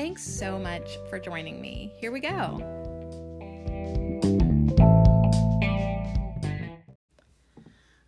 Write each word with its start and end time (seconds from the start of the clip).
Thanks 0.00 0.22
so 0.22 0.58
much 0.58 0.96
for 1.10 1.18
joining 1.18 1.60
me. 1.60 1.92
Here 1.98 2.10
we 2.10 2.20
go. 2.20 2.30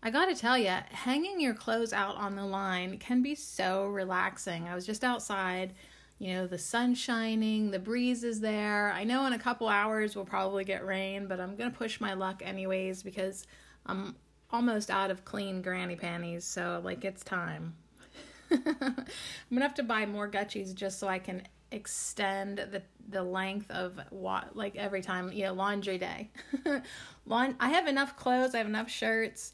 I 0.02 0.10
gotta 0.10 0.34
tell 0.34 0.56
you, 0.56 0.74
hanging 0.88 1.38
your 1.38 1.52
clothes 1.52 1.92
out 1.92 2.16
on 2.16 2.34
the 2.34 2.46
line 2.46 2.96
can 2.96 3.22
be 3.22 3.34
so 3.34 3.84
relaxing. 3.84 4.68
I 4.68 4.74
was 4.74 4.86
just 4.86 5.04
outside, 5.04 5.74
you 6.18 6.32
know, 6.32 6.46
the 6.46 6.56
sun 6.56 6.94
shining, 6.94 7.70
the 7.70 7.78
breeze 7.78 8.24
is 8.24 8.40
there. 8.40 8.90
I 8.92 9.04
know 9.04 9.26
in 9.26 9.34
a 9.34 9.38
couple 9.38 9.68
hours 9.68 10.16
we'll 10.16 10.24
probably 10.24 10.64
get 10.64 10.86
rain, 10.86 11.26
but 11.26 11.40
I'm 11.40 11.56
gonna 11.56 11.72
push 11.72 12.00
my 12.00 12.14
luck 12.14 12.40
anyways 12.42 13.02
because 13.02 13.46
I'm 13.84 14.16
almost 14.50 14.90
out 14.90 15.10
of 15.10 15.26
clean 15.26 15.60
granny 15.60 15.96
panties, 15.96 16.46
so 16.46 16.80
like 16.82 17.04
it's 17.04 17.22
time. 17.22 17.74
I'm 18.50 19.04
gonna 19.50 19.60
have 19.60 19.74
to 19.74 19.82
buy 19.82 20.06
more 20.06 20.30
Gucci's 20.30 20.72
just 20.72 20.98
so 20.98 21.06
I 21.06 21.18
can 21.18 21.46
extend 21.72 22.58
the 22.58 22.82
the 23.08 23.22
length 23.22 23.70
of 23.70 23.98
what 24.10 24.54
like 24.56 24.76
every 24.76 25.02
time 25.02 25.32
you 25.32 25.44
know 25.44 25.52
laundry 25.52 25.98
day. 25.98 26.30
Laun- 27.26 27.56
i 27.60 27.70
have 27.70 27.86
enough 27.86 28.16
clothes 28.16 28.54
i 28.54 28.58
have 28.58 28.66
enough 28.66 28.90
shirts 28.90 29.52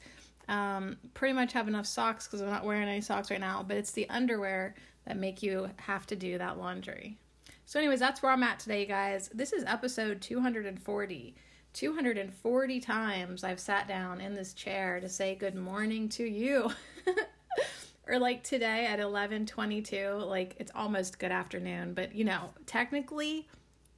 um, 0.48 0.96
pretty 1.12 1.34
much 1.34 1.52
have 1.52 1.68
enough 1.68 1.86
socks 1.86 2.26
because 2.26 2.40
i'm 2.40 2.48
not 2.50 2.64
wearing 2.64 2.88
any 2.88 3.00
socks 3.00 3.30
right 3.30 3.40
now 3.40 3.62
but 3.66 3.76
it's 3.76 3.92
the 3.92 4.08
underwear 4.08 4.74
that 5.06 5.16
make 5.16 5.42
you 5.42 5.70
have 5.76 6.06
to 6.06 6.16
do 6.16 6.36
that 6.38 6.58
laundry. 6.58 7.16
So 7.64 7.78
anyways 7.78 8.00
that's 8.00 8.22
where 8.22 8.32
i'm 8.32 8.42
at 8.42 8.58
today 8.58 8.86
guys. 8.86 9.28
This 9.32 9.52
is 9.52 9.64
episode 9.64 10.20
240 10.20 11.34
240 11.74 12.80
times 12.80 13.44
i've 13.44 13.60
sat 13.60 13.86
down 13.86 14.20
in 14.20 14.34
this 14.34 14.54
chair 14.54 15.00
to 15.00 15.08
say 15.08 15.34
good 15.34 15.54
morning 15.54 16.08
to 16.08 16.24
you 16.24 16.70
or 18.08 18.18
like 18.18 18.42
today 18.42 18.86
at 18.86 18.98
11:22 18.98 20.26
like 20.26 20.56
it's 20.58 20.72
almost 20.74 21.18
good 21.18 21.30
afternoon 21.30 21.94
but 21.94 22.14
you 22.14 22.24
know 22.24 22.50
technically 22.66 23.46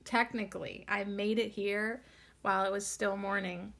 technically 0.05 0.84
I 0.89 1.05
made 1.05 1.39
it 1.39 1.53
here 1.53 2.03
while 2.42 2.64
it 2.64 2.72
was 2.72 2.86
still 2.86 3.16
morning. 3.16 3.72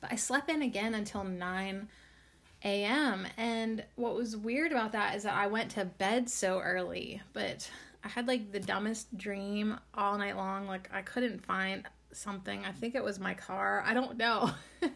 But 0.00 0.12
I 0.12 0.16
slept 0.16 0.50
in 0.50 0.62
again 0.62 0.94
until 0.94 1.24
9 1.24 1.88
a.m. 2.64 3.26
and 3.36 3.84
what 3.96 4.14
was 4.14 4.36
weird 4.36 4.72
about 4.72 4.92
that 4.92 5.14
is 5.14 5.24
that 5.24 5.34
I 5.34 5.46
went 5.46 5.72
to 5.72 5.84
bed 5.84 6.30
so 6.30 6.60
early 6.60 7.20
but 7.32 7.70
I 8.02 8.08
had 8.08 8.26
like 8.26 8.52
the 8.52 8.60
dumbest 8.60 9.16
dream 9.16 9.78
all 9.94 10.16
night 10.16 10.36
long 10.36 10.66
like 10.66 10.88
I 10.92 11.02
couldn't 11.02 11.44
find 11.44 11.86
something. 12.12 12.64
I 12.64 12.72
think 12.72 12.94
it 12.94 13.04
was 13.04 13.20
my 13.20 13.34
car. 13.34 13.82
I 13.86 13.92
don't 13.92 14.16
know 14.16 14.50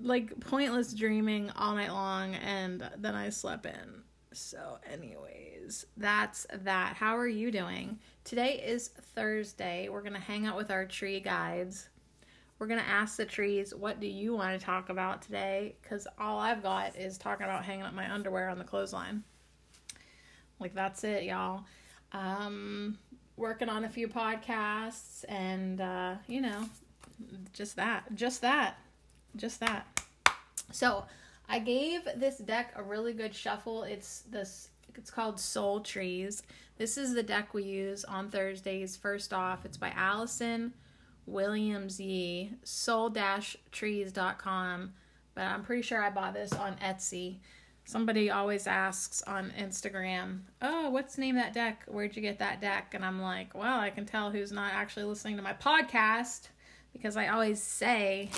like 0.00 0.38
pointless 0.40 0.92
dreaming 0.92 1.50
all 1.56 1.74
night 1.74 1.92
long 1.92 2.34
and 2.34 2.88
then 2.96 3.14
I 3.14 3.30
slept 3.30 3.66
in. 3.66 4.02
So, 4.32 4.78
anyways, 4.90 5.86
that's 5.96 6.46
that. 6.62 6.96
How 6.96 7.16
are 7.16 7.28
you 7.28 7.50
doing? 7.50 7.98
Today 8.24 8.62
is 8.66 8.88
Thursday. 8.88 9.88
We're 9.88 10.02
going 10.02 10.14
to 10.14 10.20
hang 10.20 10.46
out 10.46 10.56
with 10.56 10.70
our 10.70 10.86
tree 10.86 11.20
guides. 11.20 11.88
We're 12.58 12.66
going 12.66 12.80
to 12.80 12.88
ask 12.88 13.16
the 13.16 13.26
trees, 13.26 13.74
what 13.74 14.00
do 14.00 14.06
you 14.06 14.34
want 14.34 14.58
to 14.58 14.64
talk 14.64 14.88
about 14.88 15.22
today? 15.22 15.76
Because 15.82 16.08
all 16.18 16.38
I've 16.38 16.62
got 16.62 16.96
is 16.96 17.16
talking 17.16 17.44
about 17.44 17.64
hanging 17.64 17.84
up 17.84 17.94
my 17.94 18.12
underwear 18.12 18.48
on 18.48 18.58
the 18.58 18.64
clothesline. 18.64 19.22
Like, 20.58 20.74
that's 20.74 21.04
it, 21.04 21.24
y'all. 21.24 21.64
Um, 22.12 22.98
working 23.36 23.68
on 23.68 23.84
a 23.84 23.88
few 23.88 24.08
podcasts 24.08 25.24
and, 25.28 25.80
uh, 25.80 26.14
you 26.26 26.40
know, 26.40 26.68
just 27.52 27.76
that. 27.76 28.14
Just 28.14 28.40
that 28.40 28.78
just 29.36 29.60
that. 29.60 29.86
So 30.72 31.04
I 31.48 31.58
gave 31.58 32.02
this 32.16 32.38
deck 32.38 32.72
a 32.76 32.82
really 32.82 33.12
good 33.12 33.34
shuffle. 33.34 33.82
It's 33.84 34.20
this 34.30 34.68
it's 34.96 35.10
called 35.10 35.40
Soul 35.40 35.80
Trees. 35.80 36.42
This 36.78 36.96
is 36.96 37.14
the 37.14 37.22
deck 37.22 37.54
we 37.54 37.64
use 37.64 38.04
on 38.04 38.30
Thursdays. 38.30 38.96
First 38.96 39.32
off, 39.32 39.64
it's 39.64 39.76
by 39.76 39.90
Allison 39.90 40.72
Williams 41.26 42.00
Yee, 42.00 42.52
soul-trees.com. 42.62 44.92
But 45.34 45.42
I'm 45.42 45.64
pretty 45.64 45.82
sure 45.82 46.02
I 46.02 46.10
bought 46.10 46.34
this 46.34 46.52
on 46.52 46.76
Etsy. 46.76 47.38
Somebody 47.86 48.30
always 48.30 48.66
asks 48.66 49.22
on 49.22 49.52
Instagram, 49.58 50.40
Oh, 50.62 50.90
what's 50.90 51.16
the 51.16 51.22
name 51.22 51.36
of 51.36 51.42
that 51.42 51.52
deck? 51.52 51.82
Where'd 51.86 52.16
you 52.16 52.22
get 52.22 52.38
that 52.38 52.60
deck? 52.60 52.94
And 52.94 53.04
I'm 53.04 53.20
like, 53.20 53.54
Well, 53.54 53.78
I 53.78 53.90
can 53.90 54.06
tell 54.06 54.30
who's 54.30 54.52
not 54.52 54.72
actually 54.72 55.04
listening 55.04 55.36
to 55.36 55.42
my 55.42 55.54
podcast 55.54 56.48
because 56.92 57.16
I 57.16 57.28
always 57.28 57.62
say 57.62 58.30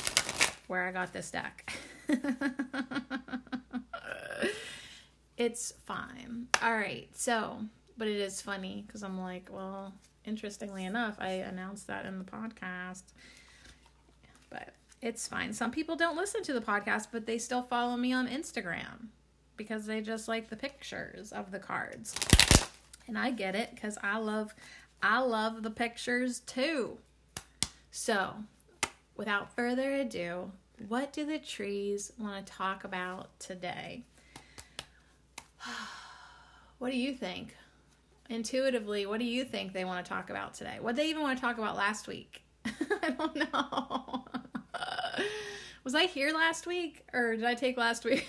where 0.66 0.84
I 0.84 0.92
got 0.92 1.12
this 1.12 1.30
deck. 1.30 1.72
it's 5.36 5.72
fine. 5.84 6.48
All 6.62 6.74
right. 6.74 7.08
So, 7.14 7.58
but 7.96 8.08
it 8.08 8.16
is 8.16 8.40
funny 8.40 8.84
because 8.86 9.02
I'm 9.02 9.20
like, 9.20 9.48
well, 9.50 9.94
interestingly 10.24 10.84
enough, 10.84 11.16
I 11.18 11.28
announced 11.30 11.86
that 11.86 12.06
in 12.06 12.18
the 12.18 12.24
podcast. 12.24 13.04
But 14.50 14.74
it's 15.00 15.28
fine. 15.28 15.52
Some 15.52 15.70
people 15.70 15.96
don't 15.96 16.16
listen 16.16 16.42
to 16.44 16.52
the 16.52 16.60
podcast, 16.60 17.08
but 17.12 17.26
they 17.26 17.38
still 17.38 17.62
follow 17.62 17.96
me 17.96 18.12
on 18.12 18.28
Instagram 18.28 19.08
because 19.56 19.86
they 19.86 20.00
just 20.00 20.28
like 20.28 20.50
the 20.50 20.56
pictures 20.56 21.32
of 21.32 21.50
the 21.50 21.58
cards. 21.58 22.14
And 23.08 23.16
I 23.16 23.30
get 23.30 23.54
it 23.54 23.80
cuz 23.80 23.96
I 24.02 24.18
love 24.18 24.54
I 25.02 25.20
love 25.20 25.62
the 25.62 25.70
pictures 25.70 26.40
too. 26.40 26.98
So, 27.90 28.44
without 29.16 29.54
further 29.54 29.94
ado, 29.94 30.50
what 30.88 31.12
do 31.12 31.24
the 31.24 31.38
trees 31.38 32.12
want 32.18 32.44
to 32.44 32.52
talk 32.52 32.84
about 32.84 33.38
today? 33.38 34.04
what 36.78 36.90
do 36.92 36.98
you 36.98 37.14
think? 37.14 37.56
Intuitively, 38.28 39.06
what 39.06 39.20
do 39.20 39.26
you 39.26 39.44
think 39.44 39.72
they 39.72 39.84
want 39.84 40.04
to 40.04 40.08
talk 40.08 40.30
about 40.30 40.54
today? 40.54 40.78
What 40.80 40.96
they 40.96 41.08
even 41.08 41.22
want 41.22 41.38
to 41.38 41.40
talk 41.40 41.58
about 41.58 41.76
last 41.76 42.08
week? 42.08 42.42
I 43.02 43.10
don't 43.10 43.36
know. 43.36 44.24
Was 45.84 45.94
I 45.94 46.06
here 46.06 46.32
last 46.32 46.66
week 46.66 47.04
or 47.12 47.36
did 47.36 47.44
I 47.44 47.54
take 47.54 47.76
last 47.76 48.04
week? 48.04 48.28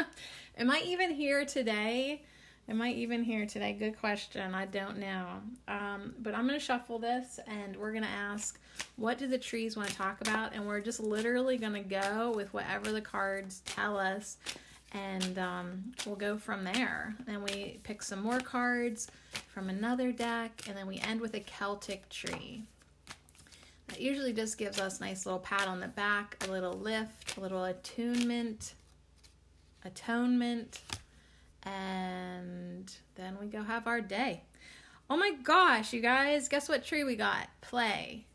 Am 0.56 0.70
I 0.70 0.82
even 0.86 1.10
here 1.10 1.44
today? 1.44 2.22
Am 2.68 2.80
I 2.80 2.90
even 2.92 3.24
here 3.24 3.44
today? 3.44 3.72
Good 3.72 3.98
question. 3.98 4.54
I 4.54 4.66
don't 4.66 4.98
know. 4.98 5.26
Um, 5.66 6.14
but 6.20 6.34
I'm 6.34 6.46
going 6.46 6.58
to 6.58 6.64
shuffle 6.64 6.98
this 6.98 7.40
and 7.48 7.76
we're 7.76 7.90
going 7.90 8.04
to 8.04 8.08
ask 8.08 8.60
what 8.96 9.18
do 9.18 9.26
the 9.26 9.38
trees 9.38 9.76
want 9.76 9.88
to 9.88 9.94
talk 9.96 10.20
about? 10.20 10.54
And 10.54 10.66
we're 10.66 10.80
just 10.80 11.00
literally 11.00 11.58
going 11.58 11.72
to 11.72 11.80
go 11.80 12.32
with 12.34 12.54
whatever 12.54 12.92
the 12.92 13.00
cards 13.00 13.62
tell 13.66 13.98
us. 13.98 14.36
And 14.92 15.38
um, 15.38 15.92
we'll 16.06 16.16
go 16.16 16.38
from 16.38 16.62
there. 16.62 17.16
And 17.26 17.42
we 17.42 17.80
pick 17.82 18.00
some 18.02 18.22
more 18.22 18.38
cards 18.38 19.08
from 19.48 19.68
another 19.68 20.12
deck. 20.12 20.62
And 20.68 20.76
then 20.76 20.86
we 20.86 20.98
end 20.98 21.20
with 21.20 21.34
a 21.34 21.40
Celtic 21.40 22.08
tree. 22.10 22.62
That 23.88 24.00
usually 24.00 24.32
just 24.32 24.56
gives 24.56 24.78
us 24.78 25.00
a 25.00 25.04
nice 25.04 25.26
little 25.26 25.40
pat 25.40 25.66
on 25.66 25.80
the 25.80 25.88
back, 25.88 26.36
a 26.46 26.50
little 26.50 26.74
lift, 26.74 27.36
a 27.36 27.40
little 27.40 27.64
attunement, 27.64 28.74
atonement 29.84 30.80
and 31.64 32.92
then 33.14 33.36
we 33.40 33.46
go 33.46 33.62
have 33.62 33.86
our 33.86 34.00
day. 34.00 34.42
Oh 35.08 35.16
my 35.16 35.32
gosh, 35.42 35.92
you 35.92 36.00
guys, 36.00 36.48
guess 36.48 36.68
what 36.68 36.84
tree 36.84 37.04
we 37.04 37.16
got? 37.16 37.48
Play. 37.60 38.26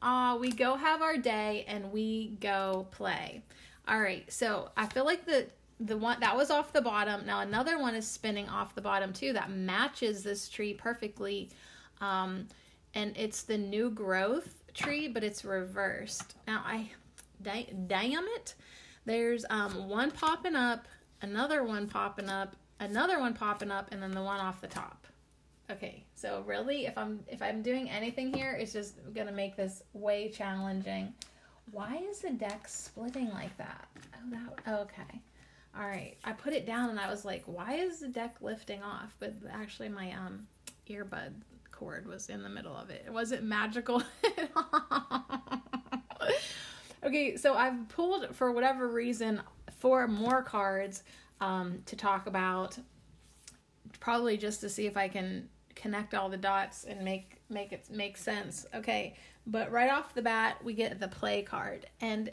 Ah, 0.00 0.32
uh, 0.32 0.36
we 0.38 0.50
go 0.50 0.76
have 0.76 1.02
our 1.02 1.16
day 1.16 1.64
and 1.68 1.92
we 1.92 2.36
go 2.40 2.86
play. 2.90 3.42
All 3.86 4.00
right, 4.00 4.30
so 4.32 4.70
I 4.76 4.86
feel 4.86 5.04
like 5.04 5.24
the 5.24 5.46
the 5.80 5.96
one 5.96 6.18
that 6.20 6.36
was 6.36 6.50
off 6.50 6.72
the 6.72 6.82
bottom. 6.82 7.24
Now 7.24 7.40
another 7.40 7.78
one 7.78 7.94
is 7.94 8.06
spinning 8.06 8.48
off 8.48 8.74
the 8.74 8.80
bottom 8.80 9.12
too. 9.12 9.32
That 9.32 9.50
matches 9.50 10.22
this 10.22 10.48
tree 10.48 10.74
perfectly, 10.74 11.50
um, 12.00 12.46
and 12.94 13.16
it's 13.16 13.42
the 13.42 13.58
new 13.58 13.90
growth 13.90 14.62
tree, 14.74 15.08
but 15.08 15.24
it's 15.24 15.44
reversed. 15.44 16.34
Now 16.46 16.62
I, 16.64 16.90
damn 17.42 18.24
it, 18.36 18.54
there's 19.04 19.44
um 19.50 19.88
one 19.88 20.10
popping 20.10 20.56
up 20.56 20.86
another 21.22 21.64
one 21.64 21.88
popping 21.88 22.28
up, 22.28 22.56
another 22.80 23.18
one 23.18 23.34
popping 23.34 23.70
up, 23.70 23.88
and 23.92 24.02
then 24.02 24.12
the 24.12 24.22
one 24.22 24.40
off 24.40 24.60
the 24.60 24.66
top. 24.66 25.06
Okay, 25.70 26.04
so 26.14 26.42
really, 26.46 26.86
if 26.86 26.96
I'm 26.96 27.20
if 27.28 27.42
I'm 27.42 27.62
doing 27.62 27.90
anything 27.90 28.32
here, 28.32 28.52
it's 28.52 28.72
just 28.72 28.94
gonna 29.14 29.32
make 29.32 29.56
this 29.56 29.82
way 29.92 30.30
challenging. 30.30 31.12
Why 31.72 32.00
is 32.10 32.20
the 32.20 32.30
deck 32.30 32.66
splitting 32.66 33.28
like 33.30 33.54
that? 33.58 33.86
Oh, 34.14 34.30
that 34.30 34.80
okay. 34.80 35.20
All 35.78 35.86
right, 35.86 36.16
I 36.24 36.32
put 36.32 36.54
it 36.54 36.66
down 36.66 36.88
and 36.90 36.98
I 36.98 37.10
was 37.10 37.24
like, 37.24 37.42
why 37.44 37.74
is 37.74 38.00
the 38.00 38.08
deck 38.08 38.36
lifting 38.40 38.82
off? 38.82 39.14
But 39.20 39.34
actually, 39.52 39.90
my 39.90 40.12
um 40.12 40.46
earbud 40.88 41.34
cord 41.70 42.06
was 42.08 42.30
in 42.30 42.42
the 42.42 42.48
middle 42.48 42.74
of 42.74 42.88
it. 42.88 43.04
It 43.06 43.12
wasn't 43.12 43.42
magical. 43.42 44.02
okay, 47.04 47.36
so 47.36 47.54
I've 47.54 47.88
pulled 47.88 48.34
for 48.34 48.52
whatever 48.52 48.88
reason 48.88 49.42
four 49.78 50.06
more 50.08 50.42
cards 50.42 51.02
um, 51.40 51.82
to 51.86 51.96
talk 51.96 52.26
about, 52.26 52.78
probably 54.00 54.36
just 54.36 54.60
to 54.60 54.68
see 54.68 54.86
if 54.86 54.96
I 54.96 55.08
can 55.08 55.48
connect 55.74 56.14
all 56.14 56.28
the 56.28 56.36
dots 56.36 56.84
and 56.84 57.04
make 57.04 57.36
make 57.48 57.72
it 57.72 57.88
make 57.90 58.16
sense. 58.16 58.66
Okay, 58.74 59.14
but 59.46 59.70
right 59.70 59.90
off 59.90 60.14
the 60.14 60.22
bat, 60.22 60.62
we 60.62 60.74
get 60.74 61.00
the 61.00 61.08
play 61.08 61.42
card, 61.42 61.86
and 62.00 62.30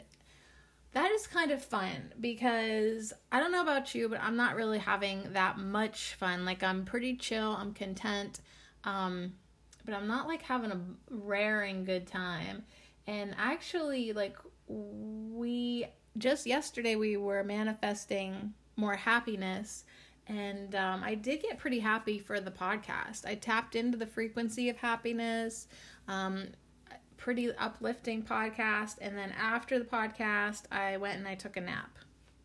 that 0.92 1.10
is 1.10 1.26
kind 1.26 1.50
of 1.50 1.62
fun 1.62 2.12
because 2.20 3.12
I 3.30 3.38
don't 3.38 3.52
know 3.52 3.60
about 3.60 3.94
you, 3.94 4.08
but 4.08 4.18
I'm 4.22 4.36
not 4.36 4.56
really 4.56 4.78
having 4.78 5.32
that 5.34 5.58
much 5.58 6.14
fun. 6.14 6.44
Like 6.44 6.62
I'm 6.62 6.84
pretty 6.86 7.16
chill, 7.16 7.54
I'm 7.54 7.74
content, 7.74 8.40
um, 8.84 9.34
but 9.84 9.94
I'm 9.94 10.06
not 10.06 10.26
like 10.26 10.40
having 10.42 10.70
a 10.70 10.80
raring 11.10 11.84
good 11.84 12.06
time. 12.06 12.64
And 13.06 13.34
actually, 13.38 14.14
like 14.14 14.36
we 14.68 15.86
just 16.18 16.46
yesterday 16.46 16.96
we 16.96 17.16
were 17.16 17.44
manifesting 17.44 18.54
more 18.76 18.94
happiness 18.94 19.84
and 20.28 20.74
um, 20.74 21.02
I 21.04 21.14
did 21.14 21.42
get 21.42 21.58
pretty 21.58 21.78
happy 21.78 22.18
for 22.18 22.40
the 22.40 22.50
podcast. 22.50 23.24
I 23.24 23.36
tapped 23.36 23.76
into 23.76 23.96
the 23.96 24.06
frequency 24.06 24.68
of 24.68 24.76
happiness, 24.76 25.68
um, 26.08 26.48
pretty 27.16 27.54
uplifting 27.54 28.22
podcast. 28.22 28.96
And 29.00 29.16
then 29.16 29.32
after 29.38 29.78
the 29.78 29.84
podcast, 29.84 30.64
I 30.72 30.96
went 30.96 31.18
and 31.18 31.28
I 31.28 31.36
took 31.36 31.56
a 31.56 31.60
nap. 31.60 31.96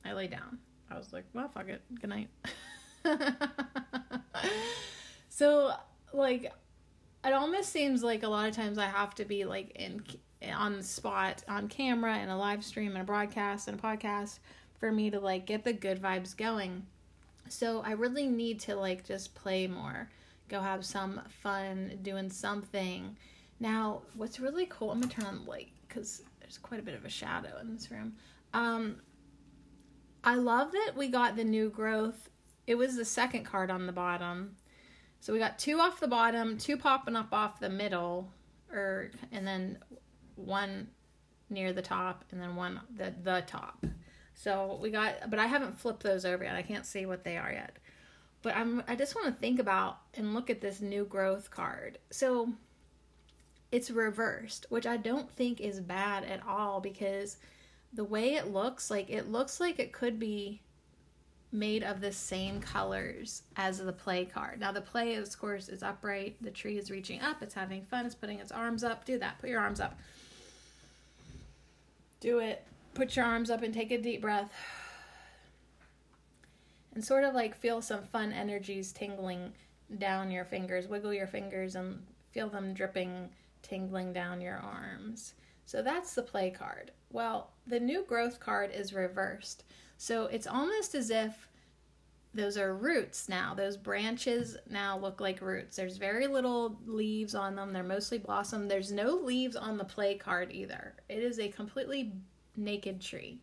I 0.06 0.14
lay 0.14 0.28
down. 0.28 0.60
I 0.92 0.98
was 0.98 1.12
like, 1.12 1.26
well, 1.34 1.50
fuck 1.50 1.70
it. 1.70 1.82
Good 2.00 2.10
night. 2.10 2.30
so, 5.30 5.74
like, 6.14 6.54
it 7.24 7.34
almost 7.34 7.70
seems 7.70 8.04
like 8.04 8.22
a 8.22 8.28
lot 8.28 8.48
of 8.48 8.56
times 8.56 8.78
I 8.78 8.86
have 8.86 9.16
to 9.16 9.26
be 9.26 9.46
like 9.46 9.72
in 9.72 10.04
on 10.50 10.78
the 10.78 10.84
spot 10.84 11.44
on 11.48 11.68
camera 11.68 12.16
and 12.16 12.32
a 12.32 12.36
live 12.36 12.64
stream 12.64 12.92
and 12.94 13.02
a 13.02 13.04
broadcast 13.04 13.68
and 13.68 13.80
a 13.80 13.82
podcast 13.82 14.40
for 14.80 14.92
me 14.92 15.10
to 15.12 15.20
like 15.20 15.46
get 15.46 15.64
the 15.64 15.74
good 15.74 16.02
vibes 16.02 16.36
going. 16.36 16.86
So 17.50 17.82
I 17.86 17.92
really 17.92 18.28
need 18.28 18.60
to 18.62 18.76
like 18.76 19.06
just 19.06 19.36
play 19.36 19.68
more, 19.68 20.10
go 20.50 20.62
have 20.62 20.86
some 20.86 21.22
fun 21.44 22.00
doing 22.02 22.30
something. 22.30 23.16
Now, 23.60 24.02
what's 24.16 24.40
really 24.40 24.66
cool, 24.68 24.92
I'm 24.92 25.02
gonna 25.02 25.14
turn 25.14 25.26
on 25.26 25.44
the 25.44 25.50
light 25.50 25.70
because 25.88 26.24
there's 26.40 26.58
quite 26.58 26.80
a 26.80 26.84
bit 26.84 26.96
of 26.96 27.06
a 27.06 27.10
shadow 27.10 27.60
in 27.62 27.74
this 27.74 27.92
room. 27.92 28.14
Um, 28.54 28.98
I 30.24 30.36
love 30.36 30.72
that 30.72 30.94
we 30.96 31.08
got 31.08 31.36
the 31.36 31.44
new 31.44 31.70
growth. 31.70 32.30
It 32.68 32.76
was 32.76 32.96
the 32.96 33.06
second 33.06 33.44
card 33.44 33.70
on 33.70 33.86
the 33.86 33.94
bottom. 33.94 34.56
So 35.20 35.34
we 35.34 35.40
got 35.40 35.60
two 35.60 35.80
off 35.80 36.00
the 36.00 36.08
bottom, 36.08 36.58
two 36.58 36.78
popping 36.78 37.16
up 37.16 37.32
off 37.32 37.60
the 37.60 37.70
middle, 37.70 38.32
or 38.72 39.12
and 39.32 39.46
then 39.46 39.78
one 40.42 40.90
near 41.50 41.74
the 41.74 41.82
top, 41.82 42.24
and 42.32 42.42
then 42.42 42.56
one 42.56 42.82
the 42.96 43.14
the 43.24 43.44
top. 43.48 43.86
So 44.34 44.80
we 44.82 44.90
got, 44.90 45.30
but 45.30 45.40
I 45.40 45.46
haven't 45.46 45.78
flipped 45.78 46.04
those 46.04 46.26
over 46.26 46.44
yet. 46.44 46.56
I 46.56 46.64
can't 46.64 46.86
see 46.86 47.06
what 47.06 47.24
they 47.24 47.38
are 47.38 47.52
yet. 47.52 47.78
But 48.42 48.56
I'm, 48.56 48.82
I 48.88 48.96
just 48.96 49.16
want 49.16 49.28
to 49.28 49.40
think 49.40 49.60
about 49.60 50.00
and 50.16 50.34
look 50.34 50.50
at 50.50 50.62
this 50.62 50.82
new 50.82 51.06
growth 51.06 51.52
card. 51.52 52.00
So 52.10 52.52
it's 53.72 53.92
reversed, 53.92 54.66
which 54.70 54.88
I 54.88 54.98
don't 54.98 55.30
think 55.30 55.62
is 55.62 55.80
bad 55.80 56.24
at 56.24 56.46
all 56.48 56.82
because 56.82 57.38
the 57.94 58.04
way 58.04 58.34
it 58.34 58.52
looks, 58.52 58.90
like 58.90 59.10
it 59.10 59.32
looks 59.32 59.60
like 59.60 59.80
it 59.80 59.92
could 59.92 60.18
be 60.18 60.62
made 61.52 61.84
of 61.84 62.02
the 62.02 62.12
same 62.12 62.62
colors 62.62 63.44
as 63.58 63.78
the 63.78 63.94
play 63.94 64.26
card. 64.26 64.60
Now 64.60 64.72
the 64.72 64.82
play, 64.82 65.16
of 65.16 65.38
course, 65.40 65.70
is 65.70 65.84
upright. 65.84 66.38
The 66.42 66.50
tree 66.50 66.78
is 66.78 66.90
reaching 66.90 67.22
up. 67.22 67.44
It's 67.44 67.54
having 67.54 67.84
fun. 67.84 68.06
It's 68.06 68.16
putting 68.16 68.40
its 68.40 68.52
arms 68.52 68.84
up. 68.84 69.06
Do 69.06 69.20
that. 69.20 69.40
Put 69.40 69.50
your 69.50 69.60
arms 69.60 69.80
up. 69.80 70.00
Do 72.22 72.40
it 72.40 72.64
put 72.94 73.16
your 73.16 73.26
arms 73.26 73.50
up 73.50 73.64
and 73.64 73.74
take 73.74 73.92
a 73.92 73.98
deep 73.98 74.22
breath. 74.22 74.52
And 76.94 77.02
sort 77.06 77.24
of 77.24 77.34
like 77.34 77.56
feel 77.56 77.82
some 77.82 78.04
fun 78.04 78.34
energies 78.34 78.92
tingling 78.92 79.54
down 79.98 80.30
your 80.30 80.44
fingers. 80.44 80.90
Wiggle 80.90 81.14
your 81.14 81.26
fingers 81.26 81.76
and 81.76 82.06
feel 82.32 82.50
them 82.50 82.74
dripping, 82.74 83.30
tingling 83.62 84.12
down 84.12 84.42
your 84.42 84.58
arms. 84.58 85.36
So 85.66 85.82
that's 85.82 86.14
the 86.14 86.22
play 86.22 86.50
card. 86.50 86.92
Well, 87.10 87.52
the 87.66 87.80
new 87.80 88.04
growth 88.04 88.42
card 88.42 88.72
is 88.74 88.92
reversed. 88.92 89.64
So 89.98 90.26
it's 90.26 90.48
almost 90.48 90.94
as 90.94 91.12
if 91.12 91.48
those 92.34 92.58
are 92.58 92.76
roots 92.76 93.28
now. 93.28 93.54
Those 93.54 93.76
branches 93.76 94.58
now 94.70 94.98
look 94.98 95.20
like 95.20 95.42
roots. 95.42 95.76
There's 95.76 95.98
very 95.98 96.28
little 96.28 96.78
leaves 96.86 97.36
on 97.36 97.56
them. 97.56 97.74
They're 97.74 97.84
mostly 97.84 98.18
blossom. 98.18 98.68
There's 98.68 98.92
no 98.92 99.16
leaves 99.16 99.56
on 99.56 99.78
the 99.78 99.84
play 99.84 100.16
card 100.16 100.52
either. 100.52 100.94
It 101.10 101.20
is 101.20 101.40
a 101.40 101.50
completely 101.50 102.14
naked 102.56 103.02
tree. 103.02 103.40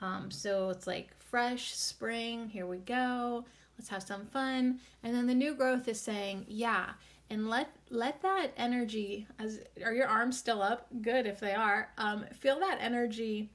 Um, 0.00 0.30
so 0.30 0.70
it's 0.70 0.86
like 0.86 1.16
fresh 1.18 1.74
spring, 1.74 2.48
here 2.48 2.66
we 2.66 2.78
go. 2.78 3.44
Let's 3.78 3.88
have 3.88 4.02
some 4.02 4.26
fun. 4.26 4.80
And 5.02 5.14
then 5.14 5.26
the 5.26 5.34
new 5.34 5.54
growth 5.54 5.88
is 5.88 6.00
saying, 6.00 6.44
yeah, 6.48 6.90
and 7.30 7.48
let 7.48 7.70
let 7.90 8.22
that 8.22 8.52
energy 8.56 9.26
as 9.38 9.60
are 9.84 9.92
your 9.92 10.06
arms 10.06 10.38
still 10.38 10.62
up? 10.62 10.86
Good 11.02 11.26
if 11.26 11.40
they 11.40 11.54
are. 11.54 11.90
Um, 11.98 12.24
feel 12.32 12.58
that 12.60 12.78
energy, 12.80 13.50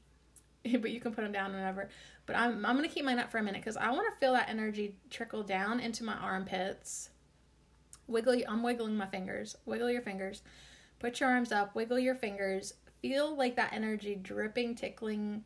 but 0.81 0.92
you 0.92 1.00
can 1.00 1.13
put 1.13 1.24
them 1.24 1.31
down 1.31 1.54
whenever. 1.54 1.89
But 2.25 2.38
I'm 2.38 2.65
I'm 2.65 2.75
gonna 2.75 2.88
keep 2.88 3.06
mine 3.06 3.19
up 3.19 3.31
for 3.31 3.38
a 3.38 3.44
minute 3.44 3.62
because 3.62 3.77
I 3.77 3.92
want 3.92 4.12
to 4.12 4.19
feel 4.19 4.33
that 4.33 4.50
energy 4.50 4.95
trickle 5.10 5.44
down 5.44 5.80
into 5.80 6.04
my 6.04 6.13
armpits. 6.13 7.10
Wiggle. 8.07 8.42
I'm 8.48 8.63
wiggling 8.63 8.98
my 8.98 9.07
fingers. 9.07 9.56
Wiggle 9.65 9.92
your 9.92 10.01
fingers. 10.01 10.42
Put 11.00 11.19
your 11.19 11.30
arms 11.30 11.51
up. 11.51 11.75
Wiggle 11.75 12.00
your 12.00 12.15
fingers 12.15 12.74
feel 13.04 13.36
like 13.36 13.57
that 13.57 13.74
energy 13.74 14.15
dripping, 14.15 14.75
tickling, 14.75 15.44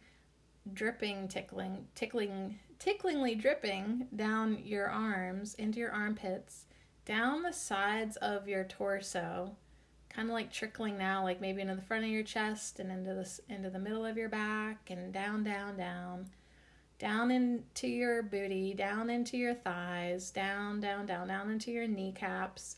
dripping, 0.74 1.28
tickling, 1.28 1.88
tickling, 1.96 2.60
ticklingly 2.80 3.38
dripping 3.38 4.08
down 4.16 4.60
your 4.64 4.88
arms 4.88 5.56
into 5.56 5.80
your 5.80 5.92
armpits, 5.92 6.66
down 7.04 7.42
the 7.42 7.52
sides 7.52 8.16
of 8.18 8.48
your 8.48 8.64
torso, 8.64 9.58
kind 10.18 10.30
of 10.30 10.34
like 10.34 10.52
trickling 10.52 10.98
now, 10.98 11.24
like 11.24 11.40
maybe 11.40 11.62
into 11.62 11.76
the 11.76 11.82
front 11.84 12.04
of 12.04 12.10
your 12.10 12.24
chest 12.24 12.80
and 12.80 12.92
into 12.92 13.14
the 13.14 13.54
into 13.54 13.70
the 13.70 13.78
middle 13.78 14.04
of 14.04 14.18
your 14.18 14.30
back 14.30 14.90
and 14.90 15.14
down, 15.14 15.44
down, 15.44 15.78
down. 15.78 16.28
Down 16.98 17.30
into 17.30 17.88
your 17.88 18.24
booty, 18.24 18.74
down 18.74 19.12
into 19.12 19.38
your 19.38 19.54
thighs, 19.54 20.32
down, 20.32 20.80
down, 20.80 21.06
down, 21.06 21.28
down 21.28 21.52
into 21.52 21.70
your 21.72 21.88
kneecaps, 21.88 22.78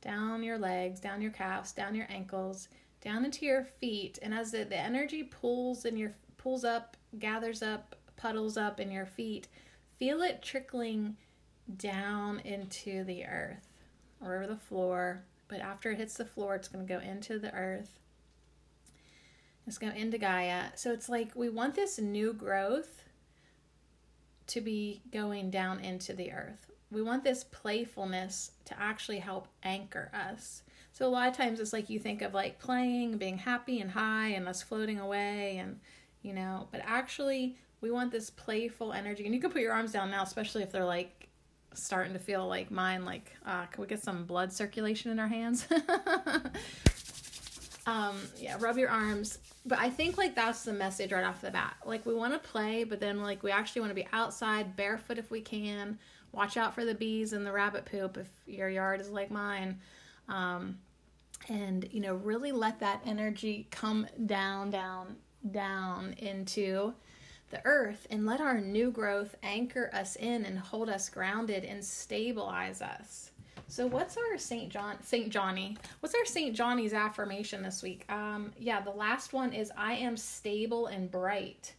down 0.00 0.42
your 0.42 0.58
legs, 0.58 0.98
down 0.98 1.22
your 1.22 1.30
calves, 1.30 1.70
down 1.70 1.94
your 1.94 2.08
ankles, 2.10 2.66
down 3.00 3.24
into 3.24 3.46
your 3.46 3.62
feet 3.62 4.18
and 4.20 4.34
as 4.34 4.50
the, 4.50 4.64
the 4.64 4.76
energy 4.76 5.22
pulls 5.22 5.84
in 5.84 5.96
your 5.96 6.12
pulls 6.36 6.64
up 6.64 6.96
gathers 7.18 7.62
up 7.62 7.96
puddles 8.16 8.56
up 8.56 8.80
in 8.80 8.90
your 8.90 9.06
feet 9.06 9.48
feel 9.98 10.20
it 10.22 10.42
trickling 10.42 11.16
down 11.76 12.40
into 12.40 13.04
the 13.04 13.24
earth 13.24 13.68
or 14.20 14.46
the 14.46 14.56
floor 14.56 15.24
but 15.50 15.60
after 15.60 15.90
it 15.90 15.98
hits 15.98 16.14
the 16.14 16.24
floor 16.24 16.54
it's 16.54 16.68
going 16.68 16.86
to 16.86 16.92
go 16.92 17.00
into 17.00 17.38
the 17.38 17.52
earth. 17.52 17.98
It's 19.66 19.78
going 19.78 19.96
into 19.96 20.16
gaia. 20.16 20.68
So 20.76 20.92
it's 20.92 21.08
like 21.08 21.32
we 21.34 21.48
want 21.48 21.74
this 21.74 21.98
new 21.98 22.32
growth 22.32 23.04
to 24.46 24.60
be 24.60 25.02
going 25.12 25.50
down 25.50 25.80
into 25.80 26.12
the 26.12 26.32
earth. 26.32 26.70
We 26.90 27.02
want 27.02 27.22
this 27.22 27.44
playfulness 27.44 28.52
to 28.64 28.80
actually 28.80 29.18
help 29.18 29.48
anchor 29.62 30.10
us. 30.14 30.62
So 30.92 31.06
a 31.06 31.08
lot 31.08 31.28
of 31.28 31.36
times 31.36 31.60
it's 31.60 31.72
like 31.72 31.90
you 31.90 31.98
think 31.98 32.22
of 32.22 32.34
like 32.34 32.58
playing, 32.58 33.18
being 33.18 33.38
happy 33.38 33.80
and 33.80 33.90
high 33.90 34.28
and 34.28 34.48
us 34.48 34.62
floating 34.62 34.98
away 34.98 35.58
and 35.58 35.78
you 36.22 36.32
know, 36.32 36.68
but 36.70 36.82
actually 36.84 37.56
we 37.80 37.90
want 37.90 38.12
this 38.12 38.30
playful 38.30 38.92
energy. 38.92 39.24
And 39.24 39.34
you 39.34 39.40
can 39.40 39.50
put 39.50 39.62
your 39.62 39.72
arms 39.72 39.92
down 39.92 40.10
now, 40.10 40.22
especially 40.22 40.62
if 40.62 40.72
they're 40.72 40.84
like 40.84 41.19
starting 41.74 42.12
to 42.12 42.18
feel 42.18 42.46
like 42.46 42.70
mine 42.70 43.04
like 43.04 43.32
uh 43.46 43.66
can 43.66 43.80
we 43.80 43.86
get 43.86 44.02
some 44.02 44.24
blood 44.24 44.52
circulation 44.52 45.10
in 45.10 45.18
our 45.18 45.28
hands? 45.28 45.66
um 47.86 48.16
yeah, 48.38 48.56
rub 48.60 48.78
your 48.78 48.90
arms. 48.90 49.38
But 49.66 49.78
I 49.78 49.90
think 49.90 50.18
like 50.18 50.34
that's 50.34 50.64
the 50.64 50.72
message 50.72 51.12
right 51.12 51.24
off 51.24 51.40
the 51.40 51.50
bat. 51.50 51.76
Like 51.84 52.06
we 52.06 52.14
want 52.14 52.32
to 52.32 52.38
play, 52.38 52.84
but 52.84 53.00
then 53.00 53.22
like 53.22 53.42
we 53.42 53.50
actually 53.50 53.82
want 53.82 53.90
to 53.90 53.94
be 53.94 54.08
outside 54.12 54.76
barefoot 54.76 55.18
if 55.18 55.30
we 55.30 55.40
can. 55.40 55.98
Watch 56.32 56.56
out 56.56 56.74
for 56.74 56.84
the 56.84 56.94
bees 56.94 57.32
and 57.32 57.44
the 57.44 57.52
rabbit 57.52 57.84
poop 57.84 58.16
if 58.16 58.28
your 58.46 58.68
yard 58.68 59.00
is 59.00 59.10
like 59.10 59.30
mine. 59.30 59.80
Um, 60.28 60.78
and 61.48 61.88
you 61.90 62.00
know 62.00 62.14
really 62.14 62.52
let 62.52 62.80
that 62.80 63.00
energy 63.04 63.66
come 63.70 64.06
down 64.26 64.70
down 64.70 65.16
down 65.50 66.14
into 66.18 66.94
the 67.50 67.60
earth 67.64 68.06
and 68.10 68.26
let 68.26 68.40
our 68.40 68.60
new 68.60 68.90
growth 68.90 69.34
anchor 69.42 69.90
us 69.92 70.16
in 70.16 70.44
and 70.44 70.58
hold 70.58 70.88
us 70.88 71.08
grounded 71.08 71.64
and 71.64 71.84
stabilize 71.84 72.80
us. 72.80 73.30
So 73.68 73.86
what's 73.86 74.16
our 74.16 74.38
saint 74.38 74.70
john 74.70 74.96
saint 75.02 75.30
johnny? 75.30 75.76
What's 76.00 76.14
our 76.14 76.24
saint 76.24 76.56
johnny's 76.56 76.92
affirmation 76.92 77.62
this 77.62 77.82
week? 77.82 78.10
Um 78.10 78.52
yeah 78.58 78.80
the 78.80 78.90
last 78.90 79.32
one 79.32 79.52
is 79.52 79.70
i 79.76 79.92
am 79.94 80.16
stable 80.16 80.86
and 80.86 81.10
bright. 81.10 81.74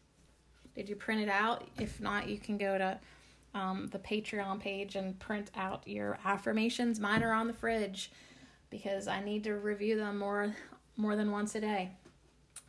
Did 0.76 0.88
you 0.88 0.96
print 0.96 1.22
it 1.22 1.30
out? 1.30 1.68
If 1.80 2.00
not 2.00 2.30
you 2.30 2.38
can 2.38 2.58
go 2.58 2.78
to 2.78 3.00
um, 3.54 3.90
the 3.92 4.00
patreon 4.00 4.60
page 4.62 4.96
and 4.96 5.20
print 5.20 5.52
out 5.56 5.86
your 5.86 6.18
affirmations. 6.24 7.00
Mine 7.00 7.24
are 7.24 7.34
on 7.34 7.48
the 7.48 7.54
fridge 7.54 8.12
because 8.70 9.08
I 9.08 9.22
need 9.22 9.44
to 9.44 9.56
review 9.56 9.98
them 9.98 10.18
more 10.18 10.56
more 10.98 11.16
than 11.16 11.32
once 11.32 11.56
a 11.56 11.62
day. 11.62 11.92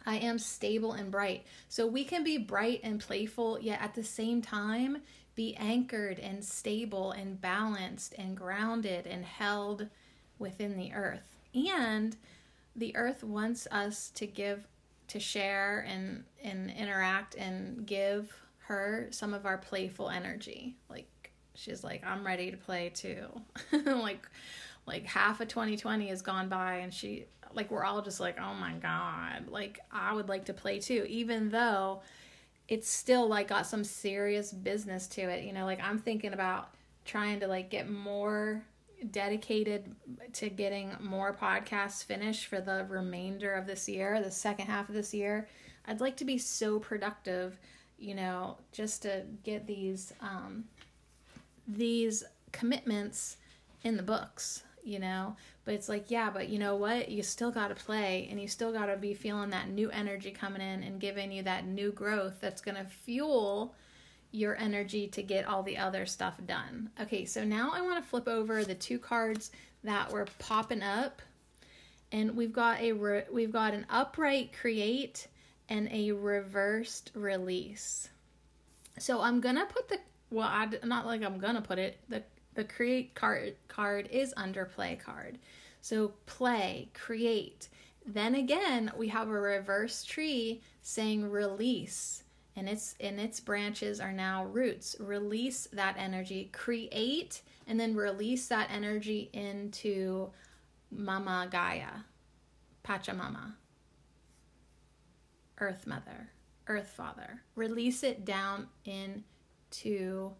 I 0.06 0.16
am 0.16 0.38
stable 0.38 0.92
and 0.92 1.10
bright. 1.10 1.44
So 1.68 1.86
we 1.86 2.04
can 2.04 2.24
be 2.24 2.38
bright 2.38 2.80
and 2.82 3.00
playful, 3.00 3.58
yet 3.60 3.80
at 3.80 3.94
the 3.94 4.04
same 4.04 4.42
time 4.42 4.98
be 5.34 5.54
anchored 5.56 6.18
and 6.18 6.44
stable 6.44 7.12
and 7.12 7.40
balanced 7.40 8.14
and 8.18 8.36
grounded 8.36 9.06
and 9.06 9.24
held 9.24 9.86
within 10.38 10.76
the 10.76 10.92
earth. 10.92 11.36
And 11.54 12.16
the 12.76 12.94
earth 12.96 13.22
wants 13.22 13.66
us 13.70 14.10
to 14.16 14.26
give, 14.26 14.66
to 15.08 15.20
share 15.20 15.86
and, 15.88 16.24
and 16.42 16.70
interact 16.70 17.34
and 17.34 17.86
give 17.86 18.32
her 18.66 19.08
some 19.10 19.34
of 19.34 19.46
our 19.46 19.58
playful 19.58 20.10
energy. 20.10 20.76
Like 20.90 21.32
she's 21.54 21.82
like, 21.82 22.04
I'm 22.04 22.26
ready 22.26 22.50
to 22.50 22.56
play 22.56 22.90
too. 22.90 23.28
like, 23.72 24.28
like 24.86 25.04
half 25.06 25.40
of 25.40 25.48
2020 25.48 26.08
has 26.08 26.22
gone 26.22 26.48
by 26.48 26.76
and 26.76 26.92
she 26.92 27.26
like 27.54 27.70
we're 27.70 27.84
all 27.84 28.02
just 28.02 28.20
like 28.20 28.38
oh 28.40 28.54
my 28.54 28.72
god. 28.74 29.48
Like 29.48 29.80
i 29.90 30.12
would 30.12 30.28
like 30.28 30.46
to 30.46 30.54
play 30.54 30.78
too 30.78 31.06
even 31.08 31.50
though 31.50 32.02
it's 32.68 32.88
still 32.88 33.28
like 33.28 33.48
got 33.48 33.66
some 33.66 33.84
serious 33.84 34.52
business 34.52 35.06
to 35.08 35.22
it 35.22 35.44
you 35.44 35.52
know? 35.52 35.64
Like 35.64 35.80
i'm 35.82 35.98
thinking 35.98 36.32
about 36.32 36.74
trying 37.04 37.40
to 37.40 37.46
like 37.46 37.70
get 37.70 37.90
more 37.90 38.62
dedicated 39.10 39.94
to 40.32 40.48
getting 40.48 40.96
more 41.00 41.34
podcasts 41.34 42.04
finished 42.04 42.46
for 42.46 42.60
the 42.60 42.86
remainder 42.88 43.52
of 43.52 43.66
this 43.66 43.88
year 43.88 44.22
the 44.22 44.30
second 44.30 44.66
half 44.66 44.88
of 44.88 44.94
this 44.94 45.12
year. 45.12 45.48
I'd 45.86 46.00
like 46.00 46.16
to 46.18 46.24
be 46.24 46.38
so 46.38 46.78
productive 46.78 47.58
you 48.02 48.16
know 48.16 48.56
just 48.72 49.02
to 49.02 49.22
get 49.44 49.66
these 49.66 50.12
um 50.20 50.64
these 51.68 52.24
commitments 52.50 53.36
in 53.84 53.96
the 53.96 54.02
books 54.02 54.64
you 54.82 54.98
know 54.98 55.36
but 55.64 55.74
it's 55.74 55.88
like 55.88 56.10
yeah 56.10 56.30
but 56.30 56.48
you 56.48 56.58
know 56.58 56.76
what? 56.76 57.08
You 57.08 57.22
still 57.22 57.50
got 57.50 57.68
to 57.68 57.74
play 57.74 58.28
and 58.30 58.40
you 58.40 58.48
still 58.48 58.72
got 58.72 58.86
to 58.86 58.96
be 58.96 59.14
feeling 59.14 59.50
that 59.50 59.68
new 59.68 59.90
energy 59.90 60.30
coming 60.30 60.62
in 60.62 60.82
and 60.82 61.00
giving 61.00 61.30
you 61.32 61.42
that 61.44 61.66
new 61.66 61.92
growth 61.92 62.40
that's 62.40 62.60
going 62.60 62.76
to 62.76 62.84
fuel 62.84 63.74
your 64.30 64.56
energy 64.56 65.08
to 65.08 65.22
get 65.22 65.46
all 65.46 65.62
the 65.62 65.78
other 65.78 66.06
stuff 66.06 66.34
done. 66.46 66.90
Okay 67.00 67.24
so 67.24 67.44
now 67.44 67.70
i 67.74 67.80
want 67.80 68.02
to 68.02 68.08
flip 68.08 68.28
over 68.28 68.64
the 68.64 68.74
two 68.74 68.98
cards 68.98 69.50
that 69.84 70.10
were 70.12 70.26
popping 70.38 70.82
up. 70.82 71.22
And 72.10 72.36
we've 72.36 72.52
got 72.52 72.80
a 72.80 72.92
re- 72.92 73.24
we've 73.32 73.52
got 73.52 73.74
an 73.74 73.86
upright 73.88 74.52
create 74.52 75.28
and 75.68 75.88
a 75.90 76.12
reversed 76.12 77.10
release. 77.14 78.08
So 78.98 79.20
i'm 79.20 79.40
gonna 79.40 79.66
put 79.66 79.88
the 79.88 79.98
well 80.30 80.48
I, 80.48 80.68
not 80.84 81.06
like 81.06 81.22
i'm 81.22 81.38
gonna 81.38 81.62
put 81.62 81.78
it 81.78 81.98
the 82.08 82.22
the 82.54 82.64
create 82.64 83.14
card 83.14 83.54
card 83.68 84.08
is 84.10 84.34
under 84.36 84.64
play 84.64 84.98
card. 85.02 85.38
So 85.80 86.12
play, 86.26 86.88
create. 86.94 87.68
Then 88.04 88.34
again, 88.34 88.92
we 88.96 89.08
have 89.08 89.28
a 89.28 89.32
reverse 89.32 90.04
tree 90.04 90.60
saying 90.82 91.30
release 91.30 92.24
and 92.56 92.68
its 92.68 92.94
and 93.00 93.18
its 93.18 93.40
branches 93.40 94.00
are 94.00 94.12
now 94.12 94.44
roots. 94.44 94.96
Release 95.00 95.68
that 95.72 95.96
energy, 95.98 96.50
create 96.52 97.42
and 97.66 97.78
then 97.78 97.94
release 97.94 98.48
that 98.48 98.68
energy 98.70 99.30
into 99.32 100.30
Mama 100.90 101.48
Gaia, 101.50 102.04
Pachamama, 102.84 103.54
Earth 105.58 105.86
Mother, 105.86 106.30
Earth 106.66 106.90
Father. 106.90 107.42
Release 107.54 108.02
it 108.02 108.24
down 108.24 108.68
into 108.84 110.32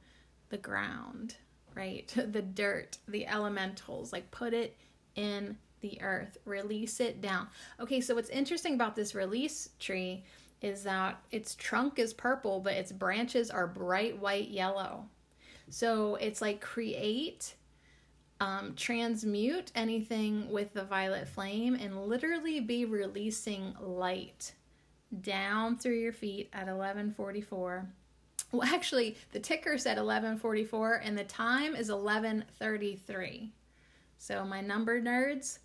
the 0.51 0.59
ground 0.59 1.37
right? 1.75 2.13
The 2.33 2.43
dirt, 2.43 2.99
the 3.09 3.27
elementals, 3.27 4.13
like 4.13 4.31
put 4.31 4.55
it 4.55 4.77
in 5.15 5.57
the 5.81 6.01
earth, 6.01 6.39
release 6.45 7.01
it 7.01 7.21
down. 7.21 7.49
Okay, 7.81 8.01
so 8.01 8.15
what's 8.15 8.31
interesting 8.31 8.75
about 8.75 8.97
this 8.97 9.15
release 9.15 9.71
tree 9.79 10.25
is 10.63 10.85
that 10.85 11.21
its 11.31 11.55
trunk 11.57 11.99
is 11.99 12.15
purple, 12.15 12.61
but 12.61 12.75
its 12.75 12.93
branches 12.93 13.51
are 13.51 13.67
bright 13.67 14.19
white 14.19 14.49
yellow. 14.49 15.05
So 15.69 16.15
it's 16.17 16.41
like 16.41 16.61
create, 16.61 17.55
um, 18.41 18.75
transmute 18.77 19.73
anything 19.75 20.51
with 20.51 20.73
the 20.73 20.85
violet 20.85 21.29
flame, 21.29 21.75
and 21.75 22.07
literally 22.07 22.61
be 22.61 22.85
releasing 22.85 23.75
light 23.81 24.53
down 25.21 25.77
through 25.77 25.99
your 25.99 26.13
feet 26.13 26.49
at 26.53 26.67
1144 26.67 27.89
well, 28.53 28.69
actually, 28.69 29.17
the 29.33 29.41
ticker 29.41 29.79
said 29.79 29.99
11:44 29.99 31.01
and 31.03 31.17
the 31.17 31.25
time 31.25 31.75
is 31.75 31.89
11:33. 31.89 33.51
So 34.19 34.45
my 34.45 34.61
number 34.61 35.01
nerds, 35.01 35.59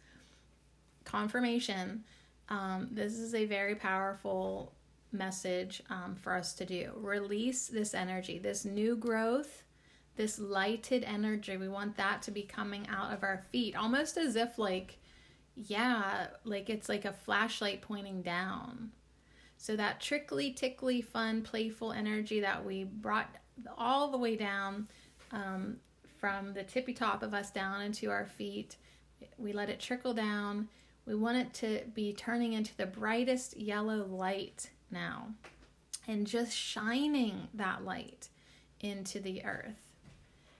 confirmation. 1.03 2.03
Um, 2.49 2.87
this 2.91 3.13
is 3.13 3.35
a 3.35 3.45
very 3.45 3.75
powerful 3.75 4.73
message 5.11 5.81
um, 5.89 6.15
for 6.15 6.33
us 6.33 6.53
to 6.53 6.65
do. 6.65 6.91
Release 6.95 7.67
this 7.67 7.93
energy, 7.93 8.39
this 8.39 8.65
new 8.65 8.95
growth, 8.95 9.63
this 10.15 10.39
lighted 10.39 11.03
energy. 11.03 11.57
We 11.57 11.67
want 11.67 11.97
that 11.97 12.21
to 12.23 12.31
be 12.31 12.43
coming 12.43 12.87
out 12.87 13.13
of 13.13 13.23
our 13.23 13.43
feet, 13.51 13.75
almost 13.75 14.17
as 14.17 14.35
if 14.35 14.57
like, 14.57 14.97
yeah, 15.55 16.27
like 16.43 16.69
it's 16.69 16.89
like 16.89 17.05
a 17.05 17.13
flashlight 17.13 17.81
pointing 17.81 18.21
down. 18.21 18.91
So 19.57 19.75
that 19.75 19.99
trickly, 19.99 20.51
tickly, 20.51 21.01
fun, 21.01 21.41
playful 21.41 21.91
energy 21.91 22.39
that 22.41 22.63
we 22.63 22.83
brought 22.83 23.29
all 23.77 24.09
the 24.09 24.17
way 24.17 24.35
down 24.35 24.87
um, 25.31 25.77
from 26.19 26.53
the 26.53 26.63
tippy 26.63 26.93
top 26.93 27.23
of 27.23 27.33
us 27.33 27.51
down 27.51 27.81
into 27.81 28.09
our 28.09 28.25
feet, 28.25 28.77
we 29.37 29.53
let 29.53 29.69
it 29.69 29.79
trickle 29.79 30.13
down. 30.13 30.67
We 31.05 31.15
want 31.15 31.37
it 31.37 31.53
to 31.55 31.81
be 31.93 32.13
turning 32.13 32.53
into 32.53 32.75
the 32.75 32.85
brightest 32.85 33.57
yellow 33.57 34.05
light 34.05 34.69
now 34.91 35.29
and 36.07 36.27
just 36.27 36.55
shining 36.55 37.47
that 37.53 37.83
light 37.83 38.29
into 38.79 39.19
the 39.19 39.43
earth. 39.43 39.93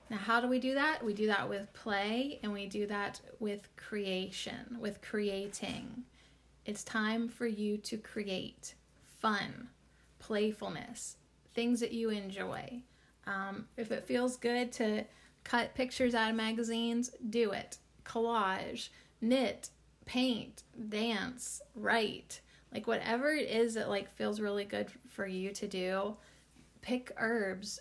Now, 0.09 0.17
how 0.17 0.39
do 0.39 0.47
we 0.47 0.59
do 0.59 0.73
that? 0.75 1.03
We 1.03 1.13
do 1.13 1.27
that 1.27 1.49
with 1.49 1.71
play 1.73 2.39
and 2.41 2.53
we 2.53 2.65
do 2.65 2.87
that 2.87 3.19
with 3.39 3.67
creation, 3.75 4.77
with 4.79 5.01
creating. 5.01 6.03
It's 6.65 6.83
time 6.83 7.27
for 7.27 7.45
you 7.45 7.77
to 7.77 7.97
create 7.97 8.75
fun, 9.19 9.69
playfulness, 10.19 11.17
things 11.53 11.79
that 11.79 11.91
you 11.91 12.09
enjoy. 12.09 12.81
Um, 13.25 13.65
if 13.75 13.91
it 13.91 14.05
feels 14.05 14.37
good 14.37 14.71
to 14.73 15.03
cut 15.43 15.75
pictures 15.75 16.15
out 16.15 16.29
of 16.29 16.35
magazines, 16.35 17.11
do 17.29 17.51
it. 17.51 17.77
Collage, 18.05 18.89
knit, 19.21 19.69
paint, 20.05 20.63
dance, 20.89 21.61
write. 21.75 22.41
Like 22.73 22.87
whatever 22.87 23.31
it 23.31 23.49
is 23.49 23.73
that 23.75 23.89
like 23.89 24.09
feels 24.09 24.39
really 24.39 24.65
good 24.65 24.87
for 25.09 25.25
you 25.25 25.51
to 25.53 25.67
do. 25.67 26.15
Pick 26.81 27.11
herbs, 27.17 27.79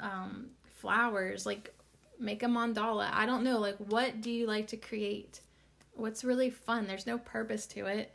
um, 0.00 0.48
flowers, 0.64 1.46
like 1.46 1.72
make 2.18 2.42
a 2.42 2.46
mandala. 2.46 3.10
I 3.12 3.26
don't 3.26 3.44
know, 3.44 3.58
like 3.58 3.76
what 3.78 4.20
do 4.20 4.30
you 4.30 4.46
like 4.46 4.68
to 4.68 4.76
create? 4.76 5.40
What's 5.94 6.24
really 6.24 6.50
fun? 6.50 6.86
There's 6.86 7.06
no 7.06 7.18
purpose 7.18 7.66
to 7.68 7.86
it. 7.86 8.12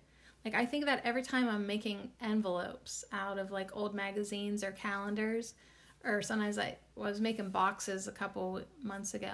Like 0.49 0.63
I 0.63 0.65
think 0.65 0.85
that 0.85 1.01
every 1.03 1.21
time 1.21 1.47
I'm 1.47 1.67
making 1.67 2.09
envelopes 2.21 3.05
out 3.11 3.37
of 3.37 3.51
like 3.51 3.69
old 3.77 3.93
magazines 3.93 4.63
or 4.63 4.71
calendars, 4.71 5.53
or 6.03 6.23
sometimes 6.23 6.57
I 6.57 6.77
was 6.95 7.21
making 7.21 7.51
boxes 7.51 8.07
a 8.07 8.11
couple 8.11 8.59
months 8.81 9.13
ago. 9.13 9.29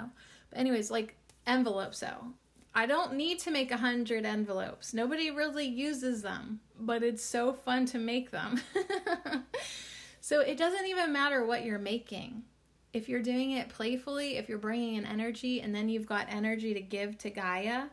But 0.50 0.60
anyways, 0.60 0.91
like 0.91 1.15
envelopes 1.48 2.01
though. 2.01 2.34
I 2.74 2.86
don't 2.86 3.13
need 3.13 3.39
to 3.39 3.51
make 3.51 3.72
a 3.72 3.77
hundred 3.77 4.25
envelopes. 4.25 4.93
Nobody 4.93 5.31
really 5.31 5.65
uses 5.65 6.22
them, 6.22 6.60
but 6.77 7.01
it's 7.01 7.24
so 7.24 7.53
fun 7.53 7.86
to 7.86 7.98
make 7.98 8.31
them. 8.31 8.60
so 10.19 10.41
it 10.41 10.57
doesn't 10.57 10.86
even 10.86 11.13
matter 11.13 11.45
what 11.45 11.63
you're 11.63 11.79
making. 11.79 12.43
If 12.91 13.07
you're 13.07 13.22
doing 13.22 13.51
it 13.51 13.69
playfully, 13.69 14.36
if 14.36 14.50
you're 14.50 14.57
bringing 14.57 14.95
in 14.95 15.05
energy 15.05 15.62
and 15.62 15.74
then 15.74 15.88
you've 15.88 16.07
got 16.07 16.27
energy 16.29 16.74
to 16.74 16.81
give 16.81 17.17
to 17.19 17.29
Gaia, 17.29 17.84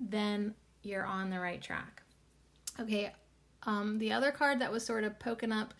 then 0.00 0.56
you're 0.82 1.06
on 1.06 1.30
the 1.30 1.38
right 1.38 1.60
track. 1.60 2.02
Okay, 2.78 3.12
um, 3.64 3.98
the 3.98 4.12
other 4.12 4.30
card 4.30 4.60
that 4.60 4.72
was 4.72 4.84
sort 4.84 5.04
of 5.04 5.18
poking 5.18 5.52
up 5.52 5.74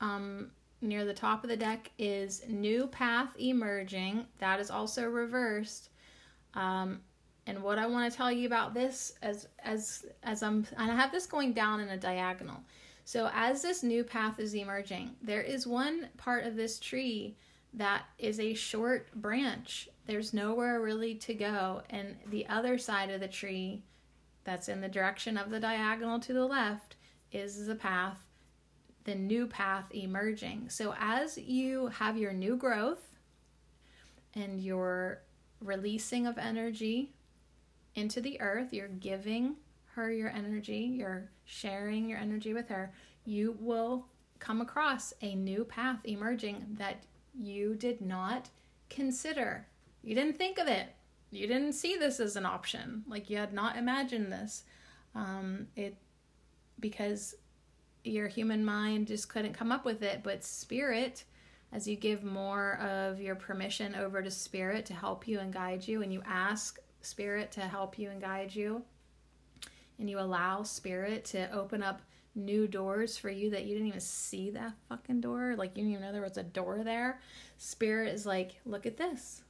um, 0.00 0.50
near 0.80 1.04
the 1.04 1.14
top 1.14 1.42
of 1.42 1.50
the 1.50 1.56
deck 1.56 1.90
is 1.98 2.42
New 2.48 2.86
Path 2.86 3.30
Emerging. 3.38 4.26
That 4.38 4.60
is 4.60 4.70
also 4.70 5.04
reversed. 5.06 5.90
Um, 6.54 7.00
and 7.46 7.62
what 7.62 7.78
I 7.78 7.86
want 7.86 8.10
to 8.10 8.16
tell 8.16 8.30
you 8.30 8.46
about 8.46 8.74
this 8.74 9.14
as 9.22 9.46
as 9.62 10.04
as 10.22 10.42
I'm 10.42 10.66
and 10.76 10.90
I 10.90 10.94
have 10.96 11.12
this 11.12 11.26
going 11.26 11.52
down 11.52 11.80
in 11.80 11.88
a 11.88 11.96
diagonal. 11.96 12.60
So 13.04 13.30
as 13.32 13.62
this 13.62 13.84
new 13.84 14.02
path 14.02 14.40
is 14.40 14.54
emerging, 14.54 15.12
there 15.22 15.42
is 15.42 15.64
one 15.64 16.08
part 16.16 16.44
of 16.44 16.56
this 16.56 16.80
tree 16.80 17.36
that 17.74 18.02
is 18.18 18.40
a 18.40 18.54
short 18.54 19.12
branch. 19.14 19.88
There's 20.06 20.34
nowhere 20.34 20.80
really 20.80 21.14
to 21.16 21.34
go, 21.34 21.82
and 21.90 22.16
the 22.30 22.46
other 22.48 22.78
side 22.78 23.10
of 23.10 23.20
the 23.20 23.28
tree 23.28 23.84
that's 24.46 24.68
in 24.68 24.80
the 24.80 24.88
direction 24.88 25.36
of 25.36 25.50
the 25.50 25.60
diagonal 25.60 26.18
to 26.20 26.32
the 26.32 26.46
left 26.46 26.96
is 27.32 27.66
the 27.66 27.74
path, 27.74 28.18
the 29.04 29.14
new 29.14 29.46
path 29.46 29.84
emerging. 29.90 30.70
So 30.70 30.94
as 30.98 31.36
you 31.36 31.88
have 31.88 32.16
your 32.16 32.32
new 32.32 32.56
growth 32.56 33.10
and 34.34 34.60
your 34.60 35.22
releasing 35.60 36.26
of 36.26 36.38
energy 36.38 37.12
into 37.94 38.20
the 38.20 38.40
earth, 38.40 38.72
you're 38.72 38.88
giving 38.88 39.56
her 39.94 40.10
your 40.10 40.30
energy, 40.30 40.78
you're 40.78 41.30
sharing 41.44 42.08
your 42.08 42.18
energy 42.18 42.54
with 42.54 42.68
her, 42.68 42.92
you 43.24 43.56
will 43.60 44.06
come 44.38 44.60
across 44.60 45.12
a 45.22 45.34
new 45.34 45.64
path 45.64 45.98
emerging 46.04 46.64
that 46.78 47.02
you 47.34 47.74
did 47.74 48.00
not 48.00 48.48
consider. 48.88 49.66
You 50.02 50.14
didn't 50.14 50.38
think 50.38 50.58
of 50.58 50.68
it. 50.68 50.94
You 51.36 51.46
didn't 51.46 51.74
see 51.74 51.96
this 51.96 52.20
as 52.20 52.36
an 52.36 52.46
option. 52.46 53.04
Like 53.06 53.30
you 53.30 53.36
had 53.36 53.52
not 53.52 53.76
imagined 53.76 54.32
this. 54.32 54.64
Um, 55.14 55.68
it 55.76 55.96
because 56.78 57.34
your 58.04 58.28
human 58.28 58.64
mind 58.64 59.08
just 59.08 59.28
couldn't 59.28 59.54
come 59.54 59.72
up 59.72 59.84
with 59.84 60.02
it. 60.02 60.22
But 60.22 60.44
spirit, 60.44 61.24
as 61.72 61.86
you 61.86 61.96
give 61.96 62.24
more 62.24 62.78
of 62.78 63.20
your 63.20 63.34
permission 63.34 63.94
over 63.94 64.22
to 64.22 64.30
spirit 64.30 64.86
to 64.86 64.94
help 64.94 65.26
you 65.26 65.40
and 65.40 65.52
guide 65.52 65.86
you, 65.86 66.02
and 66.02 66.12
you 66.12 66.22
ask 66.26 66.78
spirit 67.00 67.52
to 67.52 67.60
help 67.60 67.98
you 67.98 68.10
and 68.10 68.20
guide 68.20 68.54
you, 68.54 68.82
and 69.98 70.08
you 70.08 70.18
allow 70.18 70.62
spirit 70.62 71.24
to 71.26 71.50
open 71.52 71.82
up 71.82 72.02
new 72.34 72.68
doors 72.68 73.16
for 73.16 73.30
you 73.30 73.50
that 73.50 73.64
you 73.64 73.72
didn't 73.72 73.88
even 73.88 74.00
see 74.00 74.50
that 74.50 74.74
fucking 74.88 75.22
door. 75.22 75.54
Like 75.56 75.70
you 75.70 75.82
didn't 75.82 75.92
even 75.92 76.02
know 76.02 76.12
there 76.12 76.22
was 76.22 76.36
a 76.36 76.42
door 76.42 76.82
there. 76.84 77.20
Spirit 77.56 78.14
is 78.14 78.26
like, 78.26 78.60
look 78.66 78.84
at 78.86 78.98
this. 78.98 79.42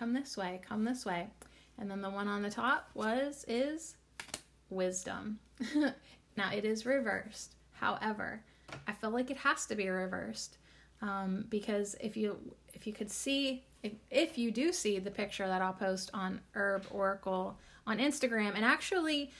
Come 0.00 0.14
this 0.14 0.34
way, 0.34 0.62
come 0.66 0.82
this 0.82 1.04
way. 1.04 1.26
And 1.78 1.90
then 1.90 2.00
the 2.00 2.08
one 2.08 2.26
on 2.26 2.40
the 2.40 2.48
top 2.48 2.88
was, 2.94 3.44
is 3.46 3.96
wisdom. 4.70 5.38
now 6.38 6.50
it 6.54 6.64
is 6.64 6.86
reversed. 6.86 7.56
However, 7.72 8.42
I 8.88 8.92
feel 8.92 9.10
like 9.10 9.30
it 9.30 9.36
has 9.36 9.66
to 9.66 9.74
be 9.74 9.90
reversed. 9.90 10.56
Um, 11.02 11.44
because 11.50 11.96
if 12.00 12.16
you 12.16 12.38
if 12.72 12.86
you 12.86 12.94
could 12.94 13.10
see 13.10 13.62
if, 13.82 13.92
if 14.10 14.38
you 14.38 14.50
do 14.50 14.72
see 14.72 14.98
the 14.98 15.10
picture 15.10 15.46
that 15.46 15.60
I'll 15.60 15.74
post 15.74 16.10
on 16.14 16.40
Herb 16.52 16.86
Oracle 16.90 17.58
on 17.86 17.98
Instagram 17.98 18.54
and 18.54 18.64
actually 18.64 19.30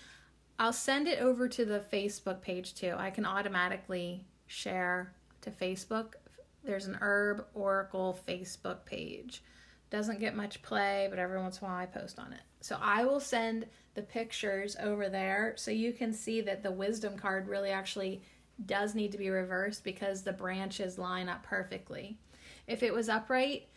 I'll 0.59 0.75
send 0.75 1.09
it 1.09 1.21
over 1.21 1.49
to 1.49 1.65
the 1.65 1.83
Facebook 1.91 2.43
page 2.43 2.75
too. 2.75 2.95
I 2.99 3.09
can 3.09 3.25
automatically 3.25 4.27
share 4.47 5.15
to 5.41 5.51
Facebook. 5.51 6.17
There's 6.65 6.85
an 6.85 6.99
Herb 7.01 7.47
Oracle 7.55 8.19
Facebook 8.29 8.85
page. 8.85 9.43
Doesn't 9.91 10.21
get 10.21 10.37
much 10.37 10.63
play, 10.63 11.09
but 11.11 11.19
every 11.19 11.39
once 11.39 11.59
in 11.59 11.65
a 11.65 11.69
while 11.69 11.79
I 11.79 11.87
post 11.87 12.19
on 12.19 12.33
it. 12.33 12.41
So 12.61 12.79
I 12.81 13.05
will 13.05 13.21
send 13.21 13.67
the 13.95 14.03
pictures 14.03 14.77
over 14.81 15.09
there 15.09 15.55
so 15.57 15.71
you 15.71 15.93
can 15.93 16.13
see 16.13 16.41
that 16.43 16.63
the 16.63 16.71
wisdom 16.71 17.17
card 17.17 17.49
really 17.49 17.71
actually 17.71 18.23
does 18.67 18.95
need 18.95 19.13
to 19.13 19.19
be 19.19 19.31
reversed 19.31 19.85
because 19.85 20.23
the 20.23 20.33
branches 20.33 20.99
line 20.99 21.29
up 21.29 21.43
perfectly. 21.43 22.19
If 22.67 22.83
it 22.83 22.95
was 22.95 23.09
upright, 23.09 23.69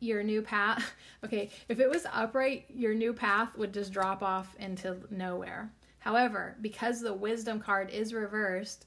your 0.00 0.22
new 0.22 0.42
path, 0.42 0.92
okay, 1.24 1.50
if 1.68 1.80
it 1.80 1.90
was 1.90 2.06
upright, 2.12 2.66
your 2.68 2.94
new 2.94 3.12
path 3.12 3.56
would 3.56 3.74
just 3.74 3.92
drop 3.92 4.22
off 4.22 4.54
into 4.58 4.96
nowhere. 5.10 5.70
However, 5.98 6.56
because 6.60 7.00
the 7.00 7.14
wisdom 7.14 7.60
card 7.60 7.90
is 7.90 8.14
reversed, 8.14 8.86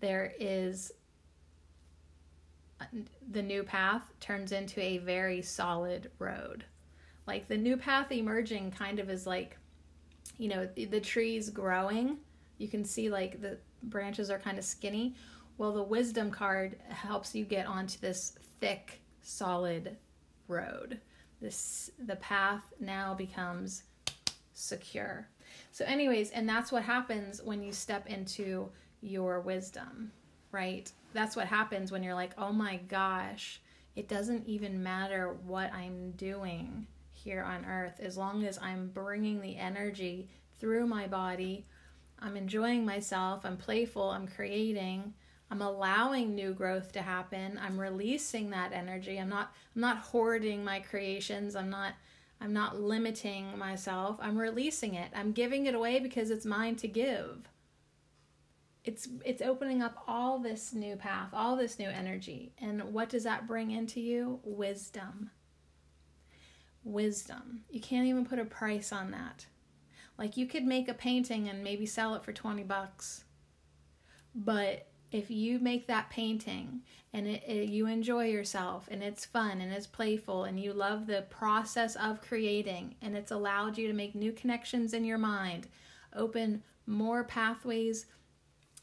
there 0.00 0.32
is 0.38 0.92
the 3.30 3.42
new 3.42 3.62
path 3.62 4.02
turns 4.20 4.52
into 4.52 4.80
a 4.80 4.98
very 4.98 5.42
solid 5.42 6.10
road. 6.18 6.64
Like 7.26 7.48
the 7.48 7.56
new 7.56 7.76
path 7.76 8.12
emerging 8.12 8.72
kind 8.72 8.98
of 8.98 9.08
is 9.08 9.26
like, 9.26 9.56
you 10.38 10.48
know, 10.48 10.68
the, 10.76 11.00
trees 11.00 11.50
growing. 11.50 12.18
You 12.58 12.68
can 12.68 12.84
see 12.84 13.08
like 13.08 13.40
the 13.40 13.58
branches 13.84 14.30
are 14.30 14.38
kind 14.38 14.58
of 14.58 14.64
skinny. 14.64 15.14
Well, 15.56 15.72
the 15.72 15.82
wisdom 15.82 16.30
card 16.30 16.76
helps 16.88 17.34
you 17.34 17.44
get 17.44 17.66
onto 17.66 17.98
this 18.00 18.36
thick, 18.60 19.00
solid 19.22 19.96
road. 20.48 21.00
This 21.40 21.90
the 21.98 22.16
path 22.16 22.72
now 22.80 23.14
becomes 23.14 23.84
secure. 24.52 25.28
So, 25.72 25.84
anyways, 25.84 26.30
and 26.30 26.48
that's 26.48 26.72
what 26.72 26.82
happens 26.82 27.42
when 27.42 27.62
you 27.62 27.72
step 27.72 28.06
into 28.06 28.70
your 29.00 29.40
wisdom, 29.40 30.12
right? 30.50 30.90
That's 31.14 31.36
what 31.36 31.46
happens 31.46 31.90
when 31.90 32.02
you're 32.02 32.14
like, 32.14 32.32
oh 32.36 32.52
my 32.52 32.76
gosh, 32.76 33.60
it 33.96 34.08
doesn't 34.08 34.46
even 34.46 34.82
matter 34.82 35.36
what 35.46 35.72
I'm 35.72 36.10
doing 36.12 36.86
here 37.12 37.42
on 37.42 37.64
earth 37.64 38.00
as 38.00 38.18
long 38.18 38.44
as 38.44 38.58
I'm 38.58 38.88
bringing 38.88 39.40
the 39.40 39.56
energy 39.56 40.28
through 40.60 40.86
my 40.86 41.06
body. 41.06 41.66
I'm 42.18 42.36
enjoying 42.36 42.84
myself, 42.84 43.44
I'm 43.44 43.56
playful, 43.56 44.10
I'm 44.10 44.26
creating. 44.26 45.14
I'm 45.50 45.62
allowing 45.62 46.34
new 46.34 46.52
growth 46.52 46.90
to 46.92 47.02
happen. 47.02 47.60
I'm 47.62 47.78
releasing 47.78 48.50
that 48.50 48.72
energy. 48.72 49.18
I'm 49.18 49.28
not 49.28 49.52
I'm 49.74 49.82
not 49.82 49.98
hoarding 49.98 50.64
my 50.64 50.80
creations. 50.80 51.54
I'm 51.54 51.70
not 51.70 51.94
I'm 52.40 52.52
not 52.52 52.80
limiting 52.80 53.56
myself. 53.56 54.16
I'm 54.20 54.36
releasing 54.36 54.94
it. 54.94 55.10
I'm 55.14 55.32
giving 55.32 55.66
it 55.66 55.74
away 55.74 56.00
because 56.00 56.30
it's 56.30 56.44
mine 56.44 56.76
to 56.76 56.88
give. 56.88 57.48
It's 58.84 59.08
it's 59.24 59.40
opening 59.40 59.82
up 59.82 60.04
all 60.06 60.38
this 60.38 60.74
new 60.74 60.96
path, 60.96 61.30
all 61.32 61.56
this 61.56 61.78
new 61.78 61.88
energy. 61.88 62.52
And 62.58 62.82
what 62.92 63.08
does 63.08 63.24
that 63.24 63.46
bring 63.46 63.70
into 63.70 64.00
you? 64.00 64.40
Wisdom. 64.44 65.30
Wisdom. 66.84 67.62
You 67.70 67.80
can't 67.80 68.06
even 68.06 68.26
put 68.26 68.38
a 68.38 68.44
price 68.44 68.92
on 68.92 69.10
that. 69.12 69.46
Like 70.18 70.36
you 70.36 70.46
could 70.46 70.64
make 70.64 70.88
a 70.88 70.94
painting 70.94 71.48
and 71.48 71.64
maybe 71.64 71.86
sell 71.86 72.14
it 72.14 72.24
for 72.24 72.32
20 72.32 72.62
bucks. 72.64 73.24
But 74.34 74.86
if 75.10 75.30
you 75.30 75.60
make 75.60 75.86
that 75.86 76.10
painting 76.10 76.82
and 77.12 77.26
it, 77.26 77.42
it, 77.46 77.68
you 77.68 77.86
enjoy 77.86 78.26
yourself 78.26 78.88
and 78.90 79.02
it's 79.02 79.24
fun 79.24 79.60
and 79.60 79.72
it's 79.72 79.86
playful 79.86 80.44
and 80.44 80.58
you 80.58 80.72
love 80.72 81.06
the 81.06 81.24
process 81.30 81.94
of 81.96 82.20
creating 82.20 82.96
and 83.00 83.16
it's 83.16 83.30
allowed 83.30 83.78
you 83.78 83.86
to 83.86 83.94
make 83.94 84.14
new 84.14 84.32
connections 84.32 84.92
in 84.92 85.04
your 85.04 85.18
mind, 85.18 85.68
open 86.14 86.62
more 86.86 87.24
pathways 87.24 88.06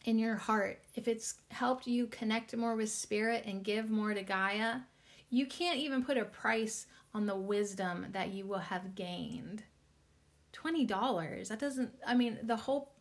in 0.06 0.18
your 0.18 0.36
heart, 0.36 0.82
if 0.96 1.08
it's 1.08 1.36
helped 1.50 1.88
you 1.88 2.08
connect 2.08 2.56
more 2.56 2.76
with 2.76 2.90
spirit 2.90 3.44
and 3.46 3.64
give 3.64 3.90
more 3.90 4.14
to 4.14 4.24
Gaia, 4.24 4.80
you 5.30 5.46
can't 5.46 5.78
even 5.78 6.04
put 6.04 6.18
a 6.18 6.26
price 6.26 6.88
on 7.14 7.26
the 7.26 7.36
wisdom 7.36 8.08
that 8.12 8.30
you 8.30 8.46
will 8.46 8.60
have 8.60 8.96
gained. 8.96 9.64
$20. 10.54 11.48
That 11.48 11.60
doesn't 11.60 11.92
I 12.06 12.16
mean 12.16 12.40
the 12.44 12.56
whole 12.56 12.92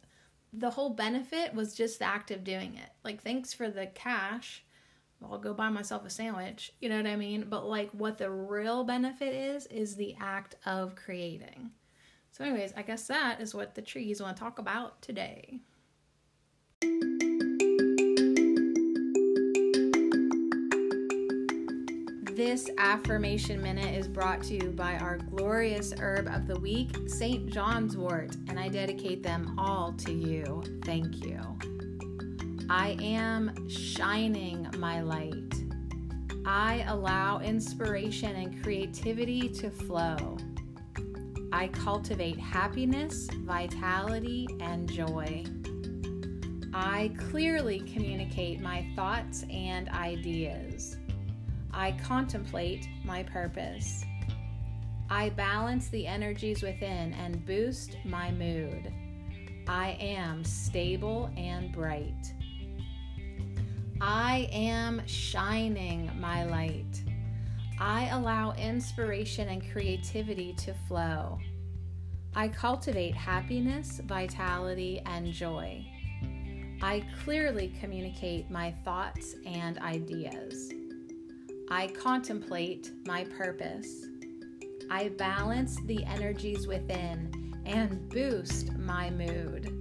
the 0.53 0.71
whole 0.71 0.91
benefit 0.91 1.55
was 1.55 1.75
just 1.75 1.99
the 1.99 2.07
act 2.07 2.31
of 2.31 2.45
doing 2.45 2.77
it. 2.77 2.91
Like, 3.05 3.23
thanks 3.23 3.53
for 3.53 3.71
the 3.71 3.87
cash. 3.87 4.65
I'll 5.23 5.39
go 5.39 5.53
buy 5.53 5.69
myself 5.69 6.05
a 6.07 6.11
sandwich. 6.11 6.73
You 6.81 6.89
know 6.89 6.97
what 6.97 7.07
I 7.07 7.17
mean? 7.17 7.47
But, 7.49 7.67
like, 7.67 7.91
what 7.91 8.19
the 8.19 8.31
real 8.31 8.85
benefit 8.85 9.35
is, 9.35 9.67
is 9.67 9.95
the 9.95 10.17
act 10.19 10.57
of 10.65 10.97
creating. 10.97 11.71
So, 12.33 12.45
anyways, 12.45 12.73
I 12.77 12.83
guess 12.83 13.07
that 13.09 13.41
is 13.41 13.55
what 13.55 13.75
the 13.75 13.83
trees 13.83 14.21
want 14.21 14.37
to 14.37 14.43
talk 14.43 14.59
about 14.59 15.03
today. 15.03 15.61
This 22.41 22.71
affirmation 22.79 23.61
minute 23.61 23.95
is 23.95 24.09
brought 24.09 24.43
to 24.45 24.55
you 24.55 24.71
by 24.71 24.97
our 24.97 25.19
glorious 25.19 25.93
herb 26.01 26.27
of 26.29 26.47
the 26.47 26.59
week, 26.59 26.97
St. 27.07 27.47
John's 27.53 27.99
wort, 27.99 28.35
and 28.49 28.59
I 28.59 28.69
dedicate 28.69 29.23
them 29.23 29.55
all 29.59 29.93
to 29.99 30.11
you. 30.11 30.63
Thank 30.85 31.23
you. 31.23 31.39
I 32.71 32.97
am 33.03 33.69
shining 33.69 34.67
my 34.79 35.03
light. 35.03 35.55
I 36.47 36.85
allow 36.89 37.41
inspiration 37.41 38.35
and 38.35 38.63
creativity 38.63 39.49
to 39.51 39.71
flow. 39.71 40.39
I 41.53 41.69
cultivate 41.69 42.39
happiness, 42.39 43.29
vitality, 43.45 44.49
and 44.61 44.91
joy. 44.91 45.45
I 46.73 47.11
clearly 47.19 47.81
communicate 47.81 48.61
my 48.61 48.87
thoughts 48.95 49.45
and 49.51 49.89
ideas. 49.89 50.99
I 51.73 51.93
contemplate 51.93 52.89
my 53.05 53.25
purpose. 53.25 54.05
I 55.09 55.31
balance 55.31 55.89
the 55.89 56.07
energies 56.07 56.63
within 56.63 57.13
and 57.15 57.45
boost 57.45 57.97
my 58.05 58.31
mood. 58.31 58.93
I 59.67 59.97
am 60.01 60.45
stable 60.45 61.31
and 61.37 61.73
bright. 61.73 62.33
I 64.01 64.49
am 64.53 65.05
shining 65.07 66.11
my 66.21 66.45
light. 66.45 67.03
I 67.81 68.09
allow 68.09 68.53
inspiration 68.53 69.49
and 69.49 69.71
creativity 69.73 70.53
to 70.59 70.75
flow. 70.87 71.39
I 72.37 72.47
cultivate 72.47 73.15
happiness, 73.17 74.01
vitality, 74.05 75.03
and 75.05 75.33
joy. 75.33 75.85
I 76.83 77.05
clearly 77.25 77.75
communicate 77.79 78.51
my 78.51 78.75
thoughts 78.85 79.37
and 79.45 79.79
ideas. 79.79 80.73
I 81.71 81.89
contemplate 81.89 82.91
my 83.07 83.25
purpose. 83.25 84.07
I 84.91 85.11
balance 85.11 85.77
the 85.85 86.03
energies 86.05 86.67
within 86.67 87.55
and 87.67 88.09
boost 88.09 88.73
my 88.79 89.11
mood. 89.11 89.77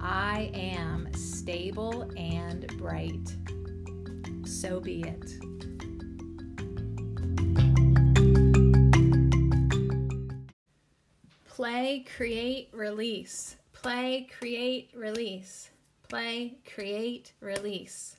I 0.00 0.50
am 0.54 1.12
stable 1.12 2.10
and 2.16 2.66
bright. 2.78 3.36
So 4.46 4.80
be 4.80 5.02
it. 5.02 5.32
Play 11.44 12.06
create, 12.16 12.70
release. 12.72 13.56
Play, 13.74 14.28
create, 14.38 14.90
release. 14.96 15.71
Play, 16.12 16.58
create, 16.74 17.32
release. 17.40 18.18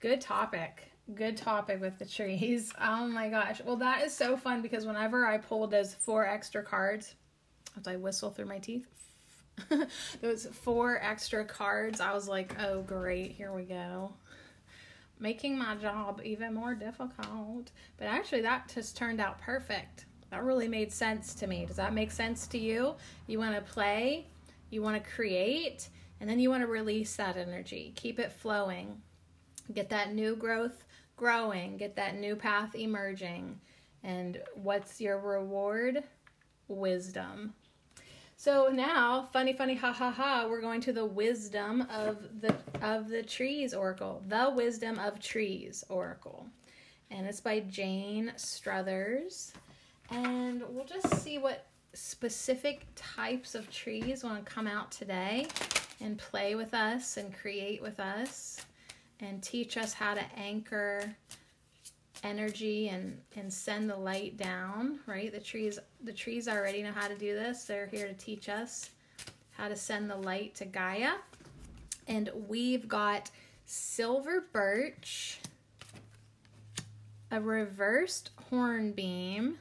Good 0.00 0.20
topic. 0.20 0.90
Good 1.14 1.36
topic 1.36 1.80
with 1.80 1.96
the 2.00 2.04
trees. 2.04 2.72
Oh 2.82 3.06
my 3.06 3.28
gosh. 3.28 3.60
Well, 3.64 3.76
that 3.76 4.02
is 4.02 4.12
so 4.12 4.36
fun 4.36 4.62
because 4.62 4.84
whenever 4.84 5.24
I 5.24 5.38
pulled 5.38 5.70
those 5.70 5.94
four 5.94 6.26
extra 6.26 6.60
cards, 6.60 7.14
as 7.78 7.86
I 7.86 7.94
whistle 7.94 8.30
through 8.30 8.46
my 8.46 8.58
teeth, 8.58 8.88
those 10.20 10.46
four 10.46 10.98
extra 11.00 11.44
cards, 11.44 12.00
I 12.00 12.12
was 12.12 12.26
like, 12.26 12.60
oh, 12.60 12.82
great, 12.82 13.30
here 13.30 13.52
we 13.52 13.62
go. 13.62 14.14
Making 15.20 15.56
my 15.56 15.76
job 15.76 16.20
even 16.24 16.52
more 16.52 16.74
difficult. 16.74 17.70
But 17.96 18.06
actually, 18.06 18.40
that 18.40 18.72
just 18.74 18.96
turned 18.96 19.20
out 19.20 19.40
perfect. 19.40 20.06
That 20.32 20.42
really 20.42 20.66
made 20.66 20.90
sense 20.90 21.32
to 21.36 21.46
me. 21.46 21.64
Does 21.64 21.76
that 21.76 21.94
make 21.94 22.10
sense 22.10 22.48
to 22.48 22.58
you? 22.58 22.96
You 23.28 23.38
want 23.38 23.54
to 23.54 23.72
play, 23.72 24.26
you 24.70 24.82
want 24.82 25.00
to 25.00 25.10
create, 25.10 25.88
and 26.22 26.30
then 26.30 26.38
you 26.38 26.50
want 26.50 26.62
to 26.62 26.68
release 26.68 27.16
that 27.16 27.36
energy. 27.36 27.92
Keep 27.96 28.20
it 28.20 28.30
flowing. 28.30 29.02
Get 29.74 29.88
that 29.88 30.14
new 30.14 30.36
growth 30.36 30.84
growing, 31.16 31.76
get 31.76 31.96
that 31.96 32.16
new 32.16 32.36
path 32.36 32.76
emerging. 32.76 33.60
And 34.04 34.40
what's 34.54 35.00
your 35.00 35.18
reward? 35.18 36.04
Wisdom. 36.68 37.54
So 38.36 38.70
now, 38.72 39.30
funny, 39.32 39.52
funny, 39.52 39.74
ha 39.74 39.92
ha 39.92 40.12
ha, 40.12 40.46
we're 40.48 40.60
going 40.60 40.80
to 40.82 40.92
the 40.92 41.04
wisdom 41.04 41.88
of 41.90 42.40
the 42.40 42.54
of 42.80 43.08
the 43.08 43.24
trees 43.24 43.74
oracle, 43.74 44.22
the 44.28 44.52
wisdom 44.54 45.00
of 45.00 45.18
trees 45.18 45.82
oracle, 45.88 46.46
and 47.10 47.26
it's 47.26 47.40
by 47.40 47.60
Jane 47.60 48.32
Struthers, 48.36 49.52
and 50.10 50.62
we'll 50.68 50.84
just 50.84 51.22
see 51.22 51.38
what 51.38 51.66
specific 51.94 52.86
types 52.96 53.54
of 53.54 53.70
trees 53.70 54.24
want 54.24 54.44
to 54.44 54.50
come 54.50 54.66
out 54.66 54.90
today 54.90 55.46
and 56.02 56.18
play 56.18 56.54
with 56.54 56.74
us 56.74 57.16
and 57.16 57.32
create 57.34 57.80
with 57.80 58.00
us 58.00 58.60
and 59.20 59.42
teach 59.42 59.76
us 59.76 59.94
how 59.94 60.14
to 60.14 60.22
anchor 60.36 61.14
energy 62.24 62.88
and 62.88 63.18
and 63.36 63.52
send 63.52 63.88
the 63.88 63.96
light 63.96 64.36
down 64.36 64.98
right? 65.06 65.32
The 65.32 65.40
trees 65.40 65.78
the 66.04 66.12
trees 66.12 66.48
already 66.48 66.82
know 66.82 66.92
how 66.92 67.08
to 67.08 67.16
do 67.16 67.34
this. 67.34 67.64
They're 67.64 67.86
here 67.86 68.06
to 68.06 68.14
teach 68.14 68.48
us 68.48 68.90
how 69.52 69.68
to 69.68 69.76
send 69.76 70.10
the 70.10 70.16
light 70.16 70.54
to 70.56 70.64
gaia. 70.64 71.12
And 72.08 72.30
we've 72.48 72.88
got 72.88 73.30
silver 73.64 74.44
birch 74.52 75.40
a 77.30 77.40
reversed 77.40 78.30
hornbeam 78.50 79.58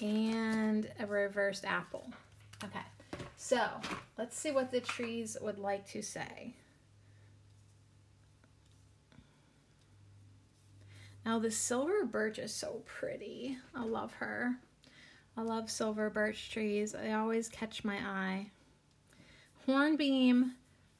and 0.00 0.90
a 0.98 1.06
reversed 1.06 1.64
apple. 1.64 2.10
Okay 2.64 2.80
so 3.42 3.66
let's 4.18 4.38
see 4.38 4.50
what 4.50 4.70
the 4.70 4.80
trees 4.80 5.36
would 5.40 5.58
like 5.58 5.88
to 5.88 6.02
say 6.02 6.54
Now 11.24 11.38
the 11.38 11.50
silver 11.50 12.04
birch 12.04 12.38
is 12.38 12.52
so 12.52 12.82
pretty. 12.86 13.58
I 13.74 13.84
love 13.84 14.12
her. 14.14 14.56
I 15.36 15.42
love 15.42 15.70
silver 15.70 16.10
birch 16.10 16.50
trees. 16.50 16.92
They 16.92 17.12
always 17.12 17.48
catch 17.48 17.84
my 17.84 17.96
eye. 17.96 18.50
Hornbeam 19.66 20.54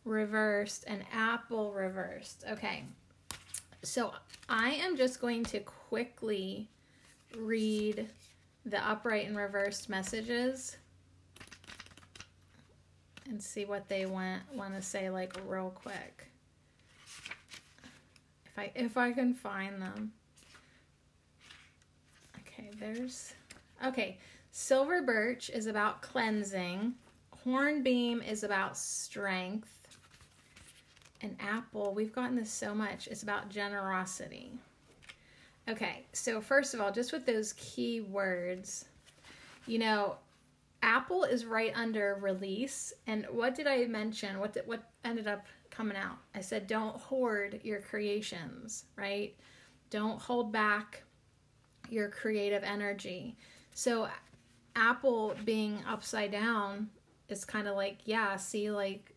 reversed 0.05 0.85
and 0.87 1.05
apple 1.13 1.73
reversed. 1.73 2.45
Okay. 2.51 2.85
So 3.83 4.13
I 4.49 4.71
am 4.73 4.97
just 4.97 5.21
going 5.21 5.45
to 5.45 5.61
quickly 5.61 6.69
read 7.37 8.09
the 8.67 8.87
upright 8.89 9.27
and 9.27 9.37
reversed 9.37 9.89
messages 9.89 10.77
and 13.31 13.43
see 13.43 13.65
what 13.65 13.89
they 13.89 14.05
want 14.07 14.43
want 14.55 14.75
to 14.75 14.83
say 14.83 15.09
like 15.09 15.35
real 15.47 15.71
quick. 15.71 16.27
If 18.45 18.59
I 18.59 18.73
if 18.75 18.97
I 18.97 19.13
can 19.13 19.33
find 19.33 19.81
them. 19.81 20.13
Okay, 22.41 22.71
there's 22.79 23.33
okay. 23.87 24.19
Silver 24.51 25.01
birch 25.03 25.49
is 25.49 25.67
about 25.67 26.03
cleansing. 26.03 26.95
Hornbeam 27.45 28.21
is 28.21 28.43
about 28.43 28.77
strength. 28.77 29.69
And 31.23 31.37
apple, 31.39 31.95
we've 31.95 32.13
gotten 32.13 32.35
this 32.35 32.51
so 32.51 32.75
much, 32.75 33.07
it's 33.07 33.23
about 33.23 33.51
generosity. 33.51 34.53
Okay, 35.69 36.07
so 36.13 36.41
first 36.41 36.75
of 36.75 36.81
all, 36.81 36.91
just 36.91 37.13
with 37.13 37.27
those 37.27 37.53
key 37.53 38.01
words, 38.01 38.87
you 39.67 39.79
know, 39.79 40.17
Apple 40.83 41.25
is 41.25 41.45
right 41.45 41.73
under 41.75 42.19
release. 42.21 42.93
And 43.07 43.27
what 43.31 43.55
did 43.55 43.67
I 43.67 43.85
mention? 43.87 44.39
What 44.39 44.55
did, 44.55 44.67
what 44.67 44.83
ended 45.05 45.27
up 45.27 45.47
coming 45.71 45.97
out. 45.97 46.19
I 46.35 46.41
said, 46.41 46.67
don't 46.67 46.97
hoard 46.97 47.61
your 47.63 47.81
creations, 47.81 48.85
right? 48.97 49.35
Don't 49.89 50.21
hold 50.21 50.53
back 50.53 51.03
your 51.89 52.09
creative 52.09 52.63
energy. 52.63 53.37
So, 53.75 54.09
Apple 54.77 55.35
being 55.45 55.83
upside 55.89 56.31
down 56.31 56.91
is 57.29 57.45
kind 57.45 57.67
of 57.67 57.77
like, 57.77 57.99
yeah, 58.05 58.37
see, 58.37 58.71
like 58.71 59.15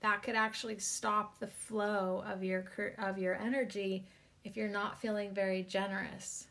that 0.00 0.22
could 0.22 0.34
actually 0.34 0.78
stop 0.78 1.38
the 1.38 1.46
flow 1.46 2.24
of 2.26 2.42
your 2.42 2.64
of 2.98 3.18
your 3.18 3.34
energy 3.34 4.06
if 4.44 4.56
you're 4.56 4.68
not 4.68 5.00
feeling 5.00 5.34
very 5.34 5.62
generous. 5.62 6.46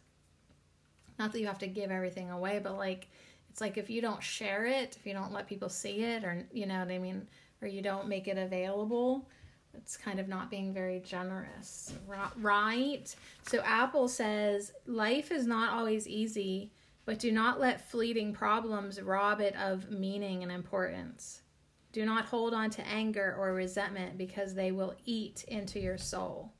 Not 1.19 1.31
that 1.31 1.39
you 1.39 1.47
have 1.47 1.59
to 1.59 1.67
give 1.67 1.91
everything 1.91 2.29
away, 2.29 2.59
but 2.63 2.77
like 2.77 3.09
it's 3.51 3.59
like 3.59 3.77
if 3.77 3.89
you 3.89 4.01
don't 4.01 4.23
share 4.23 4.65
it, 4.65 4.95
if 4.97 5.05
you 5.05 5.13
don't 5.13 5.33
let 5.33 5.45
people 5.45 5.67
see 5.67 6.03
it, 6.03 6.23
or 6.23 6.47
you 6.53 6.65
know 6.65 6.79
what 6.79 6.89
I 6.89 6.99
mean, 6.99 7.27
or 7.61 7.67
you 7.67 7.81
don't 7.81 8.07
make 8.07 8.29
it 8.29 8.37
available, 8.37 9.27
it's 9.73 9.97
kind 9.97 10.21
of 10.21 10.29
not 10.29 10.49
being 10.49 10.73
very 10.73 11.01
generous, 11.01 11.93
right? 12.37 13.13
So 13.49 13.59
Apple 13.59 14.07
says 14.07 14.71
life 14.85 15.31
is 15.31 15.45
not 15.45 15.73
always 15.73 16.07
easy, 16.07 16.71
but 17.03 17.19
do 17.19 17.29
not 17.29 17.59
let 17.59 17.89
fleeting 17.89 18.31
problems 18.31 19.01
rob 19.01 19.41
it 19.41 19.55
of 19.57 19.91
meaning 19.91 20.43
and 20.43 20.51
importance. 20.51 21.41
Do 21.91 22.05
not 22.05 22.23
hold 22.23 22.53
on 22.53 22.69
to 22.69 22.87
anger 22.87 23.35
or 23.37 23.53
resentment 23.53 24.17
because 24.17 24.53
they 24.53 24.71
will 24.71 24.95
eat 25.03 25.43
into 25.49 25.77
your 25.77 25.97
soul. 25.97 26.53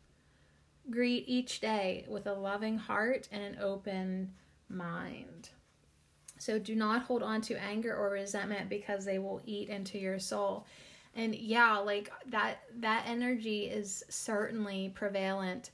Greet 0.90 1.24
each 1.26 1.62
day 1.62 2.06
with 2.10 2.28
a 2.28 2.34
loving 2.34 2.78
heart 2.78 3.30
and 3.32 3.42
an 3.42 3.58
open 3.62 4.34
mind. 4.68 5.52
So 6.42 6.58
do 6.58 6.74
not 6.74 7.04
hold 7.04 7.22
on 7.22 7.40
to 7.42 7.62
anger 7.62 7.96
or 7.96 8.10
resentment 8.10 8.68
because 8.68 9.06
they 9.06 9.20
will 9.20 9.44
eat 9.46 9.70
into 9.70 10.00
your 10.00 10.18
soul. 10.18 10.66
And 11.14 11.36
yeah 11.36 11.78
like 11.78 12.12
that 12.30 12.64
that 12.80 13.04
energy 13.06 13.66
is 13.66 14.04
certainly 14.10 14.92
prevalent 14.96 15.70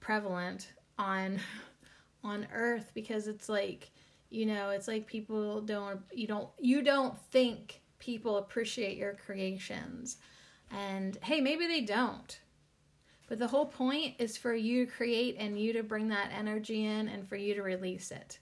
prevalent 0.00 0.72
on 0.98 1.38
on 2.24 2.46
earth 2.54 2.92
because 2.94 3.28
it's 3.28 3.50
like 3.50 3.90
you 4.30 4.46
know 4.46 4.70
it's 4.70 4.88
like 4.88 5.06
people 5.06 5.60
don't 5.60 6.00
you 6.14 6.26
don't 6.26 6.48
you 6.58 6.80
don't 6.80 7.18
think 7.18 7.82
people 7.98 8.38
appreciate 8.38 8.96
your 8.96 9.12
creations. 9.12 10.16
And 10.70 11.18
hey 11.20 11.42
maybe 11.42 11.66
they 11.66 11.82
don't. 11.82 12.40
But 13.28 13.38
the 13.38 13.48
whole 13.48 13.66
point 13.66 14.14
is 14.18 14.38
for 14.38 14.54
you 14.54 14.86
to 14.86 14.92
create 14.92 15.36
and 15.38 15.60
you 15.60 15.74
to 15.74 15.82
bring 15.82 16.08
that 16.08 16.30
energy 16.34 16.86
in 16.86 17.08
and 17.08 17.28
for 17.28 17.36
you 17.36 17.54
to 17.54 17.62
release 17.62 18.10
it 18.10 18.38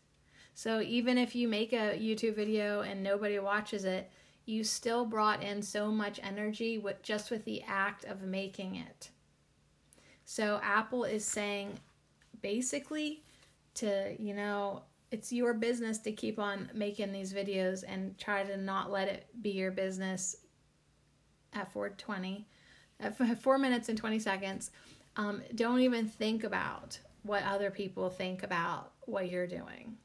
so 0.55 0.81
even 0.81 1.19
if 1.19 1.35
you 1.35 1.49
make 1.49 1.73
a 1.73 1.99
youtube 1.99 2.37
video 2.37 2.81
and 2.83 3.03
nobody 3.03 3.39
watches 3.39 3.85
it 3.85 4.11
you 4.45 4.65
still 4.65 5.05
brought 5.05 5.43
in 5.43 5.63
so 5.63 5.91
much 5.91 6.19
energy 6.23 6.79
with 6.79 7.03
just 7.03 7.31
with 7.31 7.45
the 7.45 7.63
act 7.67 8.05
of 8.05 8.23
making 8.23 8.77
it. 8.77 9.11
So 10.25 10.61
Apple 10.63 11.05
is 11.05 11.25
saying 11.25 11.79
basically 12.41 13.23
to, 13.75 14.15
you 14.19 14.35
know, 14.35 14.83
it's 15.11 15.33
your 15.33 15.55
business 15.55 15.99
to 15.99 16.13
keep 16.13 16.39
on 16.39 16.71
making 16.75 17.13
these 17.13 17.33
videos 17.33 17.85
and 17.87 18.19
try 18.19 18.43
to 18.43 18.57
not 18.57 18.91
let 18.91 19.09
it 19.09 19.27
be 19.43 19.51
your 19.51 19.71
business 19.71 20.37
at 21.53 21.71
420 21.73 22.47
at 22.99 23.17
4 23.43 23.59
minutes 23.59 23.89
and 23.89 23.99
20 23.99 24.19
seconds. 24.19 24.71
Um, 25.17 25.43
don't 25.55 25.81
even 25.81 26.09
think 26.09 26.45
about 26.45 26.99
what 27.23 27.45
other 27.45 27.71
people 27.71 28.09
think 28.09 28.43
about 28.43 28.93
what 29.03 29.31
you're 29.31 29.47
doing. 29.47 29.99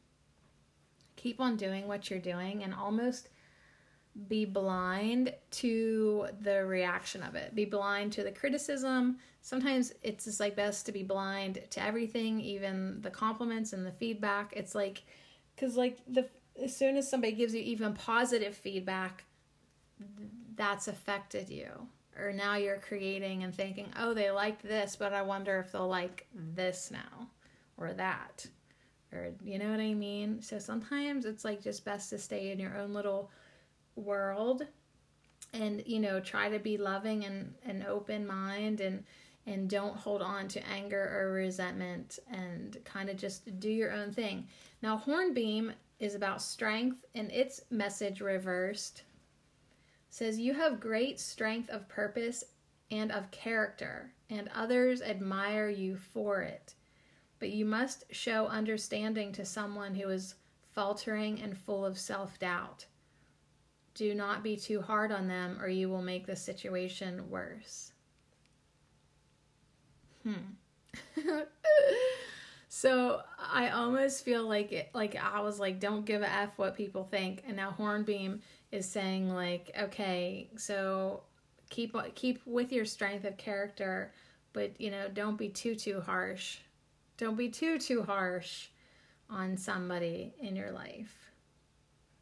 Keep 1.18 1.42
on 1.42 1.58
doing 1.58 1.88
what 1.88 2.10
you're 2.10 2.20
doing 2.20 2.64
and 2.64 2.74
almost 2.74 3.30
be 4.28 4.46
blind 4.46 5.34
to 5.52 6.28
the 6.42 6.66
reaction 6.66 7.22
of 7.22 7.36
it. 7.36 7.54
Be 7.54 7.66
blind 7.66 8.14
to 8.14 8.24
the 8.24 8.32
criticism. 8.32 9.18
Sometimes 9.42 9.94
it's 10.02 10.26
just 10.26 10.40
like 10.40 10.56
best 10.56 10.86
to 10.88 10.92
be 10.92 11.04
blind 11.04 11.62
to 11.72 11.84
everything 11.84 12.40
even 12.40 13.00
the 13.02 13.12
compliments 13.12 13.74
and 13.74 13.86
the 13.86 13.92
feedback. 13.92 14.54
It's 14.56 14.74
like 14.74 15.04
because 15.56 15.76
like 15.78 16.00
the 16.08 16.28
as 16.62 16.76
soon 16.76 16.98
as 16.98 17.10
somebody 17.10 17.34
gives 17.34 17.54
you 17.54 17.62
even 17.62 17.94
positive 17.94 18.56
feedback 18.56 19.26
that's 20.56 20.88
affected 20.88 21.50
you. 21.50 21.70
Or 22.18 22.34
now 22.34 22.56
you're 22.56 22.80
creating 22.80 23.44
and 23.44 23.54
thinking 23.54 23.90
oh 24.00 24.16
they 24.16 24.32
liked 24.32 24.64
this 24.64 24.96
but 24.96 25.14
i 25.14 25.22
wonder 25.22 25.60
if 25.60 25.72
they'll 25.72 25.88
like 25.88 26.26
this 26.34 26.90
now 26.90 27.30
or 27.78 27.94
that 27.94 28.48
or 29.14 29.30
you 29.44 29.58
know 29.60 29.70
what 29.70 29.80
I 29.80 29.94
mean? 29.94 30.42
So 30.42 30.60
sometimes 30.60 31.26
it's 31.26 31.46
like 31.46 31.62
just 31.62 31.86
best 31.86 32.10
to 32.12 32.18
stay 32.18 32.52
in 32.52 32.60
your 32.60 32.78
own 32.78 32.94
little 32.94 33.32
world 33.96 34.64
and 35.54 35.82
you 35.86 36.00
know 36.00 36.20
try 36.20 36.50
to 36.50 36.60
be 36.60 36.78
loving 36.78 37.26
and 37.26 37.54
an 37.66 37.86
open 37.88 38.28
mind 38.28 38.82
and 38.82 39.04
and 39.46 39.70
don't 39.70 39.96
hold 39.96 40.22
on 40.22 40.48
to 40.50 40.68
anger 40.68 41.10
or 41.18 41.32
resentment 41.32 42.20
and 42.30 42.78
kind 42.84 43.10
of 43.10 43.16
just 43.16 43.60
do 43.62 43.70
your 43.70 43.94
own 43.94 44.12
thing. 44.12 44.46
Now 44.82 44.98
hornbeam 44.98 45.72
is 46.00 46.16
about 46.16 46.42
strength 46.42 47.06
and 47.16 47.32
its 47.32 47.62
message 47.72 48.20
reversed 48.20 49.04
says 50.10 50.38
you 50.38 50.54
have 50.54 50.80
great 50.80 51.20
strength 51.20 51.70
of 51.70 51.88
purpose 51.88 52.44
and 52.92 53.12
of 53.12 53.32
character 53.32 54.12
and 54.30 54.50
others 54.54 55.02
admire 55.02 55.70
you 55.70 55.96
for 55.96 56.42
it. 56.42 56.74
But 57.40 57.50
you 57.50 57.66
must 57.66 58.06
show 58.12 58.48
understanding 58.48 59.32
to 59.34 59.46
someone 59.46 59.96
who 59.96 60.10
is 60.10 60.36
faltering 60.74 61.42
and 61.42 61.58
full 61.58 61.86
of 61.86 61.98
self-doubt. 61.98 62.86
Do 63.94 64.14
not 64.14 64.44
be 64.44 64.56
too 64.56 64.82
hard 64.82 65.12
on 65.12 65.28
them 65.28 65.60
or 65.62 65.68
you 65.68 65.90
will 65.90 66.02
make 66.02 66.26
the 66.26 66.36
situation 66.36 67.30
worse. 67.30 67.94
Hmm. 70.24 70.56
so 72.70 73.22
I 73.40 73.70
almost 73.70 74.24
feel 74.24 74.48
like 74.48 74.72
it, 74.72 74.90
like 74.94 75.16
I 75.16 75.40
was 75.42 75.60
like, 75.60 75.80
don't 75.80 76.06
give 76.06 76.22
a 76.22 76.30
f 76.30 76.50
what 76.58 76.76
people 76.76 77.06
think, 77.06 77.44
and 77.48 77.56
now 77.56 77.72
Hornbeam 77.72 78.42
is 78.72 78.88
saying 78.88 79.30
like, 79.30 79.72
okay, 79.80 80.50
so 80.58 81.22
keep 81.70 81.96
keep 82.16 82.42
with 82.46 82.72
your 82.72 82.86
strength 82.86 83.26
of 83.26 83.38
character, 83.38 84.14
but 84.54 84.80
you 84.80 84.92
know, 84.92 85.08
don't 85.14 85.38
be 85.38 85.50
too 85.50 85.76
too 85.76 86.02
harsh. 86.02 86.58
Don't 87.18 87.38
be 87.38 87.50
too 87.50 87.80
too 87.80 88.04
harsh 88.04 88.68
on 89.30 89.58
somebody 89.58 90.34
in 90.40 90.56
your 90.56 90.72
life. 90.72 91.32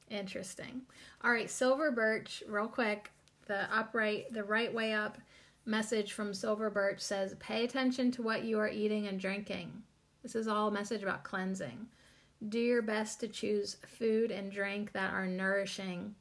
Interesting. 0.10 0.82
All 1.24 1.32
right, 1.32 1.50
silver 1.50 1.92
birch, 1.92 2.44
real 2.48 2.68
quick. 2.68 3.12
The 3.48 3.68
upright, 3.76 4.34
the 4.34 4.44
right 4.44 4.74
way 4.74 4.94
up 4.94 5.18
message 5.66 6.14
from 6.14 6.34
Silver 6.34 6.70
Birch 6.70 7.00
says, 7.00 7.36
Pay 7.40 7.64
attention 7.64 8.12
to 8.12 8.22
what 8.22 8.44
you 8.44 8.60
are 8.60 8.70
eating 8.70 9.08
and 9.08 9.20
drinking. 9.20 9.84
This 10.24 10.36
is 10.36 10.48
all 10.48 10.70
a 10.70 10.72
message 10.72 11.04
about 11.04 11.24
cleansing. 11.24 11.88
Do 12.50 12.60
your 12.60 12.82
best 12.82 13.20
to 13.20 13.28
choose 13.28 13.78
food 13.86 14.32
and 14.32 14.52
drink 14.52 14.92
that 14.94 15.14
are 15.14 15.28
nourishing, 15.28 16.16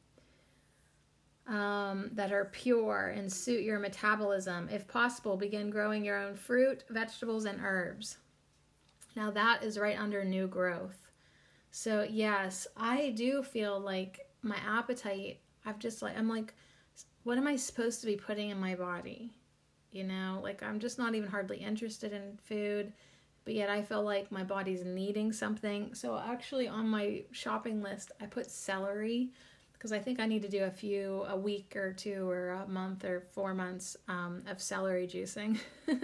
um, 1.46 2.10
that 2.12 2.32
are 2.32 2.46
pure, 2.46 3.12
and 3.16 3.30
suit 3.30 3.62
your 3.62 3.78
metabolism. 3.78 4.68
If 4.70 4.86
possible, 4.86 5.36
begin 5.36 5.70
growing 5.70 6.04
your 6.04 6.18
own 6.18 6.34
fruit, 6.36 6.84
vegetables, 6.88 7.44
and 7.44 7.60
herbs. 7.62 8.18
Now, 9.16 9.30
that 9.30 9.62
is 9.62 9.78
right 9.78 9.98
under 9.98 10.24
new 10.24 10.46
growth. 10.46 10.98
So, 11.70 12.06
yes, 12.08 12.66
I 12.76 13.10
do 13.10 13.42
feel 13.42 13.78
like 13.78 14.20
my 14.42 14.58
appetite, 14.66 15.40
I've 15.64 15.78
just 15.78 16.02
like, 16.02 16.16
I'm 16.16 16.28
like, 16.28 16.54
what 17.24 17.38
am 17.38 17.46
I 17.46 17.56
supposed 17.56 18.00
to 18.00 18.06
be 18.06 18.16
putting 18.16 18.50
in 18.50 18.60
my 18.60 18.74
body? 18.74 19.32
You 19.90 20.04
know, 20.04 20.40
like 20.42 20.62
I'm 20.62 20.78
just 20.78 20.98
not 20.98 21.14
even 21.14 21.28
hardly 21.28 21.58
interested 21.58 22.12
in 22.12 22.38
food, 22.44 22.92
but 23.44 23.54
yet 23.54 23.70
I 23.70 23.82
feel 23.82 24.02
like 24.02 24.30
my 24.30 24.44
body's 24.44 24.84
needing 24.84 25.32
something. 25.32 25.94
So 25.94 26.18
actually 26.18 26.68
on 26.68 26.88
my 26.88 27.22
shopping 27.32 27.82
list, 27.82 28.12
I 28.20 28.26
put 28.26 28.50
celery 28.50 29.30
because 29.72 29.92
I 29.92 29.98
think 29.98 30.18
I 30.18 30.26
need 30.26 30.42
to 30.42 30.48
do 30.48 30.64
a 30.64 30.70
few 30.70 31.24
a 31.28 31.36
week 31.36 31.76
or 31.76 31.92
two 31.92 32.28
or 32.28 32.50
a 32.50 32.66
month 32.66 33.04
or 33.04 33.24
4 33.32 33.54
months 33.54 33.96
um, 34.08 34.42
of 34.48 34.60
celery 34.60 35.06
juicing. 35.06 35.58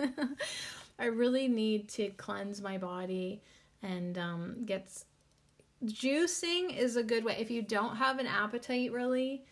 I 1.00 1.06
really 1.06 1.48
need 1.48 1.88
to 1.90 2.10
cleanse 2.10 2.60
my 2.60 2.76
body 2.78 3.42
and 3.82 4.18
um, 4.18 4.64
get 4.66 5.02
juicing 5.84 6.76
is 6.76 6.96
a 6.96 7.02
good 7.02 7.24
way 7.24 7.36
if 7.38 7.50
you 7.50 7.62
don't 7.62 7.96
have 7.96 8.18
an 8.18 8.26
appetite 8.26 8.92
really 8.92 9.44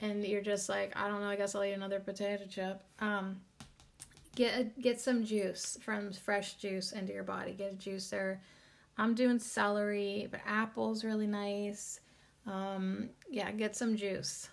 and 0.00 0.24
you're 0.24 0.42
just 0.42 0.68
like, 0.68 0.92
I 0.96 1.08
don't 1.08 1.20
know, 1.20 1.28
I 1.28 1.36
guess 1.36 1.54
I'll 1.54 1.64
eat 1.64 1.72
another 1.72 2.00
potato 2.00 2.44
chip. 2.48 2.82
Um, 3.00 3.40
get 4.34 4.58
a, 4.58 4.64
get 4.80 5.00
some 5.00 5.24
juice 5.24 5.78
from 5.82 6.12
fresh 6.12 6.54
juice 6.54 6.92
into 6.92 7.12
your 7.12 7.22
body. 7.22 7.52
Get 7.52 7.72
a 7.72 7.76
juicer. 7.76 8.38
I'm 8.98 9.14
doing 9.14 9.38
celery, 9.38 10.28
but 10.30 10.40
apple's 10.46 11.04
really 11.04 11.26
nice. 11.26 12.00
Um, 12.46 13.10
yeah, 13.30 13.50
get 13.52 13.76
some 13.76 13.96
juice. 13.96 14.48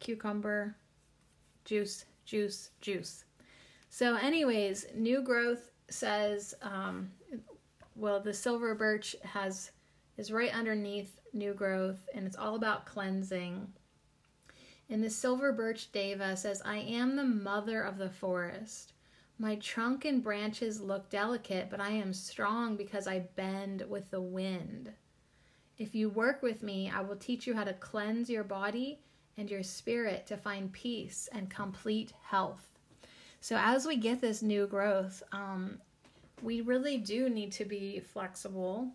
Cucumber, 0.00 0.74
juice, 1.64 2.06
juice, 2.24 2.70
juice. 2.80 3.24
So, 3.94 4.16
anyways, 4.16 4.86
new 4.94 5.22
growth 5.22 5.70
says, 5.90 6.54
um, 6.62 7.12
well, 7.94 8.20
the 8.20 8.32
silver 8.32 8.74
birch 8.74 9.14
has 9.22 9.70
is 10.16 10.32
right 10.32 10.52
underneath 10.52 11.20
new 11.32 11.54
growth, 11.54 12.08
and 12.14 12.26
it's 12.26 12.36
all 12.36 12.54
about 12.54 12.86
cleansing 12.86 13.68
and 14.92 15.02
the 15.02 15.08
silver 15.08 15.52
birch 15.52 15.90
deva 15.90 16.36
says, 16.36 16.60
I 16.66 16.76
am 16.80 17.16
the 17.16 17.24
mother 17.24 17.80
of 17.82 17.96
the 17.96 18.10
forest. 18.10 18.92
My 19.38 19.56
trunk 19.56 20.04
and 20.04 20.22
branches 20.22 20.82
look 20.82 21.08
delicate, 21.08 21.70
but 21.70 21.80
I 21.80 21.92
am 21.92 22.12
strong 22.12 22.76
because 22.76 23.06
I 23.06 23.20
bend 23.34 23.82
with 23.88 24.10
the 24.10 24.20
wind. 24.20 24.92
If 25.78 25.94
you 25.94 26.10
work 26.10 26.42
with 26.42 26.62
me, 26.62 26.92
I 26.94 27.00
will 27.00 27.16
teach 27.16 27.46
you 27.46 27.54
how 27.54 27.64
to 27.64 27.72
cleanse 27.72 28.28
your 28.28 28.44
body 28.44 29.00
and 29.38 29.50
your 29.50 29.62
spirit 29.62 30.26
to 30.26 30.36
find 30.36 30.70
peace 30.70 31.26
and 31.32 31.48
complete 31.48 32.12
health. 32.22 32.71
So, 33.42 33.56
as 33.58 33.86
we 33.86 33.96
get 33.96 34.20
this 34.20 34.40
new 34.40 34.68
growth, 34.68 35.20
um, 35.32 35.78
we 36.42 36.60
really 36.60 36.96
do 36.96 37.28
need 37.28 37.50
to 37.52 37.64
be 37.64 37.98
flexible 37.98 38.92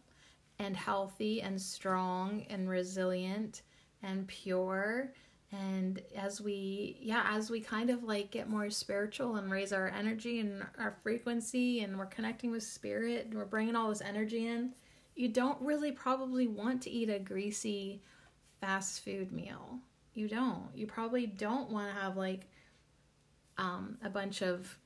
and 0.57 0.75
healthy 0.75 1.41
and 1.41 1.61
strong 1.61 2.45
and 2.49 2.69
resilient 2.69 3.63
and 4.01 4.25
pure. 4.25 5.11
And 5.51 6.01
as 6.15 6.39
we 6.39 6.97
yeah 7.01 7.25
as 7.29 7.49
we 7.49 7.59
kind 7.59 7.89
of 7.89 8.03
like 8.03 8.31
get 8.31 8.49
more 8.49 8.69
spiritual 8.69 9.35
and 9.35 9.51
raise 9.51 9.73
our 9.73 9.89
energy 9.89 10.39
and 10.39 10.65
our 10.79 10.95
frequency 11.03 11.81
and 11.81 11.97
we're 11.97 12.05
connecting 12.05 12.49
with 12.49 12.63
spirit 12.63 13.25
and 13.25 13.33
we're 13.33 13.45
bringing 13.45 13.75
all 13.75 13.89
this 13.89 14.01
energy 14.01 14.47
in 14.47 14.73
you 15.15 15.27
don't 15.27 15.61
really 15.61 15.91
probably 15.91 16.47
want 16.47 16.81
to 16.83 16.89
eat 16.89 17.09
a 17.09 17.19
greasy 17.19 18.01
fast 18.61 19.03
food 19.03 19.33
meal. 19.33 19.79
You 20.13 20.29
don't. 20.29 20.69
You 20.73 20.87
probably 20.87 21.27
don't 21.27 21.69
want 21.69 21.93
to 21.93 21.99
have 21.99 22.15
like 22.15 22.47
um, 23.57 23.97
a 24.03 24.09
bunch 24.09 24.41
of 24.41 24.77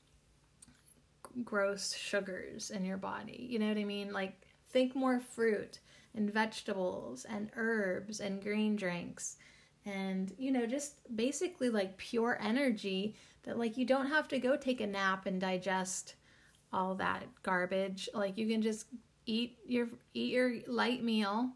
gross 1.44 1.94
sugars 1.94 2.70
in 2.70 2.84
your 2.84 2.98
body. 2.98 3.46
You 3.48 3.58
know 3.58 3.68
what 3.68 3.78
i 3.78 3.84
mean? 3.84 4.12
Like 4.12 4.40
think 4.70 4.94
more 4.94 5.20
fruit 5.20 5.80
and 6.14 6.32
vegetables 6.32 7.24
and 7.24 7.50
herbs 7.56 8.20
and 8.20 8.42
green 8.42 8.76
drinks 8.76 9.36
and 9.84 10.32
you 10.38 10.52
know 10.52 10.66
just 10.66 10.94
basically 11.16 11.68
like 11.68 11.96
pure 11.96 12.38
energy 12.40 13.16
that 13.42 13.58
like 13.58 13.76
you 13.76 13.84
don't 13.84 14.06
have 14.06 14.28
to 14.28 14.38
go 14.38 14.56
take 14.56 14.80
a 14.80 14.86
nap 14.86 15.26
and 15.26 15.40
digest 15.40 16.14
all 16.72 16.94
that 16.94 17.24
garbage. 17.42 18.08
Like 18.14 18.38
you 18.38 18.48
can 18.48 18.62
just 18.62 18.86
eat 19.26 19.58
your 19.66 19.88
eat 20.14 20.32
your 20.32 20.54
light 20.66 21.02
meal 21.02 21.50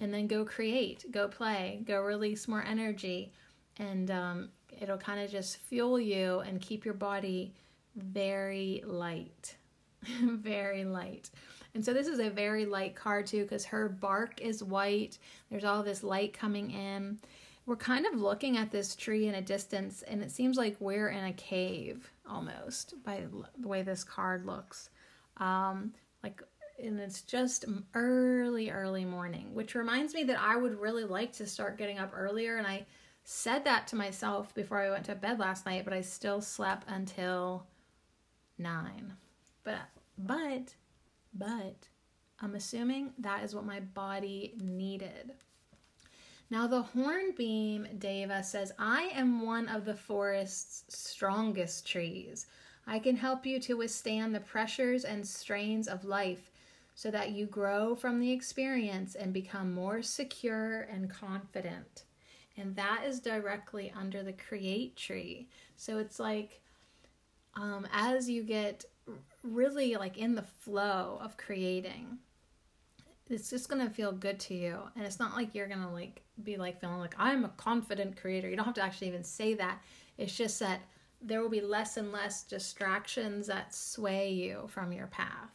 and 0.00 0.12
then 0.12 0.26
go 0.26 0.44
create 0.44 1.10
go 1.10 1.28
play 1.28 1.82
go 1.86 2.00
release 2.00 2.48
more 2.48 2.64
energy. 2.64 3.32
And 3.78 4.10
um, 4.10 4.50
it'll 4.84 4.98
kind 4.98 5.20
of 5.20 5.30
just 5.30 5.56
fuel 5.56 5.98
you 5.98 6.38
and 6.40 6.60
keep 6.60 6.84
your 6.84 6.94
body 6.94 7.52
very 7.96 8.82
light 8.86 9.56
very 10.22 10.84
light. 10.84 11.30
And 11.74 11.84
so 11.84 11.92
this 11.92 12.06
is 12.06 12.20
a 12.20 12.30
very 12.30 12.66
light 12.66 12.94
card 12.94 13.26
too 13.26 13.42
because 13.42 13.64
her 13.66 13.88
bark 13.88 14.40
is 14.40 14.62
white. 14.62 15.18
There's 15.50 15.64
all 15.64 15.82
this 15.82 16.02
light 16.02 16.32
coming 16.32 16.70
in. 16.70 17.18
We're 17.66 17.76
kind 17.76 18.06
of 18.06 18.20
looking 18.20 18.58
at 18.58 18.70
this 18.70 18.94
tree 18.94 19.26
in 19.26 19.34
a 19.34 19.42
distance 19.42 20.02
and 20.02 20.22
it 20.22 20.30
seems 20.30 20.56
like 20.56 20.76
we're 20.78 21.08
in 21.08 21.24
a 21.24 21.32
cave 21.32 22.10
almost 22.28 22.94
by 23.04 23.24
the 23.58 23.68
way 23.68 23.82
this 23.82 24.04
card 24.04 24.46
looks. 24.46 24.90
Um, 25.38 25.92
like 26.22 26.42
and 26.82 26.98
it's 26.98 27.22
just 27.22 27.64
early 27.94 28.70
early 28.70 29.04
morning 29.04 29.54
which 29.54 29.76
reminds 29.76 30.12
me 30.12 30.24
that 30.24 30.40
i 30.40 30.56
would 30.56 30.80
really 30.80 31.04
like 31.04 31.32
to 31.32 31.46
start 31.46 31.78
getting 31.78 32.00
up 32.00 32.10
earlier 32.12 32.56
and 32.56 32.66
i 32.66 32.84
said 33.24 33.64
that 33.64 33.86
to 33.86 33.96
myself 33.96 34.54
before 34.54 34.80
i 34.80 34.90
went 34.90 35.04
to 35.04 35.14
bed 35.14 35.38
last 35.38 35.66
night 35.66 35.84
but 35.84 35.92
i 35.92 36.00
still 36.00 36.40
slept 36.40 36.86
until 36.88 37.66
nine 38.58 39.14
but 39.64 39.80
but 40.18 40.74
but 41.32 41.88
i'm 42.40 42.54
assuming 42.54 43.12
that 43.18 43.42
is 43.42 43.54
what 43.54 43.64
my 43.64 43.80
body 43.80 44.54
needed 44.60 45.32
now, 46.50 46.66
the 46.66 46.82
hornbeam 46.82 47.88
deva 47.98 48.42
says, 48.44 48.72
I 48.78 49.10
am 49.14 49.40
one 49.40 49.66
of 49.66 49.84
the 49.84 49.96
forest's 49.96 50.84
strongest 50.88 51.86
trees. 51.86 52.46
I 52.86 52.98
can 52.98 53.16
help 53.16 53.46
you 53.46 53.58
to 53.60 53.78
withstand 53.78 54.34
the 54.34 54.40
pressures 54.40 55.04
and 55.04 55.26
strains 55.26 55.88
of 55.88 56.04
life 56.04 56.50
so 56.94 57.10
that 57.10 57.30
you 57.30 57.46
grow 57.46 57.94
from 57.94 58.20
the 58.20 58.30
experience 58.30 59.14
and 59.14 59.32
become 59.32 59.72
more 59.72 60.02
secure 60.02 60.82
and 60.82 61.10
confident. 61.10 62.04
And 62.56 62.76
that 62.76 63.02
is 63.06 63.20
directly 63.20 63.92
under 63.96 64.22
the 64.22 64.32
create 64.32 64.96
tree. 64.96 65.48
So 65.76 65.98
it's 65.98 66.20
like 66.20 66.60
um, 67.56 67.86
as 67.92 68.28
you 68.28 68.42
get 68.42 68.84
really 69.42 69.96
like 69.96 70.18
in 70.18 70.34
the 70.34 70.42
flow 70.42 71.18
of 71.22 71.36
creating, 71.36 72.18
it's 73.28 73.50
just 73.50 73.68
gonna 73.68 73.90
feel 73.90 74.12
good 74.12 74.38
to 74.40 74.54
you. 74.54 74.78
And 74.96 75.04
it's 75.04 75.18
not 75.18 75.34
like 75.34 75.54
you're 75.54 75.68
gonna 75.68 75.92
like 75.92 76.22
be 76.42 76.56
like 76.56 76.80
feeling 76.80 76.98
like 76.98 77.14
i'm 77.18 77.44
a 77.44 77.50
confident 77.50 78.16
creator. 78.16 78.48
You 78.48 78.56
don't 78.56 78.66
have 78.66 78.74
to 78.74 78.82
actually 78.82 79.08
even 79.08 79.24
say 79.24 79.54
that. 79.54 79.82
It's 80.18 80.36
just 80.36 80.60
that 80.60 80.80
there 81.22 81.40
will 81.40 81.48
be 81.48 81.60
less 81.60 81.96
and 81.96 82.12
less 82.12 82.42
distractions 82.42 83.46
that 83.46 83.74
sway 83.74 84.30
you 84.30 84.66
from 84.68 84.92
your 84.92 85.06
path. 85.06 85.50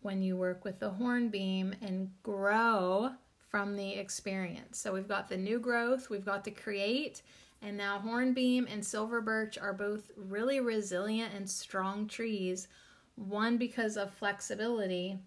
When 0.00 0.22
you 0.22 0.36
work 0.36 0.64
with 0.64 0.80
the 0.80 0.90
hornbeam 0.90 1.74
and 1.80 2.10
grow 2.24 3.12
from 3.52 3.76
the 3.76 3.92
experience 3.92 4.78
so 4.78 4.92
we've 4.92 5.06
got 5.06 5.28
the 5.28 5.36
new 5.36 5.60
growth 5.60 6.10
we've 6.10 6.24
got 6.24 6.42
the 6.42 6.50
create 6.50 7.22
and 7.62 7.76
now 7.76 8.00
hornbeam 8.00 8.66
and 8.68 8.84
silver 8.84 9.20
birch 9.20 9.56
are 9.56 9.72
both 9.72 10.10
really 10.16 10.58
resilient 10.58 11.32
and 11.32 11.48
strong 11.48 12.08
trees 12.08 12.66
one 13.14 13.56
because 13.56 13.96
of 13.96 14.12
flexibility 14.12 15.20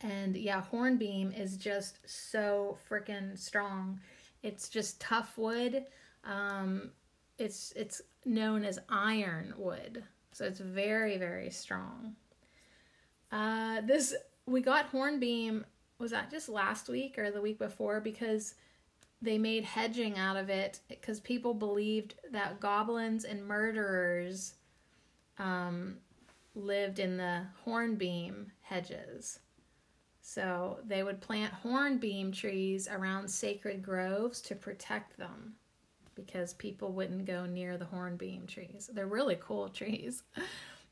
and 0.00 0.36
yeah, 0.36 0.62
hornbeam 0.62 1.32
is 1.32 1.56
just 1.56 1.98
so 2.04 2.78
freaking 2.88 3.38
strong. 3.38 4.00
It's 4.42 4.68
just 4.68 5.00
tough 5.00 5.36
wood. 5.38 5.84
Um, 6.24 6.90
it's 7.38 7.72
it's 7.76 8.02
known 8.24 8.64
as 8.64 8.78
iron 8.88 9.54
wood, 9.56 10.02
so 10.32 10.44
it's 10.44 10.60
very 10.60 11.16
very 11.16 11.50
strong. 11.50 12.16
Uh, 13.32 13.80
this 13.82 14.14
we 14.46 14.60
got 14.60 14.86
hornbeam. 14.86 15.64
Was 15.98 16.10
that 16.10 16.30
just 16.30 16.48
last 16.48 16.88
week 16.88 17.18
or 17.18 17.30
the 17.30 17.40
week 17.40 17.58
before? 17.58 18.00
Because 18.00 18.54
they 19.22 19.38
made 19.38 19.64
hedging 19.64 20.18
out 20.18 20.36
of 20.36 20.50
it 20.50 20.80
because 20.88 21.20
people 21.20 21.54
believed 21.54 22.14
that 22.32 22.60
goblins 22.60 23.24
and 23.24 23.46
murderers 23.46 24.54
um, 25.38 25.96
lived 26.54 26.98
in 26.98 27.16
the 27.16 27.42
hornbeam 27.64 28.52
hedges. 28.60 29.40
So 30.20 30.78
they 30.84 31.02
would 31.02 31.20
plant 31.20 31.52
hornbeam 31.52 32.32
trees 32.32 32.88
around 32.88 33.28
sacred 33.28 33.82
groves 33.82 34.40
to 34.42 34.54
protect 34.54 35.16
them 35.16 35.54
because 36.16 36.54
people 36.54 36.92
wouldn't 36.92 37.26
go 37.26 37.46
near 37.46 37.78
the 37.78 37.84
hornbeam 37.84 38.46
trees. 38.46 38.90
They're 38.92 39.06
really 39.06 39.38
cool 39.40 39.68
trees. 39.70 40.24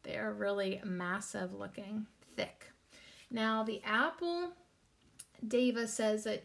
they 0.02 0.16
are 0.16 0.32
really 0.32 0.80
massive 0.84 1.52
looking, 1.52 2.06
thick. 2.36 2.70
Now, 3.30 3.64
the 3.64 3.82
apple, 3.84 4.52
Deva 5.46 5.86
says 5.86 6.24
that 6.24 6.44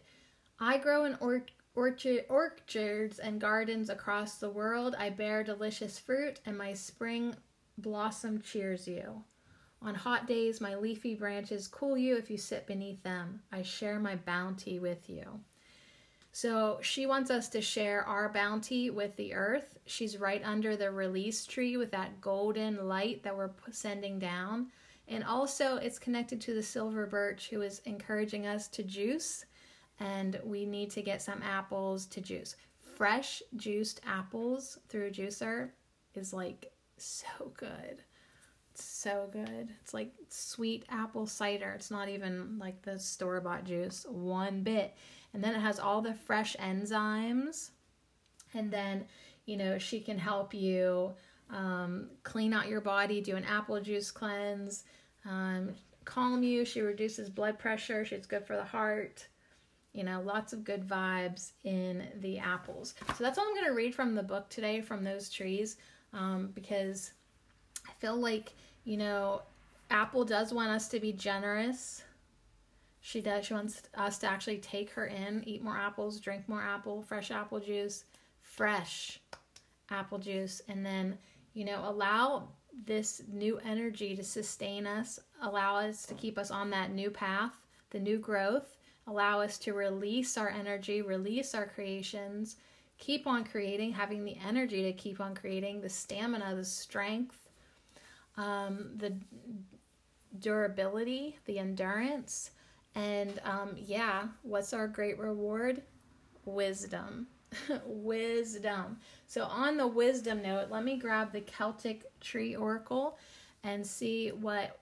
I 0.60 0.78
grow 0.78 1.06
in 1.06 1.16
or- 1.22 1.46
orchard, 1.76 2.26
orchards 2.30 3.20
and 3.20 3.40
gardens 3.40 3.90
across 3.90 4.38
the 4.38 4.50
world. 4.50 4.96
I 4.98 5.10
bear 5.10 5.44
delicious 5.44 5.98
fruit, 5.98 6.40
and 6.46 6.58
my 6.58 6.74
spring 6.74 7.36
blossom 7.78 8.42
cheers 8.42 8.88
you. 8.88 9.24
On 9.82 9.96
hot 9.96 10.28
days, 10.28 10.60
my 10.60 10.76
leafy 10.76 11.16
branches 11.16 11.68
cool 11.68 11.98
you 11.98 12.18
if 12.18 12.30
you 12.30 12.38
sit 12.38 12.68
beneath 12.68 13.02
them. 13.04 13.42
I 13.52 13.62
share 13.62 14.00
my 14.00 14.18
bounty 14.18 14.78
with 14.78 15.10
you. 15.10 15.40
So 16.32 16.80
she 16.82 17.06
wants 17.06 17.32
us 17.32 17.50
to 17.50 17.62
share 17.62 18.04
our 18.04 18.30
bounty 18.30 18.90
with 18.90 19.16
the 19.16 19.34
earth. 19.34 19.80
She's 19.86 20.18
right 20.18 20.42
under 20.44 20.76
the 20.76 20.92
release 20.92 21.46
tree 21.46 21.78
with 21.78 21.92
that 21.92 22.22
golden 22.22 22.88
light 22.88 23.24
that 23.24 23.36
we're 23.36 23.52
sending 23.72 24.20
down. 24.20 24.68
And 25.10 25.24
also, 25.26 25.78
it's 25.78 26.00
connected 26.00 26.40
to 26.42 26.54
the 26.54 26.64
silver 26.64 27.08
birch 27.08 27.50
who 27.50 27.62
is 27.62 27.82
encouraging 27.86 28.48
us 28.48 28.68
to 28.70 28.84
juice. 28.84 29.46
And 30.00 30.40
we 30.46 30.66
need 30.66 30.92
to 30.92 31.02
get 31.02 31.22
some 31.22 31.42
apples 31.44 32.06
to 32.08 32.22
juice. 32.22 32.56
Fresh 32.96 33.44
juiced 33.56 34.02
apples 34.06 34.80
through 34.90 35.08
a 35.08 35.12
juicer 35.12 35.72
is 36.16 36.34
like 36.34 36.72
so 36.98 37.52
good 37.58 38.04
It's 38.74 38.84
so 38.86 39.30
good. 39.32 39.70
It's 39.82 39.94
like 39.94 40.14
sweet 40.30 40.86
apple 40.90 41.26
cider. 41.28 41.72
It's 41.72 41.92
not 41.92 42.10
even 42.10 42.58
like 42.60 42.82
the 42.82 43.00
store 43.00 43.42
bought 43.42 43.66
juice, 43.66 44.06
one 44.10 44.64
bit. 44.64 44.96
And 45.34 45.44
then 45.44 45.56
it 45.56 45.60
has 45.62 45.80
all 45.80 46.02
the 46.02 46.14
fresh 46.14 46.56
enzymes. 46.60 47.72
And 48.54 48.72
then, 48.72 49.06
you 49.46 49.58
know, 49.58 49.78
she 49.78 50.00
can 50.00 50.18
help 50.18 50.54
you 50.54 51.14
um, 51.50 52.10
clean 52.24 52.54
out 52.54 52.68
your 52.70 52.82
body, 52.82 53.22
do 53.22 53.36
an 53.36 53.44
apple 53.46 53.80
juice 53.82 54.12
cleanse, 54.12 54.84
um, 55.26 55.74
calm 56.06 56.44
you. 56.44 56.66
She 56.66 56.82
reduces 56.82 57.30
blood 57.30 57.60
pressure. 57.60 58.06
She's 58.06 58.26
good 58.26 58.46
for 58.46 58.56
the 58.56 58.64
heart. 58.64 59.28
You 59.94 60.04
know, 60.04 60.22
lots 60.22 60.54
of 60.54 60.64
good 60.64 60.88
vibes 60.88 61.52
in 61.64 62.08
the 62.22 62.38
apples. 62.38 62.94
So 63.18 63.24
that's 63.24 63.38
all 63.38 63.46
I'm 63.48 63.54
going 63.56 63.66
to 63.66 63.74
read 63.74 63.96
from 63.96 64.14
the 64.16 64.24
book 64.24 64.50
today 64.50 64.82
from 64.82 65.04
those 65.04 65.30
trees 65.30 65.78
um, 66.14 66.52
because 66.54 67.12
I 67.88 67.92
feel 68.00 68.16
like 68.16 68.54
you 68.90 68.98
know, 68.98 69.44
Apple 69.92 70.26
does 70.26 70.52
want 70.52 70.72
us 70.72 70.88
to 70.90 71.00
be 71.00 71.14
generous. 71.14 72.04
She 73.02 73.22
does. 73.22 73.46
She 73.46 73.54
wants 73.54 73.84
us 73.96 74.18
to 74.20 74.28
actually 74.28 74.58
take 74.58 74.90
her 74.92 75.06
in, 75.06 75.44
eat 75.46 75.64
more 75.64 75.78
apples, 75.78 76.20
drink 76.20 76.50
more 76.50 76.62
apple, 76.62 77.04
fresh 77.04 77.30
apple 77.30 77.60
juice, 77.60 78.06
fresh 78.42 79.20
apple 79.92 80.18
juice, 80.18 80.62
and 80.68 80.84
then, 80.84 81.20
you 81.54 81.66
know, 81.66 81.84
allow 81.86 82.50
this 82.86 83.22
new 83.32 83.60
energy 83.66 84.16
to 84.16 84.24
sustain 84.24 84.88
us, 84.88 85.20
allow 85.42 85.76
us 85.78 86.06
to 86.06 86.14
keep 86.14 86.38
us 86.38 86.52
on 86.52 86.70
that 86.70 86.92
new 86.92 87.10
path, 87.10 87.54
the 87.90 88.00
new 88.00 88.18
growth, 88.18 88.78
allow 89.08 89.42
us 89.42 89.58
to 89.60 89.74
release 89.74 90.38
our 90.38 90.50
energy, 90.50 91.02
release 91.02 91.56
our 91.56 91.66
creations, 91.66 92.58
keep 92.98 93.26
on 93.28 93.44
creating, 93.44 93.92
having 93.92 94.24
the 94.24 94.38
energy 94.46 94.84
to 94.84 94.94
keep 94.94 95.20
on 95.20 95.34
creating, 95.34 95.82
the 95.82 95.90
stamina, 95.90 96.56
the 96.56 96.66
strength, 96.66 97.50
um, 98.38 98.92
the 98.98 99.14
durability, 100.40 101.38
the 101.46 101.60
endurance, 101.60 102.52
and 102.96 103.40
um, 103.44 103.76
yeah, 103.78 104.28
what's 104.44 104.74
our 104.74 104.88
great 104.88 105.18
reward? 105.18 105.82
Wisdom. 106.46 107.28
wisdom. 107.86 108.98
So, 109.28 109.44
on 109.44 109.78
the 109.78 109.88
wisdom 109.88 110.42
note, 110.42 110.70
let 110.70 110.84
me 110.84 110.98
grab 110.98 111.32
the 111.32 111.42
Celtic 111.42 112.06
Tree 112.20 112.56
Oracle 112.56 113.18
and 113.64 113.86
see 113.86 114.30
what 114.30 114.80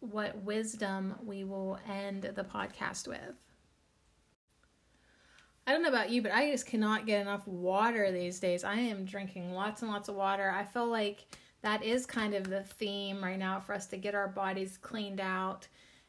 what 0.00 0.42
wisdom 0.42 1.14
we 1.24 1.44
will 1.44 1.78
end 1.88 2.22
the 2.22 2.44
podcast 2.44 3.06
with. 3.06 3.34
I 5.66 5.72
don't 5.72 5.82
know 5.82 5.90
about 5.90 6.10
you, 6.10 6.22
but 6.22 6.32
I 6.32 6.50
just 6.50 6.66
cannot 6.66 7.06
get 7.06 7.20
enough 7.20 7.46
water 7.46 8.10
these 8.10 8.40
days. 8.40 8.64
I 8.64 8.74
am 8.74 9.04
drinking 9.04 9.52
lots 9.52 9.82
and 9.82 9.90
lots 9.90 10.08
of 10.08 10.14
water. 10.14 10.50
I 10.50 10.64
feel 10.64 10.86
like 10.86 11.26
that 11.62 11.84
is 11.84 12.06
kind 12.06 12.34
of 12.34 12.48
the 12.48 12.62
theme 12.62 13.22
right 13.22 13.38
now 13.38 13.60
for 13.60 13.74
us 13.74 13.86
to 13.88 13.98
get 13.98 14.14
our 14.14 14.28
bodies 14.28 14.78
cleaned 14.78 15.20
out. 15.20 15.68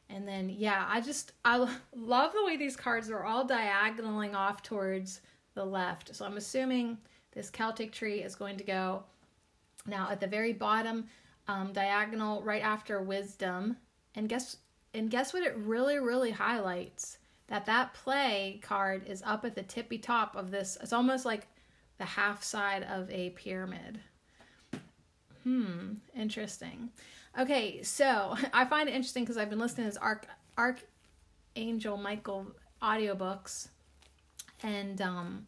And 0.10 0.28
then, 0.28 0.50
yeah, 0.50 0.86
I 0.90 1.02
just, 1.02 1.34
I 1.44 1.58
love 1.96 2.34
the 2.34 2.46
way 2.46 2.58
these 2.58 2.76
cards 2.76 3.10
are 3.10 3.24
all 3.24 3.46
diagonaling 3.46 4.34
off 4.34 4.64
towards 4.64 5.22
the 5.54 5.66
left. 5.66 6.16
So 6.16 6.26
I'm 6.26 6.38
assuming 6.38 6.98
this 7.34 7.50
Celtic 7.50 7.92
tree 7.92 8.22
is 8.22 8.36
going 8.36 8.58
to 8.58 8.64
go 8.64 9.04
now 9.86 10.10
at 10.12 10.20
the 10.20 10.28
very 10.28 10.54
bottom, 10.54 11.06
um, 11.48 11.74
diagonal 11.74 12.42
right 12.44 12.62
after 12.62 13.02
wisdom. 13.02 13.78
And 14.16 14.28
guess, 14.28 14.58
and 14.94 15.10
guess 15.10 15.34
what 15.34 15.44
it 15.44 15.56
really, 15.58 16.00
really 16.00 16.32
highlights? 16.32 17.18
That 17.48 17.66
that 17.66 17.94
play 17.94 18.60
card 18.62 19.08
is 19.08 19.22
up 19.26 19.44
at 19.44 19.56
the 19.56 19.64
tippy 19.64 19.98
top 19.98 20.36
of 20.36 20.52
this. 20.52 20.78
It's 20.82 20.94
almost 20.94 21.26
like 21.26 21.48
the 21.98 22.06
half 22.06 22.44
side 22.44 22.84
of 22.84 23.10
a 23.12 23.32
pyramid. 23.32 24.00
Hmm, 25.44 25.96
interesting. 26.16 26.90
Okay, 27.38 27.84
so 27.84 28.36
I 28.54 28.66
find 28.66 28.88
it 28.90 28.96
interesting 28.96 29.24
because 29.24 29.38
I've 29.38 29.50
been 29.50 29.60
listening 29.60 29.86
to 29.86 29.90
his 29.90 29.98
Arch 29.98 30.24
Archangel 30.58 31.98
Michael 31.98 32.48
audiobooks, 32.82 33.70
and 34.64 35.02
um, 35.02 35.48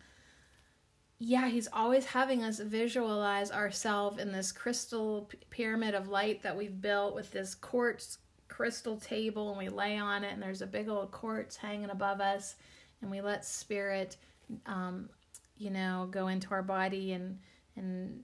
yeah, 1.20 1.48
he's 1.48 1.68
always 1.72 2.06
having 2.06 2.44
us 2.44 2.60
visualize 2.60 3.52
ourselves 3.52 4.18
in 4.20 4.32
this 4.32 4.52
crystal 4.52 5.30
pyramid 5.50 5.96
of 5.96 6.08
light 6.08 6.44
that 6.44 6.58
we've 6.58 6.82
built 6.82 7.16
with 7.16 7.32
this 7.32 7.56
quartz 7.56 8.18
crystal 8.48 8.98
table, 8.98 9.50
and 9.50 9.58
we 9.58 9.70
lay 9.70 9.98
on 9.98 10.24
it, 10.24 10.34
and 10.34 10.42
there's 10.42 10.62
a 10.62 10.68
big 10.68 10.88
old 10.90 11.12
quartz 11.12 11.56
hanging 11.56 11.90
above 11.90 12.22
us, 12.22 12.56
and 13.02 13.10
we 13.10 13.22
let 13.22 13.46
spirit, 13.46 14.18
um, 14.66 15.10
you 15.58 15.70
know, 15.70 16.08
go 16.12 16.28
into 16.28 16.52
our 16.52 16.64
body 16.64 17.14
and 17.14 17.40
and 17.76 18.24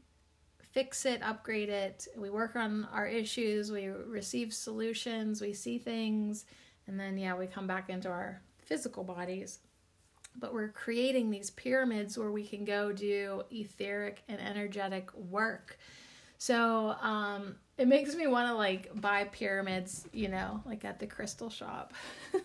fix 0.72 1.06
it, 1.06 1.22
upgrade 1.24 1.70
it. 1.70 2.08
We 2.16 2.30
work 2.30 2.56
on 2.56 2.88
our 2.94 3.08
issues, 3.08 3.72
we 3.72 3.88
receive 3.88 4.54
solutions, 4.54 5.42
we 5.42 5.54
see 5.54 5.80
things, 5.80 6.46
and 6.88 7.00
then, 7.00 7.18
yeah, 7.18 7.36
we 7.36 7.48
come 7.48 7.66
back 7.68 7.90
into 7.90 8.10
our 8.10 8.42
physical 8.60 9.04
bodies. 9.04 9.60
But 10.40 10.54
we're 10.54 10.70
creating 10.70 11.30
these 11.30 11.50
pyramids 11.50 12.18
where 12.18 12.32
we 12.32 12.46
can 12.46 12.66
go 12.66 12.92
do 12.92 13.44
etheric 13.52 14.24
and 14.28 14.40
energetic 14.40 15.14
work. 15.14 15.78
So 16.38 16.96
um, 17.02 17.56
it 17.78 17.88
makes 17.88 18.16
me 18.16 18.28
want 18.28 18.48
to 18.48 18.56
like 18.56 18.90
buy 19.02 19.26
pyramids, 19.26 20.08
you 20.14 20.30
know, 20.30 20.62
like 20.66 20.86
at 20.86 21.00
the 21.00 21.08
crystal 21.08 21.50
shop. 21.50 21.94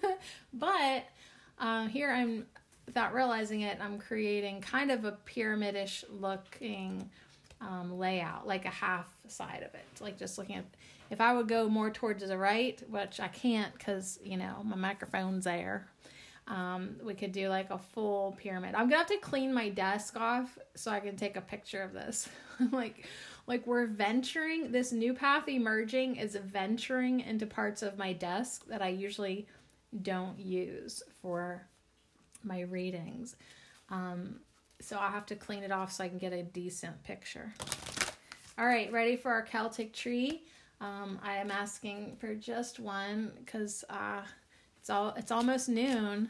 but 0.53 1.05
uh, 1.59 1.86
here 1.86 2.11
I'm, 2.11 2.47
without 2.86 3.14
realizing 3.14 3.61
it, 3.61 3.78
I'm 3.80 3.99
creating 3.99 4.61
kind 4.61 4.90
of 4.90 5.05
a 5.05 5.16
pyramidish 5.26 6.05
looking 6.11 7.09
um, 7.61 7.99
layout, 7.99 8.47
like 8.47 8.64
a 8.64 8.70
half 8.70 9.09
side 9.28 9.62
of 9.66 9.74
it. 9.74 9.86
Like 10.01 10.18
just 10.18 10.38
looking 10.38 10.57
at 10.57 10.64
if 11.11 11.20
I 11.20 11.34
would 11.34 11.49
go 11.49 11.68
more 11.68 11.90
towards 11.90 12.26
the 12.26 12.36
right, 12.36 12.82
which 12.88 13.20
I 13.20 13.28
can't 13.28 13.72
because, 13.74 14.18
you 14.24 14.36
know, 14.36 14.62
my 14.64 14.76
microphone's 14.76 15.45
there, 15.45 15.86
um, 16.47 16.97
we 17.03 17.14
could 17.14 17.32
do 17.32 17.49
like 17.49 17.70
a 17.70 17.78
full 17.78 18.36
pyramid. 18.38 18.74
I'm 18.74 18.88
gonna 18.88 18.99
have 18.99 19.07
to 19.07 19.16
clean 19.18 19.53
my 19.53 19.70
desk 19.70 20.16
off 20.16 20.59
so 20.74 20.90
I 20.90 21.01
can 21.01 21.16
take 21.16 21.36
a 21.36 21.40
picture 21.40 21.82
of 21.82 21.92
this. 21.92 22.28
like, 22.72 23.07
like 23.47 23.66
we're 23.66 23.86
venturing. 23.86 24.70
This 24.70 24.92
new 24.92 25.14
path 25.14 25.49
emerging 25.49 26.16
is 26.16 26.36
venturing 26.36 27.20
into 27.20 27.47
parts 27.47 27.82
of 27.82 27.97
my 27.97 28.12
desk 28.12 28.66
that 28.68 28.82
I 28.82 28.88
usually 28.88 29.47
don't 30.03 30.38
use 30.38 31.03
for 31.22 31.66
my 32.42 32.61
readings. 32.62 33.36
Um, 33.90 34.40
so 34.80 34.97
I'll 34.97 35.11
have 35.11 35.26
to 35.26 35.36
clean 35.36 35.62
it 35.62 35.72
off 35.72 35.92
so 35.92 36.05
I 36.05 36.09
can 36.09 36.18
get 36.18 36.32
a 36.32 36.42
decent 36.42 37.03
picture. 37.05 37.55
All 38.59 38.66
right, 38.66 38.92
ready 38.92 39.16
for 39.16 39.32
our 39.32 39.42
Celtic 39.42 39.92
tree? 39.92 40.42
Um, 40.80 41.18
I 41.22 41.36
am 41.36 41.51
asking 41.51 42.16
for 42.20 42.34
just 42.34 42.78
one 42.78 43.32
because 43.38 43.84
uh, 43.88 44.22
it's 44.85 44.91
all 44.91 45.14
it's 45.16 45.30
almost 45.30 45.70
noon. 45.70 46.28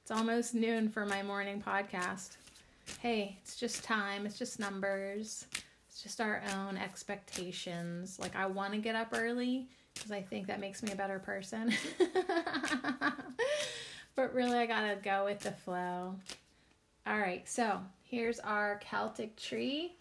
It's 0.00 0.12
almost 0.12 0.54
noon 0.54 0.88
for 0.88 1.04
my 1.04 1.24
morning 1.24 1.60
podcast. 1.60 2.36
Hey, 3.00 3.36
it's 3.42 3.56
just 3.56 3.82
time. 3.82 4.26
It's 4.26 4.38
just 4.38 4.60
numbers. 4.60 5.44
It's 5.88 6.04
just 6.04 6.20
our 6.20 6.40
own 6.54 6.76
expectations. 6.76 8.16
Like 8.20 8.36
I 8.36 8.46
want 8.46 8.74
to 8.74 8.78
get 8.78 8.94
up 8.94 9.08
early 9.12 9.66
because 9.92 10.12
I 10.12 10.22
think 10.22 10.46
that 10.46 10.60
makes 10.60 10.84
me 10.84 10.92
a 10.92 10.94
better 10.94 11.18
person. 11.18 11.72
but 14.14 14.32
really, 14.32 14.56
I 14.56 14.66
gotta 14.66 14.98
go 15.02 15.24
with 15.24 15.40
the 15.40 15.50
flow. 15.50 16.14
All 17.08 17.18
right, 17.18 17.48
so 17.48 17.80
here's 18.04 18.38
our 18.38 18.80
Celtic 18.88 19.34
tree. 19.34 19.96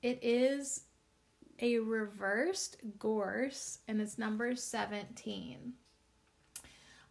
It 0.00 0.18
is 0.22 0.84
a 1.60 1.78
reversed 1.78 2.78
gorse 2.98 3.80
and 3.86 4.00
it's 4.00 4.16
number 4.16 4.56
17. 4.56 5.74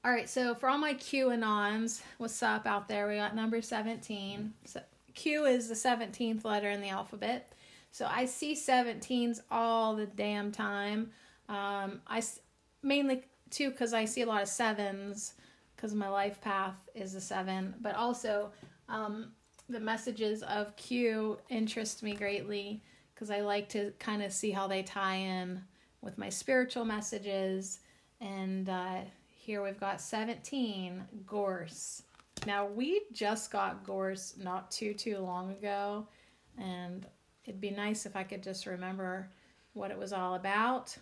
All 0.05 0.11
right, 0.11 0.29
so 0.29 0.55
for 0.55 0.69
all 0.69 0.77
my 0.77 0.93
QAnons, 0.93 2.01
what's 2.17 2.41
up 2.41 2.65
out 2.65 2.87
there? 2.87 3.07
We 3.07 3.15
got 3.15 3.35
number 3.35 3.61
17. 3.61 4.53
So 4.65 4.81
Q 5.15 5.45
is 5.45 5.67
the 5.67 5.75
17th 5.75 6.45
letter 6.45 6.69
in 6.69 6.81
the 6.81 6.89
alphabet. 6.89 7.53
So 7.91 8.07
I 8.09 8.25
see 8.25 8.53
17s 8.53 9.41
all 9.49 9.95
the 9.95 10.05
damn 10.05 10.51
time. 10.51 11.11
Um, 11.49 12.01
I 12.07 12.21
mainly 12.83 13.23
too 13.49 13.71
because 13.71 13.93
I 13.93 14.05
see 14.05 14.21
a 14.21 14.25
lot 14.25 14.43
of 14.43 14.47
sevens 14.47 15.33
because 15.75 15.93
my 15.93 16.09
life 16.09 16.39
path 16.41 16.89
is 16.93 17.15
a 17.15 17.21
seven, 17.21 17.73
but 17.81 17.95
also 17.95 18.51
um, 18.89 19.31
the 19.67 19.79
messages 19.79 20.43
of 20.43 20.75
Q 20.75 21.39
interest 21.49 22.03
me 22.03 22.13
greatly 22.13 22.83
because 23.13 23.31
I 23.31 23.41
like 23.41 23.67
to 23.69 23.91
kind 23.99 24.21
of 24.21 24.31
see 24.31 24.51
how 24.51 24.67
they 24.67 24.83
tie 24.83 25.15
in 25.15 25.61
with 26.01 26.17
my 26.17 26.29
spiritual 26.29 26.85
messages 26.85 27.79
and 28.21 28.69
uh, 28.69 29.01
here 29.47 29.63
we've 29.63 29.79
got 29.79 30.01
17 30.01 31.01
gorse. 31.25 32.03
Now 32.45 32.65
we 32.65 33.03
just 33.13 33.49
got 33.49 33.85
gorse 33.85 34.35
not 34.37 34.69
too 34.69 34.93
too 34.93 35.19
long 35.19 35.51
ago 35.53 36.05
and 36.57 37.05
it'd 37.45 37.61
be 37.61 37.71
nice 37.71 38.05
if 38.05 38.17
I 38.17 38.23
could 38.23 38.43
just 38.43 38.65
remember 38.65 39.29
what 39.71 39.89
it 39.89 39.97
was 39.97 40.11
all 40.11 40.35
about. 40.35 40.97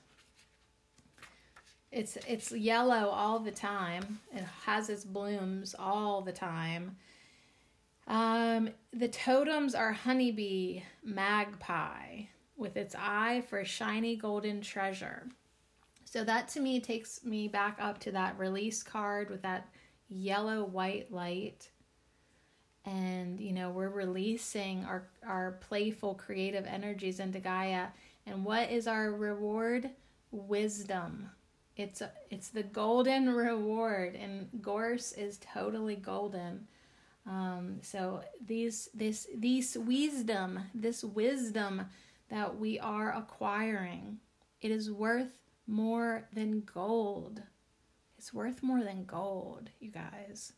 It's 1.91 2.19
it's 2.27 2.51
yellow 2.51 3.09
all 3.09 3.39
the 3.39 3.49
time. 3.49 4.19
It 4.31 4.43
has 4.67 4.91
its 4.91 5.05
blooms 5.05 5.73
all 5.79 6.21
the 6.21 6.31
time. 6.31 6.97
Um, 8.05 8.69
the 8.93 9.07
totems 9.07 9.73
are 9.73 9.91
honeybee, 9.91 10.83
magpie, 11.03 12.25
with 12.55 12.77
its 12.77 12.93
eye 12.95 13.41
for 13.49 13.65
shiny 13.65 14.15
golden 14.15 14.61
treasure. 14.61 15.29
So 16.15 16.23
that 16.23 16.47
to 16.49 16.61
me 16.61 16.79
takes 16.79 17.25
me 17.25 17.49
back 17.49 17.77
up 17.77 17.99
to 17.99 18.11
that 18.13 18.39
release 18.39 18.81
card 18.81 19.29
with 19.29 19.41
that 19.41 19.67
yellow 20.07 20.63
white 20.63 21.11
light. 21.11 21.67
And 22.85 23.37
you 23.37 23.51
know, 23.51 23.69
we're 23.69 23.89
releasing 23.89 24.85
our 24.85 25.09
our 25.27 25.57
playful 25.59 26.15
creative 26.15 26.65
energies 26.65 27.19
into 27.19 27.39
Gaia. 27.39 27.87
And 28.25 28.45
what 28.45 28.71
is 28.71 28.87
our 28.87 29.11
reward? 29.11 29.89
Wisdom. 30.31 31.31
It's 31.75 31.99
a, 31.99 32.09
it's 32.31 32.47
the 32.47 32.63
golden 32.63 33.29
reward 33.35 34.15
and 34.15 34.47
Gorse 34.61 35.11
is 35.11 35.37
totally 35.53 35.97
golden. 35.97 36.65
Um, 37.27 37.79
so 37.81 38.21
these 38.39 38.87
this 38.93 39.27
this 39.35 39.75
wisdom, 39.75 40.61
this 40.73 41.03
wisdom 41.03 41.81
that 42.29 42.57
we 42.57 42.79
are 42.79 43.13
acquiring, 43.13 44.19
it 44.61 44.71
is 44.71 44.89
worth 44.89 45.41
more 45.67 46.27
than 46.33 46.61
gold. 46.61 47.41
It's 48.17 48.33
worth 48.33 48.63
more 48.63 48.83
than 48.83 49.05
gold, 49.05 49.69
you 49.79 49.91
guys. 49.91 50.53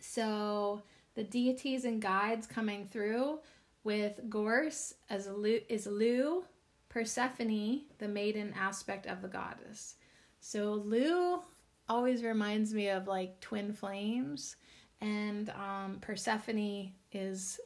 So 0.00 0.82
the 1.14 1.24
deities 1.24 1.84
and 1.84 2.00
guides 2.00 2.46
coming 2.46 2.86
through 2.86 3.40
with 3.82 4.20
Gorse 4.28 4.94
as 5.10 5.26
Lugh, 5.26 5.60
is 5.68 5.86
Lugh, 5.86 6.44
Persephone, 6.88 7.82
the 7.98 8.08
maiden 8.08 8.54
aspect 8.58 9.06
of 9.06 9.22
the 9.22 9.28
goddess. 9.28 9.96
So 10.40 10.82
Lugh 10.84 11.42
always 11.88 12.22
reminds 12.22 12.72
me 12.72 12.88
of 12.88 13.06
like 13.06 13.40
twin 13.40 13.72
flames, 13.72 14.56
and 15.00 15.50
um, 15.50 15.98
Persephone 16.00 16.92
is 17.12 17.60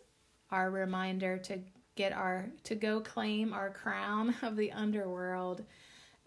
our 0.51 0.71
reminder 0.71 1.39
to 1.39 1.61
get 1.95 2.13
our 2.13 2.49
to 2.65 2.75
go 2.75 3.01
claim 3.01 3.53
our 3.53 3.71
crown 3.71 4.35
of 4.43 4.57
the 4.57 4.73
underworld 4.73 5.65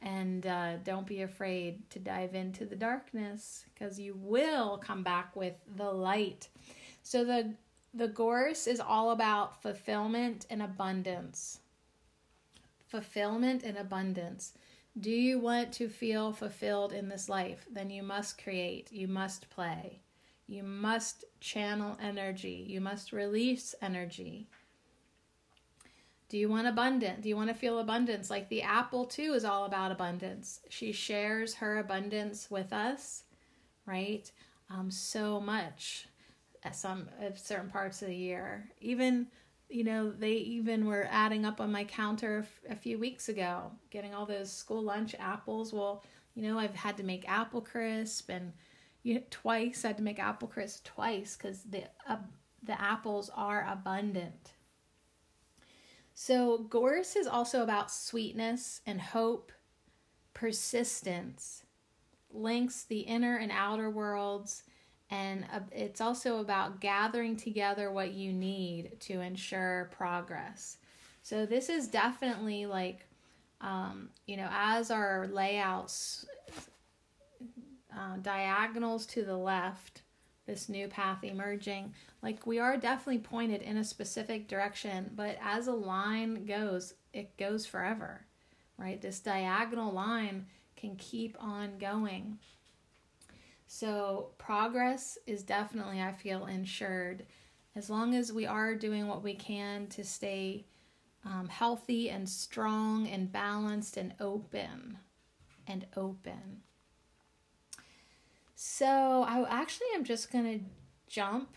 and 0.01 0.47
uh, 0.47 0.77
don't 0.77 1.05
be 1.05 1.21
afraid 1.21 1.89
to 1.91 1.99
dive 1.99 2.33
into 2.33 2.65
the 2.65 2.75
darkness 2.75 3.65
because 3.73 3.99
you 3.99 4.15
will 4.17 4.77
come 4.77 5.03
back 5.03 5.35
with 5.35 5.53
the 5.75 5.91
light. 5.91 6.47
So 7.03 7.23
the 7.23 7.53
the 7.93 8.07
gorse 8.07 8.67
is 8.67 8.79
all 8.79 9.11
about 9.11 9.61
fulfillment 9.61 10.45
and 10.49 10.61
abundance. 10.61 11.59
Fulfillment 12.87 13.63
and 13.63 13.77
abundance. 13.77 14.53
Do 14.99 15.11
you 15.11 15.39
want 15.39 15.73
to 15.73 15.89
feel 15.89 16.31
fulfilled 16.31 16.93
in 16.93 17.09
this 17.09 17.27
life? 17.27 17.65
Then 17.71 17.89
you 17.89 18.03
must 18.03 18.41
create. 18.41 18.91
You 18.91 19.07
must 19.07 19.49
play. 19.49 20.01
You 20.47 20.63
must 20.63 21.25
channel 21.39 21.97
energy. 22.01 22.65
You 22.67 22.81
must 22.81 23.11
release 23.13 23.75
energy. 23.81 24.47
Do 26.31 26.37
you 26.37 26.47
want 26.47 26.65
abundance? 26.65 27.21
Do 27.21 27.27
you 27.27 27.35
want 27.35 27.49
to 27.49 27.53
feel 27.53 27.79
abundance? 27.79 28.29
Like 28.29 28.47
the 28.47 28.61
apple, 28.61 29.03
too, 29.03 29.33
is 29.33 29.43
all 29.43 29.65
about 29.65 29.91
abundance. 29.91 30.61
She 30.69 30.93
shares 30.93 31.55
her 31.55 31.79
abundance 31.79 32.49
with 32.49 32.71
us, 32.71 33.23
right? 33.85 34.31
Um, 34.69 34.89
so 34.89 35.41
much 35.41 36.07
at 36.63 36.73
some 36.73 37.09
at 37.19 37.37
certain 37.37 37.69
parts 37.69 38.01
of 38.01 38.07
the 38.07 38.15
year. 38.15 38.69
Even, 38.79 39.27
you 39.67 39.83
know, 39.83 40.09
they 40.09 40.35
even 40.35 40.85
were 40.85 41.05
adding 41.11 41.43
up 41.43 41.59
on 41.59 41.69
my 41.69 41.83
counter 41.83 42.47
a 42.69 42.77
few 42.77 42.97
weeks 42.97 43.27
ago, 43.27 43.69
getting 43.89 44.13
all 44.13 44.25
those 44.25 44.53
school 44.53 44.81
lunch 44.81 45.13
apples. 45.19 45.73
Well, 45.73 46.01
you 46.33 46.43
know, 46.43 46.57
I've 46.57 46.75
had 46.75 46.95
to 46.95 47.03
make 47.03 47.29
apple 47.29 47.59
crisp 47.59 48.29
and 48.29 48.53
you 49.03 49.15
know, 49.15 49.23
twice. 49.31 49.83
I 49.83 49.89
had 49.89 49.97
to 49.97 50.03
make 50.03 50.17
apple 50.17 50.47
crisp 50.47 50.85
twice 50.85 51.35
because 51.35 51.63
the 51.63 51.83
uh, 52.07 52.19
the 52.63 52.81
apples 52.81 53.29
are 53.35 53.67
abundant 53.69 54.53
so, 56.13 56.59
Gorse 56.69 57.15
is 57.15 57.27
also 57.27 57.63
about 57.63 57.91
sweetness 57.91 58.81
and 58.85 59.01
hope, 59.01 59.51
persistence, 60.33 61.63
links 62.31 62.83
the 62.83 62.99
inner 62.99 63.37
and 63.37 63.51
outer 63.51 63.89
worlds, 63.89 64.63
and 65.09 65.45
it's 65.71 65.99
also 66.01 66.39
about 66.39 66.79
gathering 66.79 67.35
together 67.35 67.91
what 67.91 68.13
you 68.13 68.31
need 68.31 68.99
to 69.01 69.19
ensure 69.21 69.89
progress. 69.91 70.77
So, 71.23 71.45
this 71.45 71.69
is 71.69 71.87
definitely 71.87 72.65
like, 72.65 73.07
um, 73.61 74.09
you 74.27 74.37
know, 74.37 74.49
as 74.51 74.91
our 74.91 75.27
layouts, 75.27 76.25
uh, 77.95 78.17
diagonals 78.21 79.05
to 79.07 79.23
the 79.23 79.37
left, 79.37 80.00
this 80.51 80.67
new 80.67 80.89
path 80.89 81.23
emerging. 81.23 81.93
Like 82.21 82.45
we 82.45 82.59
are 82.59 82.75
definitely 82.75 83.21
pointed 83.21 83.61
in 83.61 83.77
a 83.77 83.85
specific 83.85 84.49
direction, 84.49 85.09
but 85.15 85.37
as 85.41 85.67
a 85.67 85.73
line 85.73 86.45
goes, 86.45 86.93
it 87.13 87.37
goes 87.37 87.65
forever, 87.65 88.25
right? 88.77 89.01
This 89.01 89.21
diagonal 89.21 89.93
line 89.93 90.47
can 90.75 90.97
keep 90.97 91.37
on 91.39 91.77
going. 91.77 92.37
So 93.65 94.31
progress 94.37 95.17
is 95.25 95.43
definitely, 95.43 96.01
I 96.01 96.11
feel, 96.11 96.45
ensured 96.47 97.25
as 97.73 97.89
long 97.89 98.13
as 98.13 98.33
we 98.33 98.45
are 98.45 98.75
doing 98.75 99.07
what 99.07 99.23
we 99.23 99.33
can 99.33 99.87
to 99.87 100.03
stay 100.03 100.65
um, 101.23 101.47
healthy 101.47 102.09
and 102.09 102.27
strong 102.27 103.07
and 103.07 103.31
balanced 103.31 103.95
and 103.95 104.13
open 104.19 104.97
and 105.65 105.85
open. 105.95 106.63
So 108.63 109.25
I 109.27 109.43
actually 109.49 109.87
am 109.95 110.03
just 110.03 110.31
going 110.31 110.59
to 110.59 110.65
jump 111.07 111.55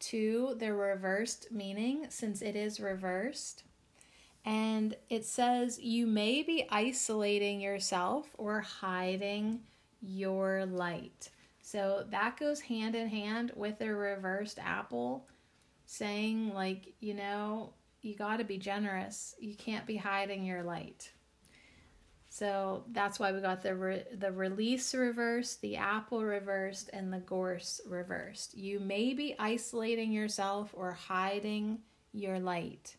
to 0.00 0.56
the 0.58 0.72
reversed 0.72 1.52
meaning 1.52 2.06
since 2.08 2.40
it 2.40 2.56
is 2.56 2.80
reversed. 2.80 3.64
And 4.42 4.96
it 5.10 5.26
says 5.26 5.78
you 5.78 6.06
may 6.06 6.42
be 6.42 6.66
isolating 6.70 7.60
yourself 7.60 8.28
or 8.38 8.62
hiding 8.62 9.64
your 10.00 10.64
light. 10.64 11.28
So 11.60 12.06
that 12.10 12.40
goes 12.40 12.62
hand 12.62 12.94
in 12.94 13.08
hand 13.08 13.52
with 13.54 13.78
a 13.82 13.92
reversed 13.92 14.58
apple 14.58 15.28
saying, 15.84 16.54
like, 16.54 16.94
you 17.00 17.12
know, 17.12 17.74
you 18.00 18.16
got 18.16 18.38
to 18.38 18.44
be 18.44 18.56
generous. 18.56 19.34
You 19.38 19.54
can't 19.56 19.84
be 19.84 19.98
hiding 19.98 20.42
your 20.42 20.62
light. 20.62 21.12
So 22.36 22.84
that's 22.92 23.18
why 23.18 23.32
we 23.32 23.40
got 23.40 23.62
the 23.62 23.74
re- 23.74 24.04
the 24.12 24.30
release 24.30 24.94
reversed, 24.94 25.62
the 25.62 25.76
apple 25.76 26.22
reversed, 26.22 26.90
and 26.92 27.10
the 27.10 27.20
gorse 27.20 27.80
reversed. 27.88 28.54
You 28.54 28.78
may 28.78 29.14
be 29.14 29.34
isolating 29.38 30.12
yourself 30.12 30.68
or 30.74 30.92
hiding 30.92 31.78
your 32.12 32.38
light. 32.38 32.96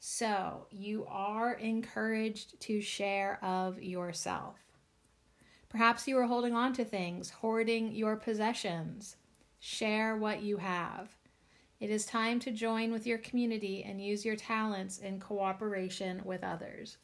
So 0.00 0.66
you 0.70 1.04
are 1.10 1.52
encouraged 1.52 2.58
to 2.60 2.80
share 2.80 3.38
of 3.44 3.82
yourself. 3.82 4.56
Perhaps 5.68 6.08
you 6.08 6.16
are 6.16 6.26
holding 6.26 6.54
on 6.54 6.72
to 6.72 6.86
things, 6.86 7.28
hoarding 7.28 7.94
your 7.94 8.16
possessions. 8.16 9.16
Share 9.60 10.16
what 10.16 10.42
you 10.42 10.56
have. 10.56 11.10
It 11.80 11.90
is 11.90 12.06
time 12.06 12.40
to 12.40 12.50
join 12.50 12.92
with 12.92 13.06
your 13.06 13.18
community 13.18 13.84
and 13.84 14.00
use 14.00 14.24
your 14.24 14.36
talents 14.36 14.96
in 14.96 15.20
cooperation 15.20 16.22
with 16.24 16.42
others. 16.42 16.96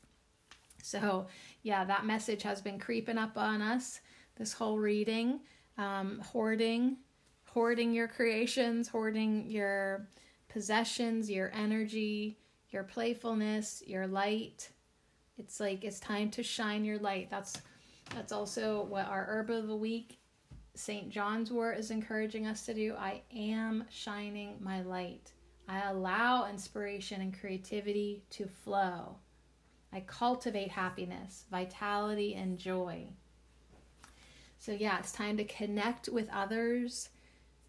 So, 0.83 1.26
yeah, 1.62 1.85
that 1.85 2.07
message 2.07 2.43
has 2.43 2.61
been 2.61 2.78
creeping 2.78 3.18
up 3.18 3.37
on 3.37 3.62
us 3.62 4.01
this 4.37 4.53
whole 4.53 4.78
reading. 4.78 5.41
Um, 5.78 6.20
hoarding, 6.20 6.99
hoarding 7.47 7.95
your 7.95 8.07
creations, 8.07 8.87
hoarding 8.87 9.51
your 9.51 10.07
possessions, 10.49 11.31
your 11.31 11.51
energy, 11.55 12.39
your 12.70 12.85
playfulness, 12.85 13.83
your 13.87 14.07
light. 14.07 14.68
It's 15.39 15.59
like 15.59 15.85
it's 15.85 16.01
time 16.01 16.31
to 16.33 16.43
shine 16.43 16.85
your 16.85 16.99
light. 16.99 17.31
That's 17.31 17.61
that's 18.14 18.33
also 18.33 18.85
what 18.85 19.07
our 19.07 19.24
herb 19.28 19.51
of 19.51 19.68
the 19.68 19.76
week, 19.76 20.18
St. 20.74 21.11
John's 21.11 21.51
wort, 21.51 21.78
is 21.78 21.91
encouraging 21.91 22.47
us 22.47 22.66
to 22.66 22.74
do. 22.74 22.95
I 22.99 23.22
am 23.35 23.85
shining 23.91 24.57
my 24.61 24.83
light. 24.83 25.33
I 25.68 25.89
allow 25.89 26.49
inspiration 26.49 27.20
and 27.20 27.39
creativity 27.39 28.24
to 28.31 28.47
flow. 28.47 29.16
I 29.93 30.01
cultivate 30.01 30.70
happiness, 30.70 31.45
vitality, 31.51 32.34
and 32.34 32.59
joy. 32.59 33.09
So, 34.59 34.72
yeah, 34.72 34.99
it's 34.99 35.12
time 35.12 35.36
to 35.38 35.45
connect 35.45 36.09
with 36.09 36.28
others. 36.30 37.09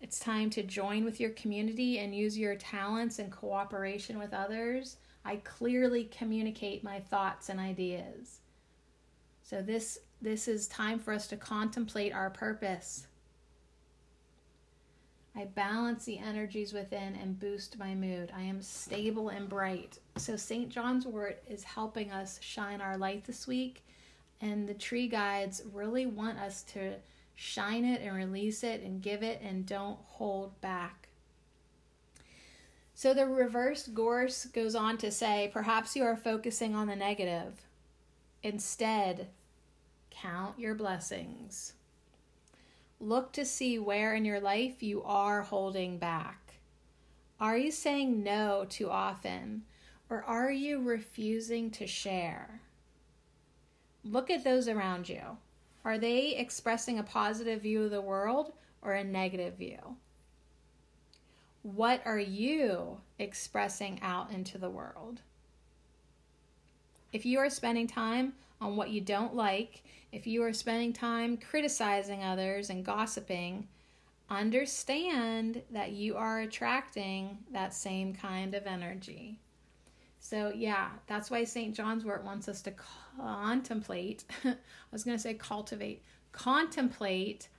It's 0.01 0.19
time 0.19 0.49
to 0.51 0.63
join 0.63 1.05
with 1.05 1.19
your 1.19 1.30
community 1.32 1.99
and 1.99 2.15
use 2.15 2.38
your 2.38 2.55
talents 2.55 3.19
in 3.19 3.32
cooperation 3.32 4.19
with 4.19 4.34
others. 4.34 4.97
I 5.24 5.38
clearly 5.38 6.05
communicate 6.05 6.84
my 6.84 6.99
thoughts 6.99 7.49
and 7.49 7.59
ideas. 7.59 8.39
So, 9.41 9.61
this 9.61 9.99
this 10.22 10.47
is 10.47 10.67
time 10.67 10.99
for 10.99 11.13
us 11.13 11.28
to 11.28 11.38
contemplate 11.38 12.13
our 12.13 12.30
purpose. 12.30 13.07
I 15.36 15.45
balance 15.45 16.05
the 16.05 16.19
energies 16.19 16.73
within 16.73 17.15
and 17.15 17.39
boost 17.39 17.79
my 17.79 17.95
mood. 17.95 18.32
I 18.36 18.41
am 18.41 18.61
stable 18.61 19.29
and 19.29 19.47
bright. 19.47 19.99
So, 20.17 20.36
St. 20.36 20.69
John's 20.69 21.05
Wort 21.05 21.41
is 21.49 21.63
helping 21.63 22.11
us 22.11 22.39
shine 22.41 22.82
our 22.82 22.97
light 22.97 23.25
this 23.25 23.47
week. 23.47 23.86
And 24.41 24.67
the 24.67 24.73
tree 24.73 25.07
guides 25.07 25.61
really 25.71 26.05
want 26.05 26.38
us 26.38 26.63
to 26.73 26.95
shine 27.36 27.86
it 27.86 28.01
and 28.01 28.15
release 28.15 28.63
it 28.63 28.82
and 28.82 29.01
give 29.01 29.23
it 29.23 29.41
and 29.41 29.65
don't 29.65 29.99
hold 30.03 30.59
back. 30.59 31.07
So, 32.93 33.13
the 33.13 33.25
reverse 33.25 33.88
gorse 33.88 34.45
goes 34.45 34.75
on 34.75 34.97
to 34.97 35.11
say 35.11 35.49
perhaps 35.53 35.95
you 35.95 36.03
are 36.03 36.17
focusing 36.17 36.75
on 36.75 36.88
the 36.88 36.95
negative. 36.95 37.65
Instead, 38.43 39.27
Count 40.11 40.59
your 40.59 40.75
blessings. 40.75 41.73
Look 43.02 43.34
to 43.34 43.45
see 43.45 43.80
where 43.80 44.14
in 44.14 44.26
your 44.26 44.39
life 44.39 44.84
you 44.84 45.02
are 45.02 45.41
holding 45.41 45.97
back. 45.97 46.60
Are 47.39 47.58
you 47.58 47.72
saying 47.72 48.22
no 48.22 48.68
too 48.70 48.91
often, 48.91 49.64
or 50.08 50.24
are 50.24 50.52
you 50.52 50.80
refusing 50.80 51.72
to 51.72 51.88
share? 51.88 52.62
Look 54.04 54.30
at 54.30 54.43
those 54.43 54.68
around 54.68 55.10
you. 55.10 55.38
Are 55.84 55.97
they 55.97 56.36
expressing 56.36 56.99
a 56.99 57.04
positive 57.04 57.64
view 57.64 57.86
of 57.86 57.89
the 57.89 58.02
world 58.02 58.54
or 58.84 58.93
a 58.93 59.04
negative 59.04 59.56
view? 59.56 59.97
What 61.64 62.04
are 62.06 62.20
you 62.20 63.02
expressing 63.18 63.99
out 64.04 64.30
into 64.32 64.60
the 64.60 64.70
world? 64.70 65.22
If 67.12 67.26
you 67.26 67.39
are 67.39 67.49
spending 67.49 67.88
time 67.88 68.34
on 68.62 68.76
what 68.76 68.91
you 68.91 69.02
don't 69.02 69.36
like, 69.36 69.84
if 70.12 70.28
you 70.28 70.43
are 70.43 70.53
spending 70.53 70.93
time 70.93 71.38
criticizing 71.38 72.24
others 72.24 72.70
and 72.70 72.86
gossiping, 72.86 73.68
understand 74.30 75.62
that 75.72 75.91
you 75.91 76.16
are 76.16 76.39
attracting 76.39 77.38
that 77.51 77.74
same 77.74 78.14
kind 78.14 78.53
of 78.53 78.66
energy. 78.66 79.39
So, 80.20 80.51
yeah, 80.55 80.89
that's 81.07 81.32
why 81.32 81.43
St. 81.43 81.76
John's 81.76 82.05
Wort 82.05 82.24
wants 82.24 82.47
us 82.47 82.62
to 82.64 82.74
contemplate. 83.18 84.26
I 84.45 84.55
was 84.91 85.03
going 85.03 85.18
to 85.18 85.22
say 85.22 85.34
cultivate, 85.34 86.03
contemplate 86.32 87.49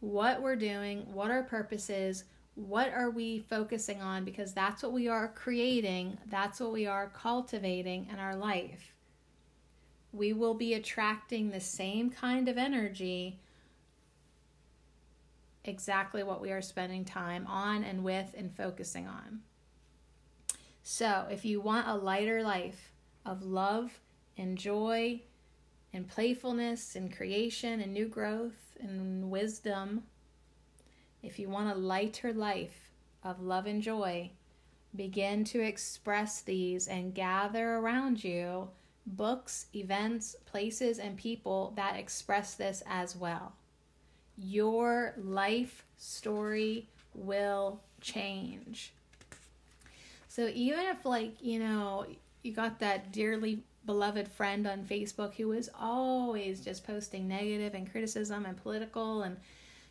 what 0.00 0.42
we're 0.42 0.56
doing, 0.56 1.12
what 1.12 1.30
our 1.30 1.42
purpose 1.42 1.90
is, 1.90 2.24
what 2.54 2.92
are 2.92 3.10
we 3.10 3.38
focusing 3.38 4.02
on, 4.02 4.24
because 4.24 4.52
that's 4.52 4.82
what 4.82 4.92
we 4.92 5.08
are 5.08 5.28
creating, 5.28 6.18
that's 6.28 6.58
what 6.58 6.72
we 6.72 6.86
are 6.86 7.12
cultivating 7.14 8.08
in 8.12 8.18
our 8.18 8.34
life 8.34 8.94
we 10.12 10.32
will 10.32 10.54
be 10.54 10.74
attracting 10.74 11.50
the 11.50 11.60
same 11.60 12.10
kind 12.10 12.48
of 12.48 12.56
energy 12.58 13.38
exactly 15.64 16.22
what 16.22 16.40
we 16.40 16.50
are 16.50 16.62
spending 16.62 17.04
time 17.04 17.46
on 17.46 17.84
and 17.84 18.02
with 18.02 18.34
and 18.36 18.54
focusing 18.56 19.06
on. 19.06 19.40
So, 20.82 21.26
if 21.30 21.44
you 21.44 21.60
want 21.60 21.88
a 21.88 21.94
lighter 21.94 22.42
life 22.42 22.92
of 23.26 23.42
love 23.42 24.00
and 24.38 24.56
joy 24.56 25.20
and 25.92 26.08
playfulness 26.08 26.96
and 26.96 27.14
creation 27.14 27.80
and 27.80 27.92
new 27.92 28.08
growth 28.08 28.76
and 28.80 29.30
wisdom, 29.30 30.04
if 31.22 31.38
you 31.38 31.50
want 31.50 31.70
a 31.70 31.78
lighter 31.78 32.32
life 32.32 32.90
of 33.22 33.42
love 33.42 33.66
and 33.66 33.82
joy, 33.82 34.30
begin 34.96 35.44
to 35.44 35.60
express 35.60 36.40
these 36.40 36.88
and 36.88 37.14
gather 37.14 37.74
around 37.74 38.24
you 38.24 38.68
books, 39.16 39.66
events, 39.74 40.36
places, 40.46 40.98
and 40.98 41.16
people 41.16 41.72
that 41.76 41.96
express 41.96 42.54
this 42.54 42.82
as 42.86 43.16
well. 43.16 43.52
Your 44.36 45.14
life 45.16 45.84
story 45.96 46.88
will 47.14 47.80
change. 48.00 48.92
So 50.28 50.50
even 50.54 50.80
if, 50.86 51.04
like, 51.04 51.42
you 51.42 51.58
know, 51.58 52.06
you 52.42 52.52
got 52.52 52.78
that 52.80 53.12
dearly 53.12 53.62
beloved 53.86 54.28
friend 54.28 54.66
on 54.66 54.84
Facebook 54.84 55.34
who 55.34 55.52
is 55.52 55.70
always 55.78 56.60
just 56.60 56.86
posting 56.86 57.26
negative 57.26 57.74
and 57.74 57.90
criticism 57.90 58.44
and 58.44 58.56
political 58.62 59.22
and 59.22 59.38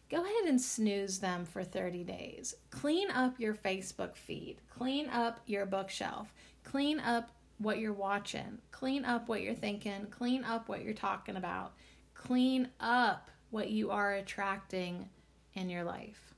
go 0.10 0.24
ahead 0.24 0.46
and 0.46 0.62
snooze 0.62 1.20
them 1.20 1.46
for 1.46 1.64
30 1.64 2.04
days. 2.04 2.56
Clean 2.70 3.10
up 3.12 3.40
your 3.40 3.56
Facebook 3.56 4.16
feed, 4.16 4.58
clean 4.70 5.10
up 5.10 5.40
your 5.48 5.66
bookshelf, 5.66 6.34
clean 6.64 7.00
up 7.00 7.32
what 7.58 7.80
you're 7.80 7.94
watching, 7.94 8.60
clean 8.72 9.06
up 9.06 9.28
what 9.28 9.42
you're 9.42 9.54
thinking, 9.54 10.08
clean 10.10 10.44
up 10.44 10.70
what 10.70 10.84
you're 10.84 10.94
talking 10.94 11.36
about, 11.36 11.74
clean 12.14 12.70
up 12.80 13.30
what 13.50 13.70
you 13.70 13.92
are 13.92 14.14
attracting 14.14 15.10
in 15.54 15.70
your 15.70 15.84
life. 15.84 16.34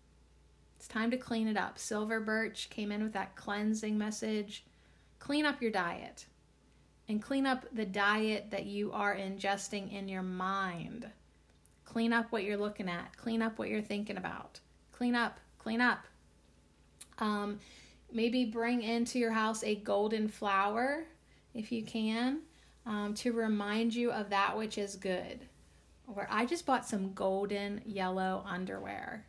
It's 0.77 0.87
time 0.87 1.11
to 1.11 1.17
clean 1.17 1.47
it 1.47 1.57
up. 1.57 1.77
Silver 1.77 2.21
Birch 2.21 2.69
came 2.69 2.91
in 2.91 3.03
with 3.03 3.13
that 3.13 3.35
cleansing 3.35 3.97
message. 3.97 4.63
Clean 5.19 5.45
up 5.45 5.61
your 5.61 5.71
diet 5.71 6.25
and 7.09 7.21
clean 7.21 7.45
up 7.45 7.65
the 7.73 7.85
diet 7.85 8.51
that 8.51 8.65
you 8.65 8.91
are 8.93 9.15
ingesting 9.15 9.91
in 9.91 10.07
your 10.07 10.21
mind. 10.21 11.09
Clean 11.83 12.13
up 12.13 12.31
what 12.31 12.43
you're 12.43 12.55
looking 12.55 12.87
at, 12.87 13.17
clean 13.17 13.41
up 13.41 13.57
what 13.57 13.67
you're 13.67 13.81
thinking 13.81 14.15
about. 14.15 14.59
Clean 14.91 15.15
up, 15.15 15.39
clean 15.57 15.81
up. 15.81 16.05
Um, 17.17 17.59
Maybe 18.11 18.45
bring 18.45 18.81
into 18.81 19.19
your 19.19 19.31
house 19.31 19.63
a 19.63 19.75
golden 19.75 20.27
flower 20.27 21.05
if 21.53 21.71
you 21.71 21.83
can 21.83 22.39
um, 22.85 23.13
to 23.15 23.31
remind 23.33 23.93
you 23.93 24.11
of 24.11 24.29
that 24.29 24.57
which 24.57 24.77
is 24.77 24.95
good. 24.95 25.39
Or 26.07 26.27
I 26.29 26.45
just 26.45 26.65
bought 26.65 26.87
some 26.87 27.13
golden 27.13 27.81
yellow 27.85 28.43
underwear. 28.47 29.25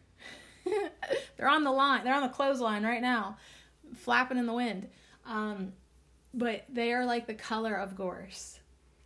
they're 1.36 1.48
on 1.48 1.64
the 1.64 1.70
line, 1.70 2.04
they're 2.04 2.14
on 2.14 2.22
the 2.22 2.28
clothesline 2.28 2.84
right 2.84 3.02
now, 3.02 3.36
flapping 3.94 4.38
in 4.38 4.46
the 4.46 4.52
wind. 4.54 4.88
Um, 5.26 5.72
but 6.32 6.64
they 6.68 6.92
are 6.92 7.04
like 7.04 7.26
the 7.26 7.34
color 7.34 7.74
of 7.74 7.96
gorse. 7.96 8.60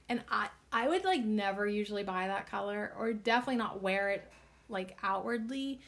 And 0.08 0.22
I, 0.30 0.48
I 0.72 0.88
would 0.88 1.04
like 1.04 1.24
never 1.24 1.66
usually 1.66 2.04
buy 2.04 2.28
that 2.28 2.48
color 2.48 2.92
or 2.98 3.12
definitely 3.12 3.56
not 3.56 3.82
wear 3.82 4.10
it 4.10 4.30
like 4.68 4.96
outwardly. 5.02 5.80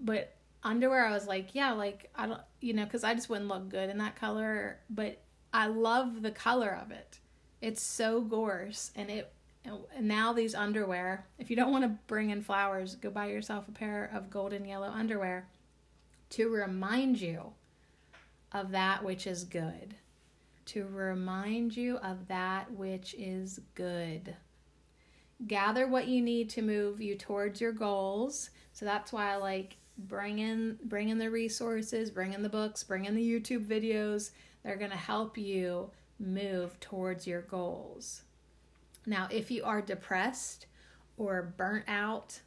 But 0.00 0.34
underwear, 0.62 1.06
I 1.06 1.12
was 1.12 1.26
like, 1.26 1.54
yeah, 1.54 1.72
like 1.72 2.10
I 2.14 2.26
don't, 2.26 2.40
you 2.60 2.72
know, 2.72 2.84
because 2.84 3.04
I 3.04 3.14
just 3.14 3.28
wouldn't 3.28 3.48
look 3.48 3.68
good 3.68 3.90
in 3.90 3.98
that 3.98 4.16
color. 4.16 4.78
But 4.90 5.22
I 5.52 5.66
love 5.66 6.22
the 6.22 6.30
color 6.30 6.78
of 6.82 6.90
it. 6.90 7.18
It's 7.60 7.82
so 7.82 8.20
gorgeous, 8.20 8.92
and 8.94 9.10
it 9.10 9.32
and 9.64 10.08
now 10.08 10.32
these 10.32 10.54
underwear. 10.54 11.26
If 11.38 11.50
you 11.50 11.56
don't 11.56 11.72
want 11.72 11.84
to 11.84 11.98
bring 12.06 12.30
in 12.30 12.42
flowers, 12.42 12.94
go 12.96 13.10
buy 13.10 13.26
yourself 13.26 13.68
a 13.68 13.72
pair 13.72 14.10
of 14.14 14.30
golden 14.30 14.64
yellow 14.64 14.88
underwear 14.88 15.48
to 16.30 16.48
remind 16.48 17.20
you 17.20 17.52
of 18.52 18.70
that 18.70 19.04
which 19.04 19.26
is 19.26 19.44
good. 19.44 19.94
To 20.66 20.86
remind 20.86 21.76
you 21.76 21.96
of 21.98 22.28
that 22.28 22.70
which 22.72 23.14
is 23.14 23.60
good. 23.74 24.36
Gather 25.46 25.86
what 25.86 26.08
you 26.08 26.20
need 26.20 26.50
to 26.50 26.62
move 26.62 27.00
you 27.00 27.14
towards 27.14 27.60
your 27.60 27.72
goals. 27.72 28.50
So 28.72 28.84
that's 28.84 29.12
why 29.12 29.32
I 29.32 29.36
like 29.36 29.76
bring 29.98 30.38
in 30.38 30.78
bring 30.84 31.08
in 31.08 31.18
the 31.18 31.30
resources, 31.30 32.10
bring 32.10 32.32
in 32.32 32.42
the 32.42 32.48
books, 32.48 32.84
bring 32.84 33.04
in 33.04 33.14
the 33.14 33.22
YouTube 33.22 33.66
videos. 33.66 34.30
They're 34.62 34.76
going 34.76 34.90
to 34.90 34.96
help 34.96 35.36
you 35.36 35.90
move 36.18 36.78
towards 36.80 37.26
your 37.26 37.42
goals. 37.42 38.22
Now, 39.06 39.28
if 39.30 39.50
you 39.50 39.64
are 39.64 39.80
depressed 39.80 40.66
or 41.16 41.54
burnt 41.56 41.84
out, 41.88 42.40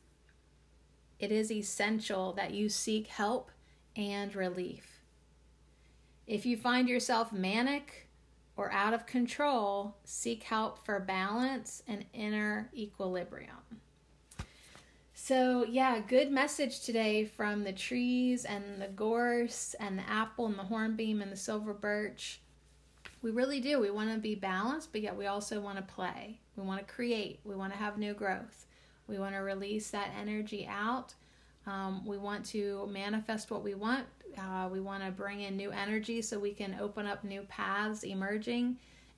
it 1.20 1.32
is 1.32 1.52
essential 1.52 2.34
that 2.34 2.52
you 2.52 2.70
seek 2.70 3.08
help 3.08 3.52
and 3.95 4.36
relief. 4.36 5.02
If 6.28 6.45
you 6.45 6.58
find 6.58 6.88
yourself 6.88 7.34
manic 7.34 8.08
or 8.56 8.72
out 8.72 8.93
of 8.93 9.06
control, 9.06 9.97
seek 10.04 10.43
help 10.43 10.86
for 10.86 10.99
balance 10.99 11.84
and 11.88 12.06
inner 12.14 12.70
equilibrium. 12.76 13.82
So, 15.24 15.67
yeah, 15.69 15.99
good 15.99 16.32
message 16.32 16.80
today 16.80 17.26
from 17.26 17.63
the 17.63 17.72
trees 17.72 18.43
and 18.43 18.82
the 18.82 18.88
gorse 18.88 19.76
and 19.80 19.99
the 19.99 20.09
apple 20.09 20.47
and 20.47 20.57
the 20.57 20.63
hornbeam 20.63 21.22
and 21.22 21.32
the 21.32 21.38
silver 21.38 21.76
birch. 21.76 22.41
We 23.22 23.30
really 23.30 23.59
do. 23.59 23.80
We 23.80 23.91
want 23.91 24.11
to 24.11 24.17
be 24.17 24.34
balanced, 24.34 24.91
but 24.91 25.01
yet 25.01 25.15
we 25.15 25.28
also 25.28 25.61
want 25.61 25.78
to 25.78 25.84
play. 25.84 26.39
We 26.55 26.63
want 26.63 26.80
to 26.80 26.91
create. 26.91 27.39
We 27.43 27.53
want 27.53 27.72
to 27.72 27.78
have 27.78 27.99
new 27.99 28.15
growth. 28.15 28.65
We 29.05 29.19
want 29.19 29.36
to 29.36 29.41
release 29.41 29.91
that 29.91 30.09
energy 30.19 30.67
out. 30.67 31.13
Um, 31.67 32.03
we 32.03 32.17
want 32.17 32.43
to 32.47 32.89
manifest 32.91 33.51
what 33.51 33.63
we 33.63 33.76
want. 33.76 34.07
Uh, 34.36 34.69
we 34.72 34.80
want 34.80 35.05
to 35.05 35.11
bring 35.11 35.41
in 35.41 35.55
new 35.55 35.69
energy 35.69 36.24
so 36.24 36.39
we 36.39 36.51
can 36.51 36.76
open 36.82 37.05
up 37.05 37.24
new 37.24 37.43
paths 37.43 38.01
emerging. 38.01 38.78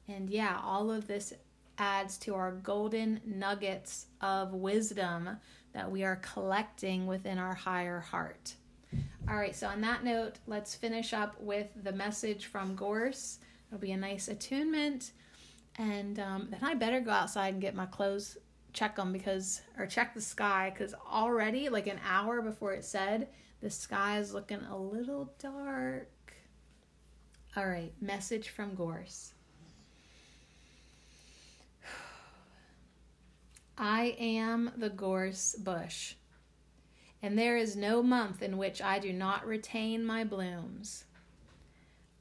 And 0.10 0.30
yeah, 0.30 0.60
all 0.62 0.91
of 0.91 1.08
this 1.08 1.32
adds 1.78 2.17
to 2.19 2.36
our 2.36 2.51
golden 2.51 3.21
nuggets 3.26 4.07
of 4.21 4.53
wisdom 4.53 5.38
that 5.74 5.91
we 5.91 6.03
are 6.03 6.17
collecting 6.17 7.07
within 7.07 7.38
our 7.38 7.53
higher 7.53 7.99
heart. 7.99 8.53
All 9.28 9.36
right, 9.36 9.55
so 9.55 9.67
on 9.67 9.82
that 9.82 10.03
note, 10.03 10.36
let's 10.47 10.76
finish 10.76 11.13
up 11.13 11.39
with 11.39 11.67
the 11.84 11.91
message 11.91 12.45
from 12.47 12.76
Gorse. 12.76 13.39
It'll 13.67 13.80
be 13.80 13.93
a 13.93 13.97
nice 13.97 14.28
attunement. 14.28 15.11
And 15.78 16.19
um, 16.19 16.47
then 16.51 16.59
I 16.61 16.76
better 16.76 16.99
go 16.99 17.11
outside 17.11 17.53
and 17.53 17.61
get 17.61 17.74
my 17.74 17.88
clothes, 17.88 18.38
check 18.74 18.95
them 18.95 19.11
because, 19.11 19.61
or 19.78 19.88
check 19.88 20.13
the 20.13 20.21
sky 20.21 20.71
because 20.71 20.93
already, 21.11 21.69
like 21.69 21.88
an 21.88 21.99
hour 22.07 22.41
before 22.41 22.74
it 22.74 22.86
said, 22.86 23.30
the 23.61 23.69
sky 23.69 24.19
is 24.19 24.34
looking 24.34 24.61
a 24.69 24.78
little 24.78 25.34
dark. 25.39 26.09
All 27.55 27.65
right, 27.65 27.93
message 28.01 28.49
from 28.49 28.76
Gorse. 28.76 29.34
I 33.78 34.15
am 34.19 34.71
the 34.78 34.89
gorse 34.89 35.55
bush, 35.55 36.15
and 37.21 37.38
there 37.38 37.57
is 37.57 37.76
no 37.76 38.03
month 38.03 38.43
in 38.43 38.57
which 38.57 38.82
I 38.82 38.99
do 38.99 39.11
not 39.11 39.47
retain 39.47 40.05
my 40.05 40.24
blooms. 40.24 41.05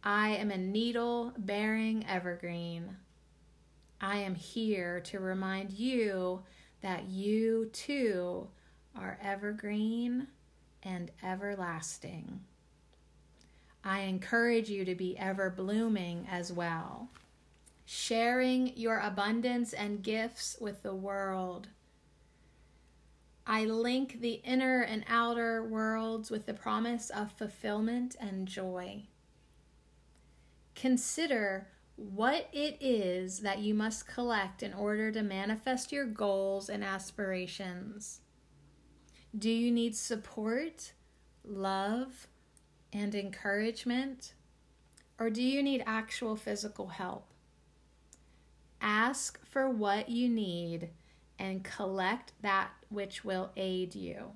I 0.03 0.31
am 0.31 0.51
a 0.51 0.57
needle 0.57 1.35
bearing 1.37 2.07
evergreen. 2.09 2.97
I 4.01 4.17
am 4.17 4.35
here 4.35 5.01
to 5.01 5.21
remind 5.21 5.73
you 5.73 6.43
that 6.81 7.05
you 7.05 7.67
too 7.73 8.49
are 8.97 9.19
evergreen 9.23 10.29
and 10.83 11.11
everlasting. 11.23 12.41
I 13.85 14.01
encourage 14.01 14.71
you 14.71 14.85
to 14.87 14.95
be 14.95 15.19
ever 15.19 15.51
blooming 15.51 16.27
as 16.31 16.53
well 16.53 17.11
sharing 17.95 18.75
your 18.75 19.01
abundance 19.01 19.75
and 19.75 20.03
gifts 20.03 20.57
with 20.59 20.83
the 20.83 20.95
world. 20.95 21.69
I 23.47 23.67
link 23.67 24.23
the 24.23 24.41
inner 24.45 24.81
and 24.81 25.05
outer 25.07 25.63
worlds 25.63 26.31
with 26.31 26.47
the 26.47 26.55
promise 26.55 27.11
of 27.11 27.33
fulfillment 27.33 28.17
and 28.19 28.49
joy. 28.49 29.03
Consider 30.75 31.69
what 31.97 32.49
it 32.51 32.79
is 32.81 33.41
that 33.41 33.59
you 33.59 33.75
must 33.75 34.09
collect 34.09 34.63
in 34.63 34.73
order 34.73 35.13
to 35.13 35.23
manifest 35.23 35.93
your 35.93 36.07
goals 36.07 36.71
and 36.71 36.83
aspirations. 36.83 38.21
Do 39.39 39.51
you 39.51 39.71
need 39.71 39.95
support, 39.95 40.95
love, 41.45 42.27
and 42.91 43.15
encouragement? 43.15 44.33
Or 45.19 45.29
do 45.29 45.43
you 45.43 45.63
need 45.63 45.85
actual 45.85 46.37
physical 46.37 46.89
help? 46.89 47.32
Ask 48.83 49.39
for 49.47 49.71
what 49.71 50.09
you 50.09 50.29
need 50.29 50.91
and 51.39 51.63
collect 51.63 52.33
that 52.43 52.73
which 52.89 53.25
will 53.25 53.53
aid 53.57 53.95
you. 53.95 54.33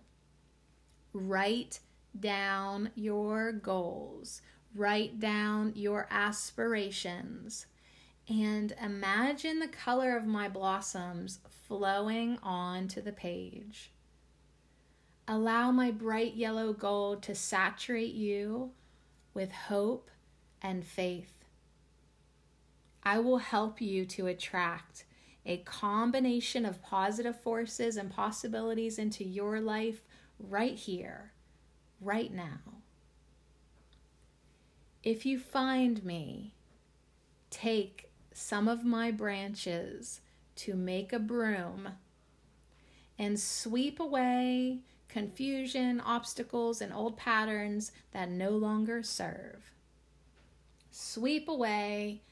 Write 1.13 1.81
down 2.19 2.91
your 2.95 3.51
goals, 3.53 4.43
write 4.75 5.19
down 5.19 5.73
your 5.75 6.07
aspirations, 6.11 7.67
and 8.29 8.75
imagine 8.81 9.59
the 9.59 9.69
color 9.69 10.17
of 10.17 10.27
my 10.27 10.49
blossoms 10.49 11.41
flowing 11.67 12.39
onto 12.43 13.03
the 13.03 13.13
page. 13.13 13.91
Allow 15.29 15.73
my 15.73 15.91
bright 15.91 16.35
yellow 16.35 16.73
gold 16.73 17.23
to 17.25 17.35
saturate 17.35 18.15
you 18.15 18.71
with 19.35 19.51
hope 19.51 20.09
and 20.63 20.85
faith. 20.85 21.36
I 23.07 23.21
will 23.21 23.39
help 23.39 23.81
you 23.81 24.05
to 24.05 24.27
attract 24.27 25.05
a 25.47 25.59
combination 25.59 26.67
of 26.67 26.83
positive 26.83 27.41
forces 27.41 27.97
and 27.97 28.11
possibilities 28.11 28.99
into 28.99 29.23
your 29.23 29.61
life 29.61 30.03
right 30.41 30.75
here, 30.75 31.31
right 32.01 32.35
now. 32.35 32.59
If 35.05 35.25
you 35.25 35.39
find 35.39 36.05
me, 36.05 36.57
take 37.49 38.11
some 38.35 38.67
of 38.67 38.85
my 38.85 39.13
branches 39.13 40.21
to 40.57 40.75
make 40.75 41.13
a 41.13 41.21
broom 41.21 41.91
and 43.17 43.39
sweep 43.39 44.01
away 44.01 44.81
confusion, 45.09 46.01
obstacles, 46.01 46.81
and 46.81 46.93
old 46.93 47.17
patterns 47.17 47.93
that 48.11 48.31
no 48.31 48.51
longer 48.51 49.05
serve. 49.05 49.71
Sweep 50.91 51.49
away 51.49 52.23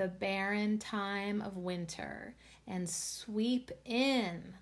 the 0.00 0.08
barren 0.08 0.78
time 0.78 1.42
of 1.42 1.58
winter 1.58 2.34
and 2.66 2.88
sweep 2.88 3.70
in 3.84 4.54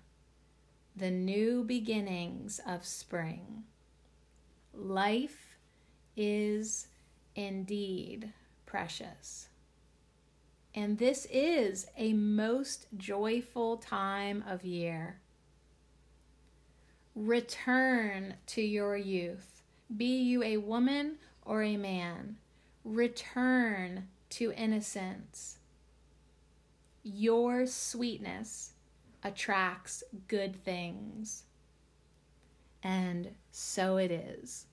the 0.97 1.09
new 1.09 1.63
beginnings 1.63 2.59
of 2.67 2.85
spring. 2.85 3.63
Life 4.73 5.55
is 6.17 6.89
indeed 7.37 8.33
precious. 8.65 9.47
And 10.75 10.97
this 10.97 11.25
is 11.31 11.85
a 11.97 12.11
most 12.11 12.87
joyful 12.97 13.77
time 13.77 14.43
of 14.45 14.65
year. 14.65 15.21
Return 17.15 18.33
to 18.47 18.61
your 18.61 18.97
youth, 18.97 19.61
be 19.95 20.21
you 20.21 20.43
a 20.43 20.57
woman 20.57 21.15
or 21.45 21.63
a 21.63 21.77
man. 21.77 22.35
Return 22.83 24.09
to 24.29 24.51
innocence. 24.53 25.59
Your 27.03 27.65
sweetness 27.65 28.73
attracts 29.23 30.03
good 30.27 30.63
things. 30.63 31.43
And 32.83 33.31
so 33.51 33.97
it 33.97 34.11
is. 34.11 34.65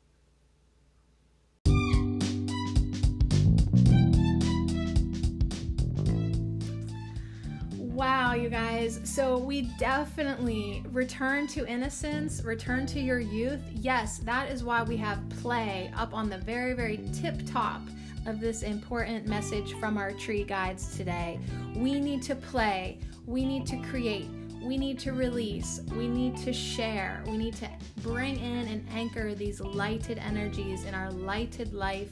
Wow, 7.96 8.34
you 8.34 8.50
guys. 8.50 9.00
So 9.04 9.38
we 9.38 9.62
definitely 9.78 10.84
return 10.92 11.46
to 11.46 11.66
innocence, 11.66 12.44
return 12.44 12.84
to 12.88 13.00
your 13.00 13.18
youth. 13.18 13.62
Yes, 13.72 14.18
that 14.18 14.50
is 14.50 14.62
why 14.62 14.82
we 14.82 14.98
have 14.98 15.26
play 15.40 15.90
up 15.96 16.12
on 16.12 16.28
the 16.28 16.36
very, 16.36 16.74
very 16.74 17.00
tip 17.14 17.40
top 17.46 17.80
of 18.26 18.40
this 18.40 18.62
important 18.62 19.26
message 19.26 19.74
from 19.74 19.96
our 19.96 20.12
tree 20.12 20.44
guides 20.44 20.96
today. 20.96 21.38
We 21.74 22.00
need 22.00 22.22
to 22.22 22.34
play, 22.34 22.98
we 23.24 23.44
need 23.44 23.66
to 23.68 23.76
create, 23.82 24.28
we 24.60 24.76
need 24.76 24.98
to 25.00 25.12
release, 25.12 25.80
we 25.96 26.08
need 26.08 26.36
to 26.38 26.52
share, 26.52 27.22
we 27.26 27.36
need 27.36 27.54
to 27.56 27.70
bring 28.02 28.38
in 28.38 28.66
and 28.68 28.86
anchor 28.92 29.34
these 29.34 29.60
lighted 29.60 30.18
energies 30.18 30.84
in 30.84 30.94
our 30.94 31.10
lighted 31.10 31.72
life 31.72 32.10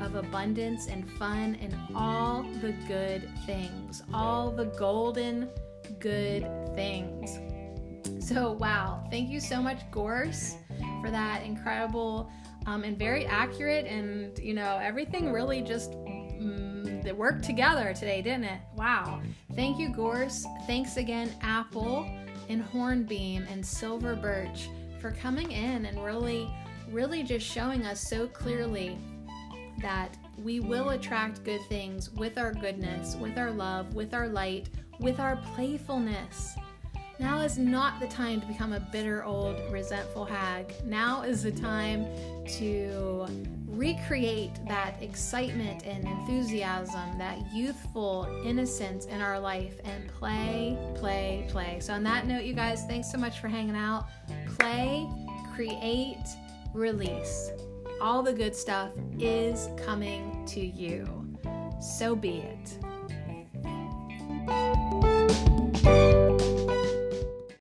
of 0.00 0.14
abundance 0.14 0.88
and 0.88 1.10
fun 1.12 1.56
and 1.60 1.76
all 1.94 2.42
the 2.60 2.72
good 2.86 3.28
things, 3.46 4.02
all 4.12 4.50
the 4.50 4.66
golden 4.66 5.48
good 5.98 6.48
things. 6.74 7.38
So, 8.24 8.52
wow, 8.52 9.04
thank 9.10 9.30
you 9.30 9.40
so 9.40 9.62
much, 9.62 9.78
Gorse, 9.90 10.56
for 11.00 11.10
that 11.10 11.44
incredible 11.44 12.30
um, 12.66 12.84
and 12.84 12.98
very 12.98 13.24
accurate, 13.26 13.86
and 13.86 14.38
you 14.38 14.54
know, 14.54 14.78
everything 14.82 15.32
really 15.32 15.62
just 15.62 15.92
mm, 15.92 17.12
worked 17.16 17.44
together 17.44 17.94
today, 17.94 18.20
didn't 18.22 18.44
it? 18.44 18.60
Wow. 18.74 19.22
Thank 19.54 19.78
you, 19.78 19.88
Gorse. 19.88 20.44
Thanks 20.66 20.96
again, 20.96 21.34
Apple 21.40 22.08
and 22.48 22.62
Hornbeam 22.62 23.46
and 23.50 23.64
Silver 23.64 24.14
Birch, 24.14 24.68
for 25.00 25.12
coming 25.12 25.50
in 25.52 25.86
and 25.86 26.04
really, 26.04 26.48
really 26.90 27.22
just 27.22 27.46
showing 27.46 27.86
us 27.86 28.08
so 28.08 28.26
clearly 28.26 28.98
that 29.80 30.16
we 30.38 30.60
will 30.60 30.90
attract 30.90 31.44
good 31.44 31.60
things 31.68 32.10
with 32.10 32.38
our 32.38 32.52
goodness, 32.52 33.16
with 33.16 33.38
our 33.38 33.50
love, 33.50 33.94
with 33.94 34.14
our 34.14 34.28
light, 34.28 34.68
with 35.00 35.18
our 35.18 35.36
playfulness. 35.54 36.56
Now 37.18 37.40
is 37.40 37.56
not 37.56 37.98
the 38.00 38.06
time 38.06 38.40
to 38.40 38.46
become 38.46 38.72
a 38.72 38.80
bitter 38.80 39.24
old 39.24 39.56
resentful 39.70 40.24
hag. 40.24 40.74
Now 40.84 41.22
is 41.22 41.42
the 41.42 41.52
time 41.52 42.06
to 42.58 43.26
recreate 43.66 44.52
that 44.68 45.02
excitement 45.02 45.86
and 45.86 46.04
enthusiasm, 46.06 47.18
that 47.18 47.38
youthful 47.52 48.28
innocence 48.44 49.06
in 49.06 49.20
our 49.20 49.40
life 49.40 49.80
and 49.84 50.08
play, 50.08 50.78
play, 50.94 51.46
play. 51.48 51.78
So, 51.80 51.94
on 51.94 52.02
that 52.04 52.26
note, 52.26 52.44
you 52.44 52.54
guys, 52.54 52.84
thanks 52.84 53.10
so 53.10 53.18
much 53.18 53.38
for 53.38 53.48
hanging 53.48 53.76
out. 53.76 54.06
Play, 54.58 55.08
create, 55.54 56.26
release. 56.74 57.50
All 58.00 58.22
the 58.22 58.32
good 58.32 58.54
stuff 58.54 58.90
is 59.18 59.68
coming 59.84 60.44
to 60.48 60.60
you. 60.60 61.06
So 61.80 62.14
be 62.14 62.42
it. 62.42 62.78